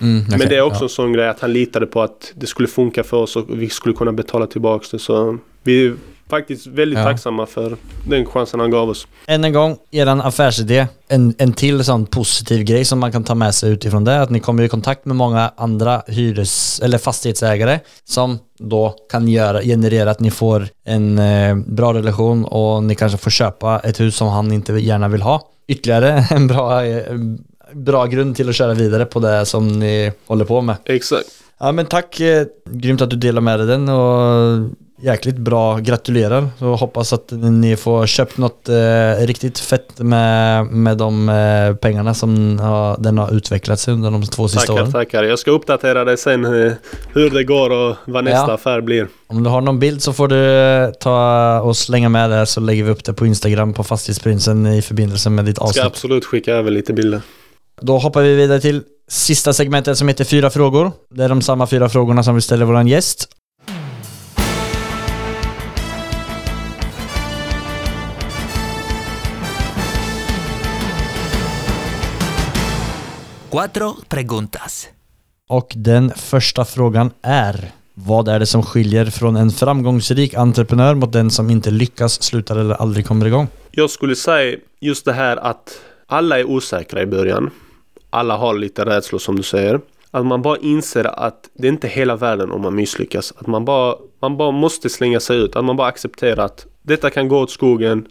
Men 0.00 0.24
okej, 0.34 0.46
det 0.48 0.56
är 0.56 0.60
också 0.62 0.80
ja. 0.80 0.84
en 0.84 0.88
sån 0.88 1.12
grej 1.12 1.28
att 1.28 1.40
han 1.40 1.52
litade 1.52 1.86
på 1.86 2.02
att 2.02 2.32
det 2.36 2.46
skulle 2.46 2.68
funka 2.68 3.04
för 3.04 3.16
oss 3.16 3.36
och 3.36 3.44
vi 3.48 3.68
skulle 3.68 3.94
kunna 3.94 4.12
betala 4.12 4.46
tillbaka 4.46 4.86
det. 4.92 4.98
Så 4.98 5.38
vi 5.62 5.92
faktiskt 6.30 6.66
väldigt 6.66 6.98
Ja. 6.98 7.04
tacksamma 7.04 7.46
för 7.46 7.76
den 8.08 8.26
chansen 8.26 8.60
han 8.60 8.70
gav 8.70 8.88
oss. 8.88 9.06
Än 9.26 9.44
en 9.44 9.52
gång, 9.52 9.76
eran 9.90 10.20
affärsidé. 10.20 10.86
En, 11.08 11.34
en 11.38 11.52
till 11.52 11.84
sån 11.84 12.06
positiv 12.06 12.64
grej 12.64 12.84
som 12.84 12.98
man 12.98 13.12
kan 13.12 13.24
ta 13.24 13.34
med 13.34 13.54
sig 13.54 13.70
utifrån 13.72 14.04
det. 14.04 14.20
Att 14.22 14.30
ni 14.30 14.40
kommer 14.40 14.62
i 14.62 14.68
kontakt 14.68 15.04
med 15.04 15.16
många 15.16 15.52
andra 15.56 16.02
hyres 16.06 16.80
eller 16.80 16.98
fastighetsägare 16.98 17.80
som 18.04 18.38
då 18.58 18.94
kan 19.10 19.28
göra, 19.28 19.62
generera 19.62 20.10
att 20.10 20.20
ni 20.20 20.30
får 20.30 20.68
en 20.84 21.18
eh, 21.18 21.56
bra 21.56 21.94
relation 21.94 22.44
och 22.44 22.82
ni 22.82 22.94
kanske 22.94 23.18
får 23.18 23.30
köpa 23.30 23.80
ett 23.80 24.00
hus 24.00 24.16
som 24.16 24.28
han 24.28 24.52
inte 24.52 24.72
gärna 24.72 25.08
vill 25.08 25.22
ha. 25.22 25.50
Ytterligare 25.68 26.26
en 26.30 26.46
bra, 26.46 26.84
eh, 26.84 27.14
bra 27.72 28.06
grund 28.06 28.36
till 28.36 28.48
att 28.48 28.54
köra 28.54 28.74
vidare 28.74 29.04
på 29.04 29.20
det 29.20 29.46
som 29.46 29.68
ni 29.68 30.12
håller 30.26 30.44
på 30.44 30.60
med. 30.60 30.76
Exakt. 30.84 31.28
Ja 31.58 31.72
men 31.72 31.86
tack, 31.86 32.20
eh, 32.20 32.46
grymt 32.70 33.02
att 33.02 33.10
du 33.10 33.16
delar 33.16 33.40
med 33.40 33.58
dig 33.58 33.66
den 33.66 33.88
och 33.88 34.68
jäkligt 35.06 35.36
bra. 35.36 35.78
Gratulerar. 35.78 36.48
Så 36.58 36.74
hoppas 36.74 37.12
att 37.12 37.30
ni 37.30 37.76
får 37.76 38.06
köpt 38.06 38.36
något 38.38 38.68
eh, 38.68 39.26
riktigt 39.26 39.58
fett 39.58 39.98
med, 39.98 40.66
med 40.66 40.98
de 40.98 41.28
eh, 41.28 41.74
pengarna 41.76 42.14
som 42.14 42.58
ja, 42.62 42.96
den 42.98 43.18
har 43.18 43.34
utvecklats 43.34 43.88
under 43.88 44.10
de 44.10 44.22
två 44.22 44.48
sista 44.48 44.66
Tackar, 44.66 44.82
åren. 44.82 44.92
tackar. 44.92 45.22
Jag 45.22 45.38
ska 45.38 45.50
uppdatera 45.50 46.04
dig 46.04 46.16
sen 46.18 46.44
eh, 46.44 46.72
hur 47.14 47.30
det 47.30 47.44
går 47.44 47.70
och 47.70 47.96
vad 48.04 48.24
nästa 48.24 48.38
Ja. 48.48 48.54
affär 48.54 48.80
blir. 48.80 49.08
Om 49.26 49.42
du 49.42 49.50
har 49.50 49.60
någon 49.60 49.78
bild 49.78 50.02
så 50.02 50.12
får 50.12 50.28
du 50.28 50.46
eh, 50.60 50.90
ta 50.90 51.60
och 51.60 51.76
slänga 51.76 52.08
med 52.08 52.30
där 52.30 52.44
så 52.44 52.60
lägger 52.60 52.84
vi 52.84 52.90
upp 52.90 53.04
det 53.04 53.12
på 53.12 53.26
Instagram 53.26 53.72
på 53.74 53.84
Fastighetsprinsen 53.84 54.66
i 54.66 54.82
förbindelse 54.82 55.30
med 55.30 55.44
ditt 55.44 55.56
Ska 55.56 55.64
avsnitt. 55.64 55.84
absolut 55.84 56.24
skicka 56.24 56.52
över 56.54 56.70
lite 56.70 56.92
bilder. 56.92 57.20
Då 57.80 57.98
hoppar 57.98 58.22
vi 58.22 58.34
vidare 58.34 58.60
till 58.60 58.82
sista 59.08 59.52
segmentet 59.52 59.98
som 59.98 60.08
heter 60.08 60.24
Fyra 60.24 60.50
frågor. 60.50 60.92
Det 61.10 61.24
är 61.24 61.28
de 61.28 61.42
samma 61.42 61.66
fyra 61.66 61.88
frågorna 61.88 62.22
som 62.22 62.34
vi 62.34 62.40
ställer 62.40 62.64
våran 62.64 62.86
gäst. 62.88 63.28
Cuatro 73.56 73.94
preguntas. 74.08 74.88
Och 75.48 75.72
den 75.76 76.10
första 76.10 76.64
frågan 76.64 77.10
är 77.22 77.72
Vad 77.94 78.28
är 78.28 78.38
det 78.38 78.46
som 78.46 78.62
skiljer 78.62 79.04
från 79.04 79.36
en 79.36 79.50
framgångsrik 79.50 80.34
entreprenör 80.34 80.94
mot 80.94 81.12
den 81.12 81.30
som 81.30 81.50
inte 81.50 81.70
lyckas, 81.70 82.22
slutar 82.22 82.56
eller 82.56 82.74
aldrig 82.74 83.06
kommer 83.06 83.26
igång? 83.26 83.48
Jag 83.70 83.90
skulle 83.90 84.16
säga 84.16 84.58
just 84.80 85.04
det 85.04 85.12
här 85.12 85.36
att 85.36 85.80
alla 86.06 86.38
är 86.38 86.44
osäkra 86.44 87.02
i 87.02 87.06
början. 87.06 87.50
Alla 88.10 88.36
har 88.36 88.54
lite 88.54 88.84
rädslor 88.84 89.18
som 89.18 89.36
du 89.36 89.42
säger. 89.42 89.80
Att 90.10 90.26
man 90.26 90.42
bara 90.42 90.58
inser 90.58 91.04
att 91.04 91.50
det 91.54 91.66
är 91.66 91.72
inte 91.72 91.88
hela 91.88 92.16
världen 92.16 92.50
om 92.50 92.62
man 92.62 92.74
misslyckas. 92.74 93.32
Att 93.38 93.46
man 93.46 93.64
bara, 93.64 93.96
man 94.20 94.36
bara 94.36 94.50
måste 94.50 94.88
slänga 94.88 95.20
sig 95.20 95.36
ut. 95.36 95.56
Att 95.56 95.64
man 95.64 95.76
bara 95.76 95.88
accepterar 95.88 96.44
att 96.44 96.66
detta 96.82 97.10
kan 97.10 97.28
gå 97.28 97.40
åt 97.40 97.50
skogen. 97.50 98.06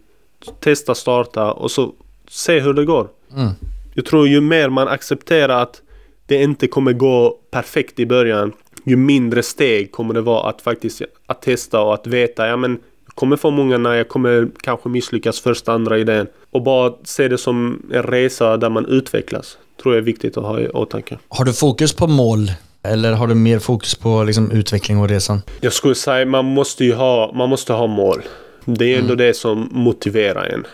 Testa, 0.59 0.95
starta 0.95 1.51
och 1.51 1.71
så 1.71 1.93
se 2.29 2.59
hur 2.59 2.73
det 2.73 2.85
går. 2.85 3.07
Mm. 3.35 3.51
Jag 3.97 4.05
tror 4.05 4.27
ju 4.27 4.41
mer 4.41 4.69
man 4.69 4.87
accepterar 4.87 5.61
att 5.61 5.81
det 6.25 6.43
inte 6.43 6.67
kommer 6.67 6.93
gå 6.93 7.39
perfekt 7.51 7.99
i 7.99 8.05
början. 8.05 8.53
Ju 8.83 8.95
mindre 8.95 9.43
steg 9.43 9.91
kommer 9.91 10.13
det 10.13 10.21
vara 10.21 10.49
att 10.49 10.61
faktiskt 10.61 11.01
att 11.25 11.41
testa 11.41 11.81
och 11.81 11.93
att 11.93 12.07
veta. 12.07 12.47
Ja 12.47 12.57
men 12.57 12.71
jag 13.05 13.15
kommer 13.15 13.37
få 13.37 13.51
många 13.51 13.77
när 13.77 13.93
jag 13.93 14.09
kommer 14.09 14.47
kanske 14.63 14.89
misslyckas 14.89 15.39
första, 15.39 15.73
andra 15.73 15.97
idén. 15.97 16.27
Och 16.51 16.63
bara 16.63 16.93
se 17.03 17.27
det 17.27 17.37
som 17.37 17.81
en 17.93 18.03
resa 18.03 18.57
där 18.57 18.69
man 18.69 18.85
utvecklas. 18.85 19.57
Tror 19.81 19.93
jag 19.93 20.01
är 20.01 20.05
viktigt 20.05 20.37
att 20.37 20.43
ha 20.43 20.59
i 20.59 20.69
åtanke. 20.69 21.17
Har 21.27 21.45
du 21.45 21.53
fokus 21.53 21.93
på 21.93 22.07
mål? 22.07 22.51
Eller 22.83 23.13
har 23.13 23.27
du 23.27 23.35
mer 23.35 23.59
fokus 23.59 23.95
på 23.95 24.23
liksom, 24.23 24.51
utveckling 24.51 24.97
och 24.97 25.09
resan? 25.09 25.41
Jag 25.61 25.73
skulle 25.73 25.95
säga 25.95 26.25
man 26.25 26.45
måste 26.45 26.85
ju 26.85 26.93
ha, 26.93 27.33
man 27.33 27.49
måste 27.49 27.73
ha 27.73 27.87
mål. 27.87 28.21
Det 28.65 28.93
är 28.93 28.99
ändå 28.99 29.15
det 29.15 29.33
som 29.33 29.69
motiverar 29.71 30.45
en. 30.45 30.65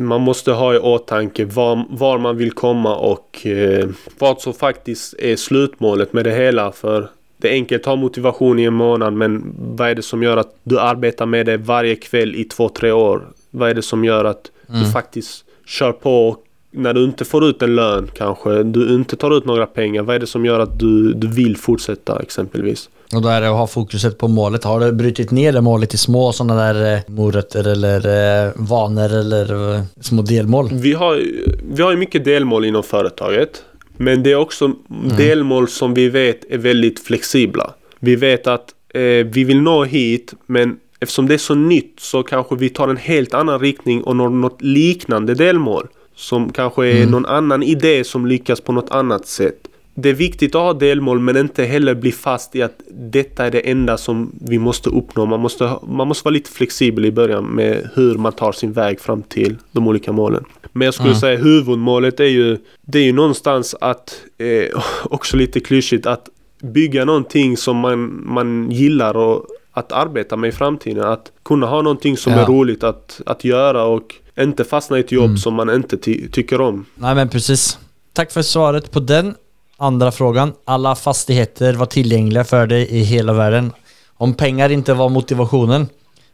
Man 0.00 0.20
måste 0.20 0.52
ha 0.52 0.74
i 0.74 0.78
åtanke 0.78 1.44
var, 1.44 1.84
var 1.90 2.18
man 2.18 2.36
vill 2.36 2.52
komma 2.52 2.96
och 2.96 3.46
eh, 3.46 3.88
vad 4.18 4.40
som 4.40 4.54
faktiskt 4.54 5.14
är 5.18 5.36
slutmålet 5.36 6.12
med 6.12 6.24
det 6.24 6.32
hela. 6.32 6.72
För 6.72 7.08
det 7.36 7.48
är 7.48 7.52
enkelt 7.52 7.82
att 7.82 7.86
ha 7.86 7.96
motivation 7.96 8.58
i 8.58 8.64
en 8.64 8.74
månad 8.74 9.12
men 9.12 9.54
vad 9.58 9.88
är 9.88 9.94
det 9.94 10.02
som 10.02 10.22
gör 10.22 10.36
att 10.36 10.56
du 10.62 10.80
arbetar 10.80 11.26
med 11.26 11.46
det 11.46 11.56
varje 11.56 11.96
kväll 11.96 12.34
i 12.34 12.44
två, 12.44 12.68
tre 12.68 12.92
år? 12.92 13.28
Vad 13.50 13.70
är 13.70 13.74
det 13.74 13.82
som 13.82 14.04
gör 14.04 14.24
att 14.24 14.50
du 14.66 14.90
faktiskt 14.92 15.44
kör 15.66 15.92
på 15.92 16.28
och 16.28 16.44
när 16.70 16.94
du 16.94 17.04
inte 17.04 17.24
får 17.24 17.44
ut 17.44 17.62
en 17.62 17.76
lön 17.76 18.10
kanske, 18.14 18.62
du 18.62 18.94
inte 18.94 19.16
tar 19.16 19.36
ut 19.36 19.44
några 19.44 19.66
pengar. 19.66 20.02
Vad 20.02 20.16
är 20.16 20.20
det 20.20 20.26
som 20.26 20.44
gör 20.44 20.60
att 20.60 20.78
du, 20.78 21.12
du 21.12 21.28
vill 21.28 21.56
fortsätta 21.56 22.22
exempelvis? 22.22 22.90
Och 23.14 23.22
då 23.22 23.28
är 23.28 23.40
det 23.40 23.48
att 23.50 23.56
ha 23.56 23.66
fokuset 23.66 24.18
på 24.18 24.28
målet. 24.28 24.64
Har 24.64 24.80
du 24.80 24.92
brutit 24.92 25.30
ner 25.30 25.52
det 25.52 25.60
målet 25.60 25.94
i 25.94 25.98
små 25.98 26.32
sådana 26.32 26.72
där 26.72 26.94
eh, 26.94 27.00
morötter 27.06 27.68
eller 27.68 28.46
eh, 28.46 28.52
vanor 28.56 29.12
eller 29.14 29.74
eh, 29.74 29.82
små 30.00 30.22
delmål? 30.22 30.68
Vi 30.72 30.92
har, 30.92 31.14
ju- 31.14 31.58
vi 31.72 31.82
har 31.82 31.96
mycket 31.96 32.24
delmål 32.24 32.64
inom 32.64 32.82
företaget. 32.82 33.62
Men 33.96 34.22
det 34.22 34.32
är 34.32 34.36
också 34.36 34.72
delmål 35.18 35.68
som 35.68 35.94
vi 35.94 36.08
vet 36.08 36.44
är 36.50 36.58
väldigt 36.58 37.00
flexibla. 37.00 37.70
Vi 38.00 38.16
vet 38.16 38.46
att 38.46 38.66
eh, 38.94 39.00
vi 39.02 39.44
vill 39.44 39.60
nå 39.60 39.84
hit 39.84 40.34
men 40.46 40.76
eftersom 41.00 41.28
det 41.28 41.34
är 41.34 41.38
så 41.38 41.54
nytt 41.54 41.94
så 42.00 42.22
kanske 42.22 42.56
vi 42.56 42.68
tar 42.68 42.88
en 42.88 42.96
helt 42.96 43.34
annan 43.34 43.60
riktning 43.60 44.02
och 44.02 44.16
når 44.16 44.28
något 44.28 44.62
liknande 44.62 45.34
delmål. 45.34 45.86
Som 46.16 46.52
kanske 46.52 46.86
är 46.86 47.06
någon 47.06 47.26
annan 47.26 47.62
idé 47.62 48.04
som 48.04 48.26
lyckas 48.26 48.60
på 48.60 48.72
något 48.72 48.90
annat 48.90 49.26
sätt. 49.26 49.56
Det 49.94 50.08
är 50.08 50.14
viktigt 50.14 50.54
att 50.54 50.60
ha 50.62 50.72
delmål 50.72 51.18
men 51.20 51.36
inte 51.36 51.64
heller 51.64 51.94
bli 51.94 52.12
fast 52.12 52.56
i 52.56 52.62
att 52.62 52.80
detta 52.90 53.46
är 53.46 53.50
det 53.50 53.60
enda 53.70 53.96
som 53.98 54.32
vi 54.40 54.58
måste 54.58 54.90
uppnå. 54.90 55.26
Man 55.26 55.40
måste, 55.40 55.70
man 55.88 56.08
måste 56.08 56.24
vara 56.24 56.32
lite 56.32 56.50
flexibel 56.50 57.04
i 57.04 57.12
början 57.12 57.44
med 57.44 57.90
hur 57.94 58.14
man 58.14 58.32
tar 58.32 58.52
sin 58.52 58.72
väg 58.72 59.00
fram 59.00 59.22
till 59.22 59.56
de 59.72 59.88
olika 59.88 60.12
målen. 60.12 60.44
Men 60.72 60.84
jag 60.84 60.94
skulle 60.94 61.14
säga 61.14 61.38
huvudmålet 61.38 62.20
är 62.20 62.24
ju, 62.24 62.58
det 62.82 62.98
är 62.98 63.02
ju 63.02 63.12
någonstans 63.12 63.74
att, 63.80 64.22
eh, 64.38 64.82
också 65.04 65.36
lite 65.36 65.60
klyschigt, 65.60 66.06
att 66.06 66.28
bygga 66.62 67.04
någonting 67.04 67.56
som 67.56 67.76
man, 67.76 68.22
man 68.26 68.70
gillar 68.70 69.16
och 69.16 69.46
att 69.72 69.92
arbeta 69.92 70.36
med 70.36 70.48
i 70.48 70.52
framtiden. 70.52 71.04
Att 71.04 71.32
kunna 71.44 71.66
ha 71.66 71.82
någonting 71.82 72.16
som 72.16 72.32
Ja. 72.32 72.38
är 72.38 72.46
roligt 72.46 72.84
att, 72.84 73.20
att 73.26 73.44
göra 73.44 73.84
och 73.84 74.14
inte 74.40 74.64
fastna 74.64 74.96
i 74.96 75.00
ett 75.00 75.12
jobb 75.12 75.38
som 75.38 75.54
man 75.54 75.70
inte 75.70 75.96
ty- 75.96 76.28
tycker 76.28 76.60
om. 76.60 76.84
Nej 76.94 77.14
men 77.14 77.28
precis. 77.28 77.78
Tack 78.12 78.32
för 78.32 78.42
svaret 78.42 78.90
på 78.92 79.00
den. 79.00 79.34
Andra 79.82 80.12
frågan. 80.12 80.52
Alla 80.64 80.94
fastigheter 80.94 81.74
var 81.74 81.86
tillgängliga 81.86 82.44
för 82.44 82.66
dig 82.66 82.88
i 82.90 82.98
hela 82.98 83.32
världen. 83.32 83.72
Om 84.16 84.34
pengar 84.34 84.72
inte 84.72 84.94
var 84.94 85.08
motivationen, 85.08 85.88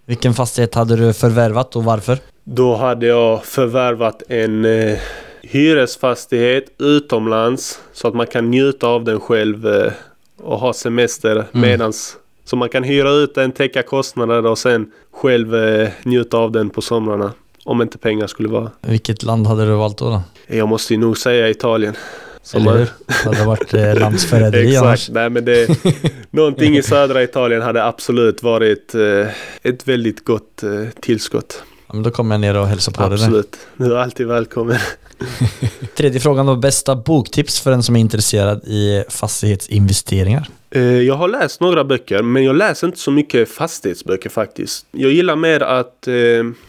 vilken 0.07 0.35
fastighet 0.35 0.75
hade 0.75 0.97
du 0.97 1.13
förvärvat 1.13 1.77
och 1.77 1.85
varför? 1.85 2.19
Då 2.45 2.77
hade 2.77 3.07
jag 3.07 3.45
förvärvat 3.45 4.23
en 4.29 4.65
eh, 4.65 4.99
hyresfastighet 5.43 6.65
utomlands 6.79 7.81
så 7.93 8.09
att 8.09 8.15
man 8.15 8.27
kan 8.27 8.51
njuta 8.51 8.87
av 8.87 9.05
den 9.05 9.21
själv 9.21 9.67
eh, 9.67 9.93
och 10.43 10.59
ha 10.59 10.73
semester 10.73 11.45
medans 11.53 12.17
så 12.45 12.57
man 12.57 12.69
kan 12.69 12.85
hyra 12.85 13.11
ut 13.11 13.35
den, 13.35 13.53
täcka 13.53 13.83
kostnader 13.83 14.47
och 14.47 14.59
sen 14.59 14.93
själv 15.13 15.55
eh, 15.55 15.89
njuta 16.03 16.37
av 16.37 16.53
den 16.53 16.71
på 16.71 16.83
somrarna. 16.83 17.33
Om 17.65 17.83
inte 17.83 17.99
pengar 17.99 18.27
skulle 18.27 18.49
vara. 18.49 18.71
Vilket 18.81 19.23
land 19.23 19.47
hade 19.47 19.67
du 19.67 19.73
valt 19.75 19.99
då? 19.99 20.11
då? 20.11 20.23
Jag 20.57 20.69
måste 20.69 20.95
ju 20.95 21.01
nog 21.01 21.19
säga 21.19 21.49
Italien. 21.49 21.97
Som 22.47 22.63
Eller 22.63 22.79
hur? 22.79 22.89
Det 23.07 23.15
hade 23.25 23.45
varit 23.45 23.75
eh, 23.75 23.99
landsförräderi 23.99 24.77
annars. 24.77 24.93
Exakt, 25.01 25.15
nej 25.15 25.31
men 25.31 25.45
det... 25.45 25.69
någonting 26.31 26.77
i 26.77 26.83
södra 26.83 27.23
Italien 27.23 27.63
hade 27.63 27.85
absolut 27.85 28.43
varit 28.43 28.95
eh, 28.95 29.27
ett 29.63 29.89
väldigt 29.89 30.25
gott 30.25 30.63
eh, 30.63 30.71
tillskott. 31.01 31.63
Ja, 31.87 31.95
men 31.95 32.03
då 32.03 32.11
kommer 32.11 32.35
jag 32.35 32.41
ner 32.41 32.57
och 32.57 32.67
hälsar 32.67 32.93
på 32.93 33.03
dig. 33.09 33.13
Absolut. 33.13 33.57
Du 33.77 33.85
är 33.85 33.97
alltid 33.97 34.27
välkommen. 34.27 34.79
Tredje 35.97 36.21
frågan 36.21 36.47
då. 36.47 36.57
Bästa 36.57 36.97
boktips 36.97 37.61
för 37.61 37.71
den 37.71 37.83
som 37.83 37.97
är 37.97 38.01
intresserad 38.01 38.65
i 38.65 39.05
fastighetsinvesteringar? 39.09 40.49
Eh, 40.71 40.83
Jag 40.83 41.15
har 41.15 41.29
läst 41.29 41.61
några 41.61 41.85
böcker 41.85 42.23
men 42.23 42.45
jag 42.45 42.57
läser 42.57 42.87
inte 42.87 42.99
så 42.99 43.11
mycket 43.11 43.49
fastighetsböcker 43.49 44.31
faktiskt. 44.31 44.87
Jag 44.91 45.11
gillar 45.13 45.37
mer 45.37 45.61
att 45.63 46.09
eh, 46.09 46.15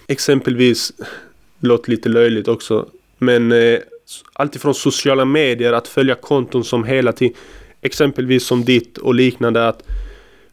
exempelvis, 0.08 0.92
låter 1.60 1.92
lite 1.92 2.10
löjligt 2.10 2.48
också, 2.48 2.86
men 3.18 3.52
alltifrån 4.34 4.76
sociala 4.76 5.26
medier, 5.26 5.74
att 5.74 5.88
följa 5.88 6.16
konton 6.16 6.64
som 6.64 6.84
hela 6.84 7.12
tiden, 7.12 7.36
exempelvis 7.82 8.46
som 8.46 8.66
ditt 8.66 8.98
och 8.98 9.16
liknande. 9.16 9.68
att 9.68 9.84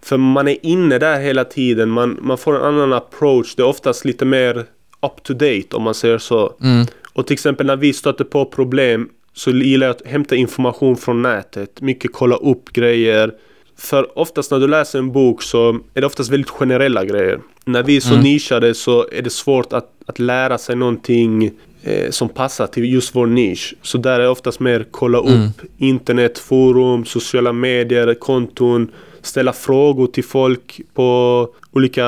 För 0.02 0.16
man 0.16 0.48
är 0.48 0.57
inne 0.62 0.98
där 0.98 1.20
hela 1.20 1.44
tiden, 1.44 1.90
man, 1.90 2.18
man 2.20 2.38
får 2.38 2.57
en 2.57 2.62
annan 2.62 2.92
approach. 2.92 3.55
Det 3.55 3.62
är 3.62 3.66
oftast 3.66 4.05
lite 4.05 4.24
mer 4.24 4.64
up 5.02 5.22
to 5.22 5.32
date 5.32 5.76
om 5.76 5.82
man 5.82 5.94
säger 5.94 6.18
så. 6.18 6.55
Mm. 6.61 6.86
Och 7.12 7.26
till 7.26 7.34
exempel 7.34 7.66
när 7.66 7.76
vi 7.76 7.92
stöter 7.92 8.24
på 8.24 8.44
problem 8.44 9.09
så 9.32 9.50
gillar 9.50 9.86
jag 9.86 9.96
att 9.96 10.07
hämta 10.07 10.36
information 10.36 10.96
från 10.96 11.22
nätet. 11.22 11.80
Mycket 11.80 12.12
kolla 12.12 12.36
upp 12.36 12.72
grejer. 12.72 13.34
För 13.78 14.18
oftast 14.18 14.50
när 14.50 14.59
du 14.59 14.68
läser 14.68 14.98
en 14.98 15.12
bok 15.12 15.42
så 15.42 15.78
är 15.94 16.00
det 16.00 16.07
oftast 16.07 16.30
väldigt 16.30 16.50
generella 16.50 17.05
grejer. 17.05 17.40
När 17.64 17.82
vi 17.82 17.96
är 17.96 18.00
så 18.00 18.16
nischade 18.16 18.74
så 18.74 19.09
är 19.12 19.22
det 19.22 19.30
svårt 19.30 19.72
att, 19.72 19.90
att 20.07 20.18
lära 20.18 20.59
sig 20.59 20.76
någonting 20.76 21.50
eh, 21.85 22.11
som 22.11 22.28
passar 22.28 22.66
till 22.66 22.93
just 22.93 23.14
vår 23.14 23.26
nisch. 23.26 23.74
Så 23.82 23.99
där 23.99 24.20
är 24.20 24.28
oftast 24.28 24.61
mer 24.61 24.87
kolla 24.91 25.18
upp 25.18 25.61
internet, 25.78 26.39
forum, 26.39 27.05
sociala 27.05 27.53
medier, 27.53 28.14
konton. 28.14 28.91
Ställa 29.22 29.53
frågor 29.53 30.07
till 30.07 30.24
folk 30.24 30.80
på 30.95 31.49
olika 31.72 32.07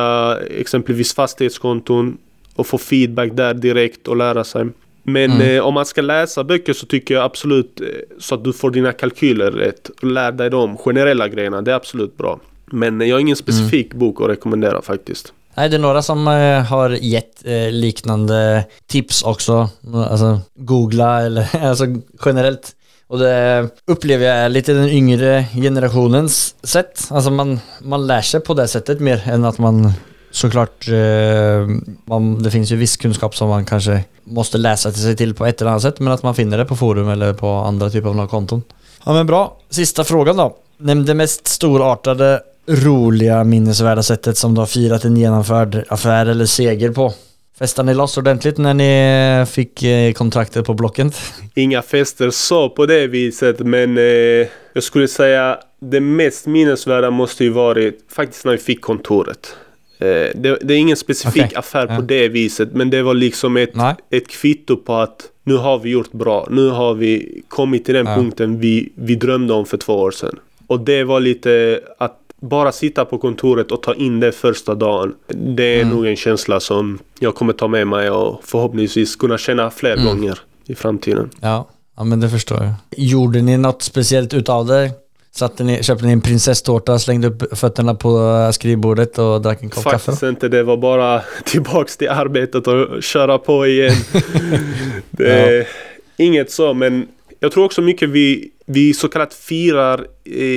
exempelvis 0.51 1.15
fastighetskonton 1.15 2.19
och 2.55 2.67
få 2.67 2.79
feedback 2.79 3.31
där 3.33 3.55
direkt 3.55 4.09
och 4.09 4.17
lära 4.17 4.45
sig. 4.45 4.67
Men 5.03 5.41
eh, 5.41 5.67
om 5.67 5.75
man 5.75 5.87
ska 5.87 6.03
läsa 6.03 6.45
böcker 6.45 6.73
så 6.73 6.87
tycker 6.87 7.15
jag 7.15 7.25
absolut 7.25 7.81
eh, 7.81 7.87
så 8.19 8.35
att 8.35 8.45
du 8.45 8.53
får 8.53 8.71
dina 8.71 8.93
kalkyler 8.93 9.51
rätt 9.51 9.89
och 9.89 10.05
lär 10.05 10.33
dig 10.33 10.51
de 10.51 10.77
generella 10.77 11.29
grejerna. 11.29 11.63
Det 11.63 11.71
är 11.71 11.75
absolut 11.75 12.17
bra. 12.17 12.41
Men 12.67 13.01
eh, 13.01 13.09
jag 13.09 13.17
har 13.17 13.21
ingen 13.21 13.37
specifik 13.37 13.95
bok 13.95 14.21
att 14.21 14.29
rekommendera 14.29 14.83
faktiskt. 14.83 15.33
Nej, 15.57 15.69
det 15.69 15.77
är 15.77 15.81
några 15.81 16.03
som 16.03 16.29
eh, 16.29 16.63
har 16.63 16.91
gett 16.91 17.47
eh, 17.47 17.71
liknande 17.71 18.65
tips 18.87 19.23
också. 19.23 19.69
Alltså 20.11 20.41
googla 20.55 21.23
eller 21.23 21.57
alltså 21.67 21.85
generellt 22.25 22.73
Och 23.07 23.19
det 23.19 23.69
upplever 23.87 24.27
jag 24.27 24.37
är 24.37 24.49
lite 24.49 24.73
den 24.73 24.89
yngre 24.89 25.45
generationens 25.55 26.55
sätt. 26.63 27.09
Alltså 27.11 27.31
man, 27.31 27.61
man 27.83 28.07
lär 28.07 28.21
sig 28.21 28.41
på 28.41 28.55
det 28.55 28.69
sättet 28.69 29.01
mer 29.01 29.23
än 29.29 29.45
att 29.45 29.59
man 29.59 29.93
såklart, 30.31 30.89
eh, 30.89 31.69
man, 32.05 32.43
det 32.43 32.51
finns 32.51 32.73
ju 32.73 32.77
viss 32.77 32.97
kunskap 32.97 33.37
som 33.37 33.49
man 33.49 33.65
kanske 33.65 34.05
måste 34.25 34.59
läsa 34.59 34.93
till 34.93 35.03
sig 35.03 35.17
till 35.17 35.35
på 35.35 35.47
ett 35.47 35.61
eller 35.61 35.71
annat 35.71 35.83
sätt 35.83 36.01
men 36.01 36.13
att 36.13 36.23
man 36.23 36.35
finner 36.35 36.59
det 36.59 36.65
på 36.65 36.77
forum 36.77 37.09
eller 37.09 37.33
på 37.33 37.49
andra 37.49 37.91
typer 37.91 38.09
av 38.09 38.27
konton. 38.27 38.63
Ja 39.05 39.13
men 39.13 39.27
bra. 39.27 39.57
Sista 39.71 40.05
frågan 40.05 40.37
då. 40.37 40.57
Nämn 40.79 41.05
det 41.05 41.15
mest 41.15 41.47
storartade, 41.47 42.41
roliga, 42.67 43.45
minnesvärda 43.45 44.03
sättet 44.03 44.37
som 44.37 44.55
du 44.55 44.61
har 44.61 44.67
firat 44.67 45.05
en 45.05 45.17
genomförd 45.17 45.85
affär 45.89 46.27
eller 46.27 46.47
seger 46.47 46.93
på. 46.93 47.13
Festade 47.59 47.87
ni 47.87 47.95
loss 47.95 48.19
ordentligt 48.19 48.59
när 48.59 48.75
ni 48.75 49.47
fick 49.47 49.83
eh, 49.83 50.13
kontraktet 50.13 50.67
på 50.67 50.75
Blocken? 50.75 51.13
Inga 51.55 51.83
fester 51.83 52.31
så 52.31 52.69
på 52.69 52.87
det 52.87 53.07
viset 53.07 53.59
men 53.59 53.99
eh, 53.99 54.49
jag 54.73 54.83
skulle 54.83 55.09
säga 55.09 55.59
det 55.81 56.01
mest 56.01 56.47
minnesvärda 56.47 57.11
måste 57.11 57.45
ju 57.45 57.51
varit 57.51 58.05
faktiskt 58.13 58.45
när 58.45 58.53
vi 58.53 58.59
fick 58.59 58.81
kontoret. 58.81 59.57
Eh, 59.99 60.07
det, 60.07 60.59
det, 60.61 60.75
är 60.75 60.79
ingen 60.79 60.97
specifik 60.97 61.45
okay. 61.45 61.59
affär 61.59 61.87
ja. 61.91 61.97
på 61.97 62.03
det 62.03 62.29
viset 62.29 62.73
men 62.73 62.91
det 62.91 63.03
var 63.03 63.15
liksom 63.15 63.57
ett, 63.57 63.75
ett 64.11 64.29
kvitto 64.29 64.77
på 64.77 64.95
att 64.95 65.23
nu 65.45 65.57
har 65.57 65.79
vi 65.79 65.91
gjort 65.91 66.13
bra. 66.13 66.47
Nu 66.51 66.69
har 66.69 66.95
vi 66.95 67.43
kommit 67.49 67.85
till 67.85 67.95
den 67.95 68.07
ja. 68.07 68.15
punkten 68.15 68.61
vi, 68.61 68.93
vi 68.95 69.15
drömde 69.15 69.55
om 69.55 69.67
för 69.67 69.77
två 69.77 69.95
år 69.95 70.11
sedan. 70.11 70.39
Och 70.67 70.81
det 70.81 71.05
var 71.05 71.21
lite 71.21 71.81
att 71.99 72.26
bara 72.49 72.73
sitta 72.73 73.05
på 73.05 73.19
kontoret 73.19 73.73
och 73.73 73.83
ta 73.83 73.95
in 73.95 74.21
det 74.21 74.33
första 74.33 74.75
dagen. 74.75 75.15
Det 75.29 75.77
är 75.77 75.83
mm. 75.83 75.95
nog 75.95 76.07
en 76.07 76.17
känsla 76.17 76.61
som 76.61 76.99
jag 77.19 77.35
kommer 77.35 77.53
ta 77.53 77.69
med 77.69 77.87
mig 77.87 78.11
och 78.11 78.41
förhoppningsvis 78.45 79.17
kunna 79.17 79.39
känna 79.39 79.71
fler 79.71 79.93
mm. 79.93 80.05
gånger 80.07 80.39
i 80.67 80.75
framtiden. 80.75 81.31
Ja. 81.41 81.69
ja, 81.97 82.05
men 82.05 82.21
det 82.21 82.31
förstår 82.31 82.63
jag. 82.63 82.73
Gjorde 82.97 83.43
ni 83.43 83.57
något 83.57 83.83
speciellt 83.83 84.35
utav 84.35 84.67
det? 84.67 84.91
Satte 85.31 85.65
ni, 85.65 85.83
köpte 85.83 86.07
ni 86.07 86.13
en 86.13 86.21
prinsesstårta, 86.21 86.99
slängde 86.99 87.29
upp 87.29 87.59
fötterna 87.59 87.95
på 87.95 88.51
skrivbordet 88.53 89.19
och 89.19 89.43
drack 89.43 89.63
en 89.63 89.71
kopp 89.71 89.85
kaffe? 89.85 89.99
Faktiskt 89.99 90.23
inte, 90.23 90.49
det 90.49 90.63
var 90.63 90.77
bara 90.77 91.23
tillbaks 91.45 91.97
till 91.97 92.09
arbetet 92.09 92.67
och 92.67 93.03
köra 93.03 93.39
på 93.39 93.67
igen. 93.67 93.95
det 95.11 95.57
ja. 95.57 95.65
inget 96.17 96.51
så, 96.51 96.75
men 96.75 97.09
jag 97.41 97.53
tror 97.53 97.65
också 97.65 97.83
mycket 97.83 98.09
vi, 98.09 98.51
vi 98.67 98.95
så 98.95 99.09
kallat 99.09 99.35
firar 99.35 100.07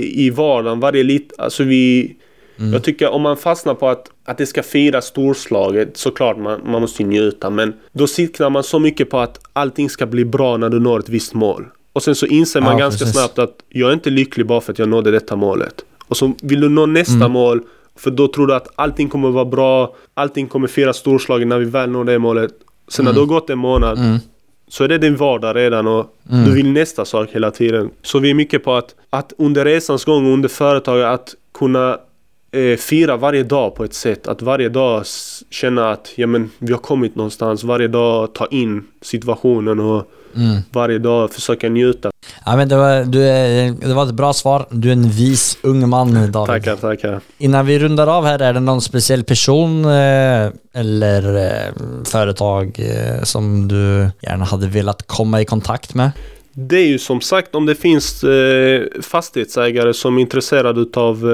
i 0.01 0.29
vardagen 0.29 0.79
varje 0.79 1.03
lit. 1.03 1.33
Alltså 1.37 1.63
vi... 1.63 2.15
Mm. 2.59 2.73
Jag 2.73 2.83
tycker 2.83 3.09
om 3.09 3.21
man 3.21 3.37
fastnar 3.37 3.73
på 3.73 3.87
att, 3.89 4.11
att 4.25 4.37
det 4.37 4.45
ska 4.45 4.63
firas 4.63 5.05
storslaget, 5.05 5.97
såklart 5.97 6.37
man, 6.37 6.61
man 6.65 6.81
måste 6.81 7.03
njuta. 7.03 7.49
Men 7.49 7.73
då 7.91 8.07
siktar 8.07 8.49
man 8.49 8.63
så 8.63 8.79
mycket 8.79 9.09
på 9.09 9.19
att 9.19 9.39
allting 9.53 9.89
ska 9.89 10.05
bli 10.05 10.25
bra 10.25 10.57
när 10.57 10.69
du 10.69 10.79
når 10.79 10.99
ett 10.99 11.09
visst 11.09 11.33
mål. 11.33 11.65
Och 11.93 12.03
sen 12.03 12.15
så 12.15 12.25
inser 12.25 12.61
man 12.61 12.71
ja, 12.71 12.77
ganska 12.79 13.05
precis. 13.05 13.21
snabbt 13.21 13.39
att 13.39 13.55
jag 13.69 13.89
är 13.89 13.93
inte 13.93 14.09
lycklig 14.09 14.45
bara 14.45 14.61
för 14.61 14.71
att 14.71 14.79
jag 14.79 14.89
nådde 14.89 15.11
detta 15.11 15.35
målet. 15.35 15.85
Och 16.07 16.17
så 16.17 16.33
vill 16.41 16.61
du 16.61 16.69
nå 16.69 16.85
nästa 16.85 17.13
mm. 17.13 17.31
mål 17.31 17.61
för 17.95 18.11
då 18.11 18.27
tror 18.27 18.47
du 18.47 18.55
att 18.55 18.67
allting 18.75 19.09
kommer 19.09 19.29
vara 19.29 19.45
bra, 19.45 19.95
allting 20.13 20.47
kommer 20.47 20.67
firas 20.67 20.97
storslaget 20.97 21.47
när 21.47 21.59
vi 21.59 21.65
väl 21.65 21.89
når 21.89 22.03
det 22.03 22.19
målet. 22.19 22.51
Sen 22.87 23.05
mm. 23.05 23.11
när 23.11 23.13
det 23.13 23.27
har 23.27 23.39
gått 23.39 23.49
en 23.49 23.57
månad 23.57 23.97
mm 23.97 24.19
så 24.69 24.83
är 24.83 24.87
det 24.87 24.97
din 24.97 25.15
vardag 25.15 25.55
redan 25.55 25.87
och 25.87 26.15
mm. 26.31 26.45
du 26.45 26.55
vill 26.55 26.71
nästa 26.71 27.05
sak 27.05 27.29
hela 27.31 27.51
tiden. 27.51 27.89
Så 28.01 28.19
vi 28.19 28.29
är 28.29 28.33
mycket 28.33 28.63
på 28.63 28.73
att, 28.73 28.95
att 29.09 29.33
under 29.37 29.65
resans 29.65 30.05
gång, 30.05 30.33
under 30.33 30.49
företaget, 30.49 31.05
att 31.05 31.35
kunna 31.53 31.97
eh, 32.51 32.77
fira 32.77 33.17
varje 33.17 33.43
dag 33.43 33.75
på 33.75 33.83
ett 33.83 33.93
sätt. 33.93 34.27
Att 34.27 34.41
varje 34.41 34.69
dag 34.69 35.03
känna 35.49 35.91
att 35.91 36.13
ja, 36.15 36.27
men, 36.27 36.51
vi 36.57 36.73
har 36.73 36.79
kommit 36.79 37.15
någonstans. 37.15 37.63
Varje 37.63 37.87
dag 37.87 38.33
ta 38.33 38.45
in 38.45 38.87
situationen 39.01 39.79
och 39.79 40.11
mm. 40.35 40.57
varje 40.71 40.99
dag 40.99 41.31
försöka 41.31 41.69
njuta. 41.69 42.11
Ja, 42.45 42.55
men 42.55 42.69
det, 42.69 42.75
var, 42.75 43.03
du 43.03 43.19
det 43.87 43.93
var 43.93 44.05
ett 44.05 44.13
bra 44.13 44.33
svar. 44.33 44.65
Du 44.69 44.87
är 44.87 44.93
en 44.93 45.09
vis 45.09 45.57
ung 45.61 45.89
man 45.89 46.31
David. 46.31 46.33
Tackar, 46.33 46.75
tackar. 46.75 47.21
Innan 47.37 47.65
vi 47.65 47.79
rundar 47.79 48.07
av 48.07 48.25
här, 48.25 48.39
är 48.41 48.53
det 48.53 48.59
någon 48.59 48.81
speciell 48.81 49.23
person 49.23 49.85
eh, 49.85 50.49
eller 50.73 51.35
eh, 51.35 51.73
företag 52.05 52.79
eh, 52.79 53.23
som 53.23 53.67
du 53.67 54.09
gärna 54.21 54.45
hade 54.45 54.67
velat 54.67 55.07
komma 55.07 55.41
i 55.41 55.45
kontakt 55.45 55.95
med? 55.95 56.11
Det 56.53 56.77
är 56.77 56.87
ju 56.87 56.99
som 56.99 57.21
sagt 57.21 57.55
om 57.55 57.65
det 57.65 57.75
finns 57.75 58.25
fastighetsägare 59.01 59.93
som 59.93 60.17
är 60.17 60.21
intresserade 60.21 60.81
utav 60.81 61.25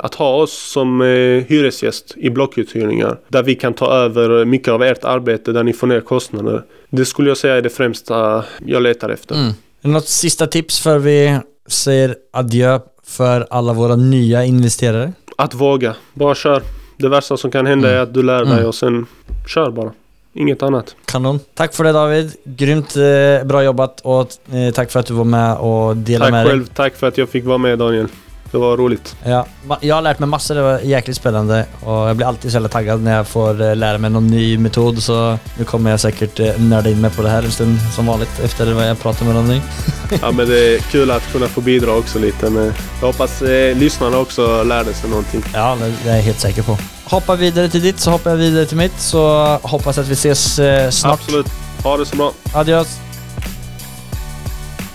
att 0.00 0.14
ha 0.14 0.34
oss 0.34 0.52
som 0.52 1.00
eh, 1.00 1.06
hyresgäst 1.46 2.14
i 2.16 2.30
blockuthyrningar. 2.30 3.18
Där 3.28 3.42
vi 3.42 3.54
kan 3.54 3.74
ta 3.74 3.92
över 3.92 4.44
mycket 4.44 4.68
av 4.68 4.82
ert 4.82 5.04
arbete 5.04 5.52
där 5.52 5.62
ni 5.62 5.72
får 5.72 5.86
ner 5.86 6.00
kostnader. 6.00 6.62
Det 6.90 7.04
skulle 7.04 7.28
jag 7.28 7.36
säga 7.36 7.56
är 7.56 7.62
det 7.62 7.70
främsta 7.70 8.44
jag 8.66 8.82
letar 8.82 9.08
efter. 9.08 9.34
Mm. 9.34 9.52
Något 9.80 10.08
sista 10.08 10.46
tips 10.46 10.80
för 10.80 10.98
vi 10.98 11.38
säger 11.66 12.16
adjö 12.32 12.80
för 13.06 13.46
alla 13.50 13.72
våra 13.72 13.96
nya 13.96 14.44
investerare? 14.44 15.12
Att 15.36 15.54
våga. 15.54 15.94
Bara 16.14 16.34
kör. 16.34 16.62
Det 16.96 17.08
värsta 17.08 17.36
som 17.36 17.50
kan 17.50 17.66
hända 17.66 17.88
mm. 17.88 17.98
är 17.98 18.02
att 18.02 18.14
du 18.14 18.22
lär 18.22 18.44
dig 18.44 18.52
mm. 18.52 18.66
och 18.66 18.74
sen 18.74 19.06
kör 19.46 19.70
bara. 19.70 19.92
Inget 20.34 20.62
annat. 20.62 20.96
Kanon. 21.04 21.40
Tack 21.54 21.74
för 21.74 21.84
det 21.84 21.92
David. 21.92 22.32
Grymt 22.44 22.96
eh, 22.96 23.46
bra 23.46 23.64
jobbat 23.64 24.00
och 24.00 24.54
eh, 24.54 24.72
tack 24.74 24.90
för 24.90 25.00
att 25.00 25.06
du 25.06 25.14
var 25.14 25.24
med 25.24 25.56
och 25.56 25.96
delade 25.96 26.30
tack 26.30 26.32
med 26.32 26.46
dig. 26.46 26.52
Tack 26.52 26.52
själv. 26.52 26.66
Tack 26.74 26.96
för 26.96 27.08
att 27.08 27.18
jag 27.18 27.28
fick 27.28 27.44
vara 27.44 27.58
med 27.58 27.78
Daniel. 27.78 28.08
Det 28.52 28.58
var 28.58 28.76
roligt. 28.76 29.16
Ja, 29.24 29.46
jag 29.80 29.94
har 29.94 30.02
lärt 30.02 30.18
mig 30.18 30.28
massor, 30.28 30.54
det 30.54 30.62
var 30.62 30.78
jäkligt 30.78 31.16
spännande 31.16 31.66
och 31.80 31.92
jag 31.92 32.16
blir 32.16 32.26
alltid 32.26 32.50
så 32.50 32.54
jävla 32.56 32.68
taggad 32.68 33.02
när 33.02 33.16
jag 33.16 33.26
får 33.28 33.62
eh, 33.62 33.76
lära 33.76 33.98
mig 33.98 34.10
någon 34.10 34.26
ny 34.26 34.58
metod 34.58 35.02
så 35.02 35.38
nu 35.58 35.64
kommer 35.64 35.90
jag 35.90 36.00
säkert 36.00 36.40
eh, 36.40 36.60
nörda 36.60 36.90
in 36.90 37.00
mig 37.00 37.10
på 37.10 37.22
det 37.22 37.28
här 37.28 37.42
en 37.42 37.50
stund 37.50 37.78
som 37.94 38.06
vanligt 38.06 38.40
efter 38.44 38.72
vad 38.72 38.88
jag 38.88 39.00
pratar 39.00 39.24
med 39.26 39.34
någon 39.34 39.48
ny. 39.48 39.60
ja 40.22 40.32
men 40.32 40.48
det 40.48 40.74
är 40.74 40.78
kul 40.78 41.10
att 41.10 41.32
kunna 41.32 41.46
få 41.46 41.60
bidra 41.60 41.92
också 41.92 42.18
lite 42.18 42.50
med. 42.50 42.72
Jag 43.00 43.06
hoppas 43.06 43.42
eh, 43.42 43.76
lyssnarna 43.76 44.18
också 44.18 44.62
lärde 44.62 44.94
sig 44.94 45.10
någonting. 45.10 45.44
Ja, 45.54 45.78
det 46.02 46.10
är 46.10 46.16
jag 46.16 46.22
helt 46.22 46.40
säker 46.40 46.62
på. 46.62 46.78
Hoppa 47.04 47.36
vidare 47.36 47.68
till 47.68 47.82
ditt 47.82 48.00
så 48.00 48.10
hoppar 48.10 48.30
jag 48.30 48.36
vidare 48.36 48.66
till 48.66 48.76
mitt 48.76 49.00
så 49.00 49.44
hoppas 49.62 49.98
att 49.98 50.08
vi 50.08 50.12
ses 50.12 50.58
eh, 50.58 50.90
snart. 50.90 51.20
Absolut. 51.20 51.46
Ha 51.82 51.96
det 51.96 52.06
så 52.06 52.16
bra. 52.16 52.32
Adios. 52.54 53.11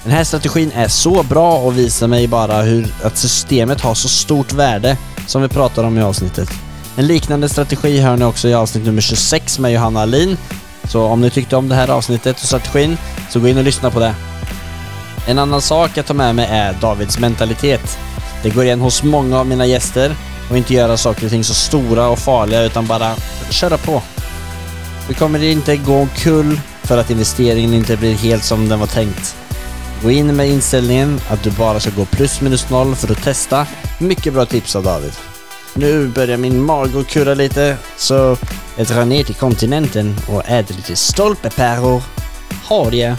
Den 0.07 0.15
här 0.15 0.23
strategin 0.23 0.71
är 0.75 0.87
så 0.87 1.23
bra 1.23 1.57
och 1.57 1.77
visar 1.77 2.07
mig 2.07 2.27
bara 2.27 2.61
hur 2.61 2.87
att 3.03 3.17
systemet 3.17 3.81
har 3.81 3.95
så 3.95 4.09
stort 4.09 4.53
värde 4.53 4.97
som 5.25 5.41
vi 5.41 5.47
pratar 5.47 5.83
om 5.83 5.97
i 5.97 6.01
avsnittet. 6.01 6.49
En 6.95 7.07
liknande 7.07 7.49
strategi 7.49 7.99
hör 7.99 8.17
ni 8.17 8.25
också 8.25 8.47
i 8.47 8.53
avsnitt 8.53 8.85
nummer 8.85 9.01
26 9.01 9.59
med 9.59 9.73
Johanna 9.73 10.01
Alin. 10.01 10.37
Så 10.83 11.03
om 11.03 11.21
ni 11.21 11.29
tyckte 11.29 11.55
om 11.55 11.69
det 11.69 11.75
här 11.75 11.89
avsnittet 11.89 12.35
och 12.35 12.47
strategin 12.47 12.97
så 13.29 13.39
gå 13.39 13.47
in 13.47 13.57
och 13.57 13.63
lyssna 13.63 13.91
på 13.91 13.99
det. 13.99 14.15
En 15.27 15.39
annan 15.39 15.61
sak 15.61 15.91
jag 15.93 16.05
tar 16.05 16.15
med 16.15 16.35
mig 16.35 16.47
är 16.51 16.73
Davids 16.81 17.19
mentalitet. 17.19 17.97
Det 18.43 18.49
går 18.49 18.63
igen 18.63 18.81
hos 18.81 19.03
många 19.03 19.39
av 19.39 19.47
mina 19.47 19.65
gäster 19.65 20.15
och 20.49 20.57
inte 20.57 20.73
göra 20.73 20.97
saker 20.97 21.25
och 21.25 21.31
ting 21.31 21.43
så 21.43 21.53
stora 21.53 22.07
och 22.07 22.19
farliga 22.19 22.63
utan 22.63 22.87
bara 22.87 23.15
köra 23.49 23.77
på. 23.77 24.01
Vi 25.07 25.13
kommer 25.13 25.43
inte 25.43 25.77
gå 25.77 25.95
omkull 25.95 26.61
för 26.83 26.97
att 26.97 27.09
investeringen 27.09 27.73
inte 27.73 27.97
blir 27.97 28.15
helt 28.15 28.43
som 28.43 28.69
den 28.69 28.79
var 28.79 28.87
tänkt. 28.87 29.35
Gå 30.03 30.11
in 30.11 30.35
med 30.35 30.49
inställningen 30.49 31.19
att 31.29 31.43
du 31.43 31.51
bara 31.51 31.79
ska 31.79 31.89
gå 31.89 32.05
plus 32.05 32.41
minus 32.41 32.69
noll 32.69 32.95
för 32.95 33.11
att 33.11 33.23
testa. 33.23 33.67
Mycket 33.99 34.33
bra 34.33 34.45
tips 34.45 34.75
av 34.75 34.83
David. 34.83 35.11
Nu 35.73 36.07
börjar 36.07 36.37
min 36.37 36.63
mage 36.65 36.99
att 36.99 37.07
kurra 37.07 37.33
lite, 37.33 37.77
så 37.97 38.37
jag 38.77 38.87
drar 38.87 39.05
ner 39.05 39.23
till 39.23 39.35
kontinenten 39.35 40.15
och 40.27 40.49
äter 40.49 40.75
lite 40.75 40.95
stolpepäron. 40.95 42.01
Ha 42.69 42.89
det! 42.89 43.15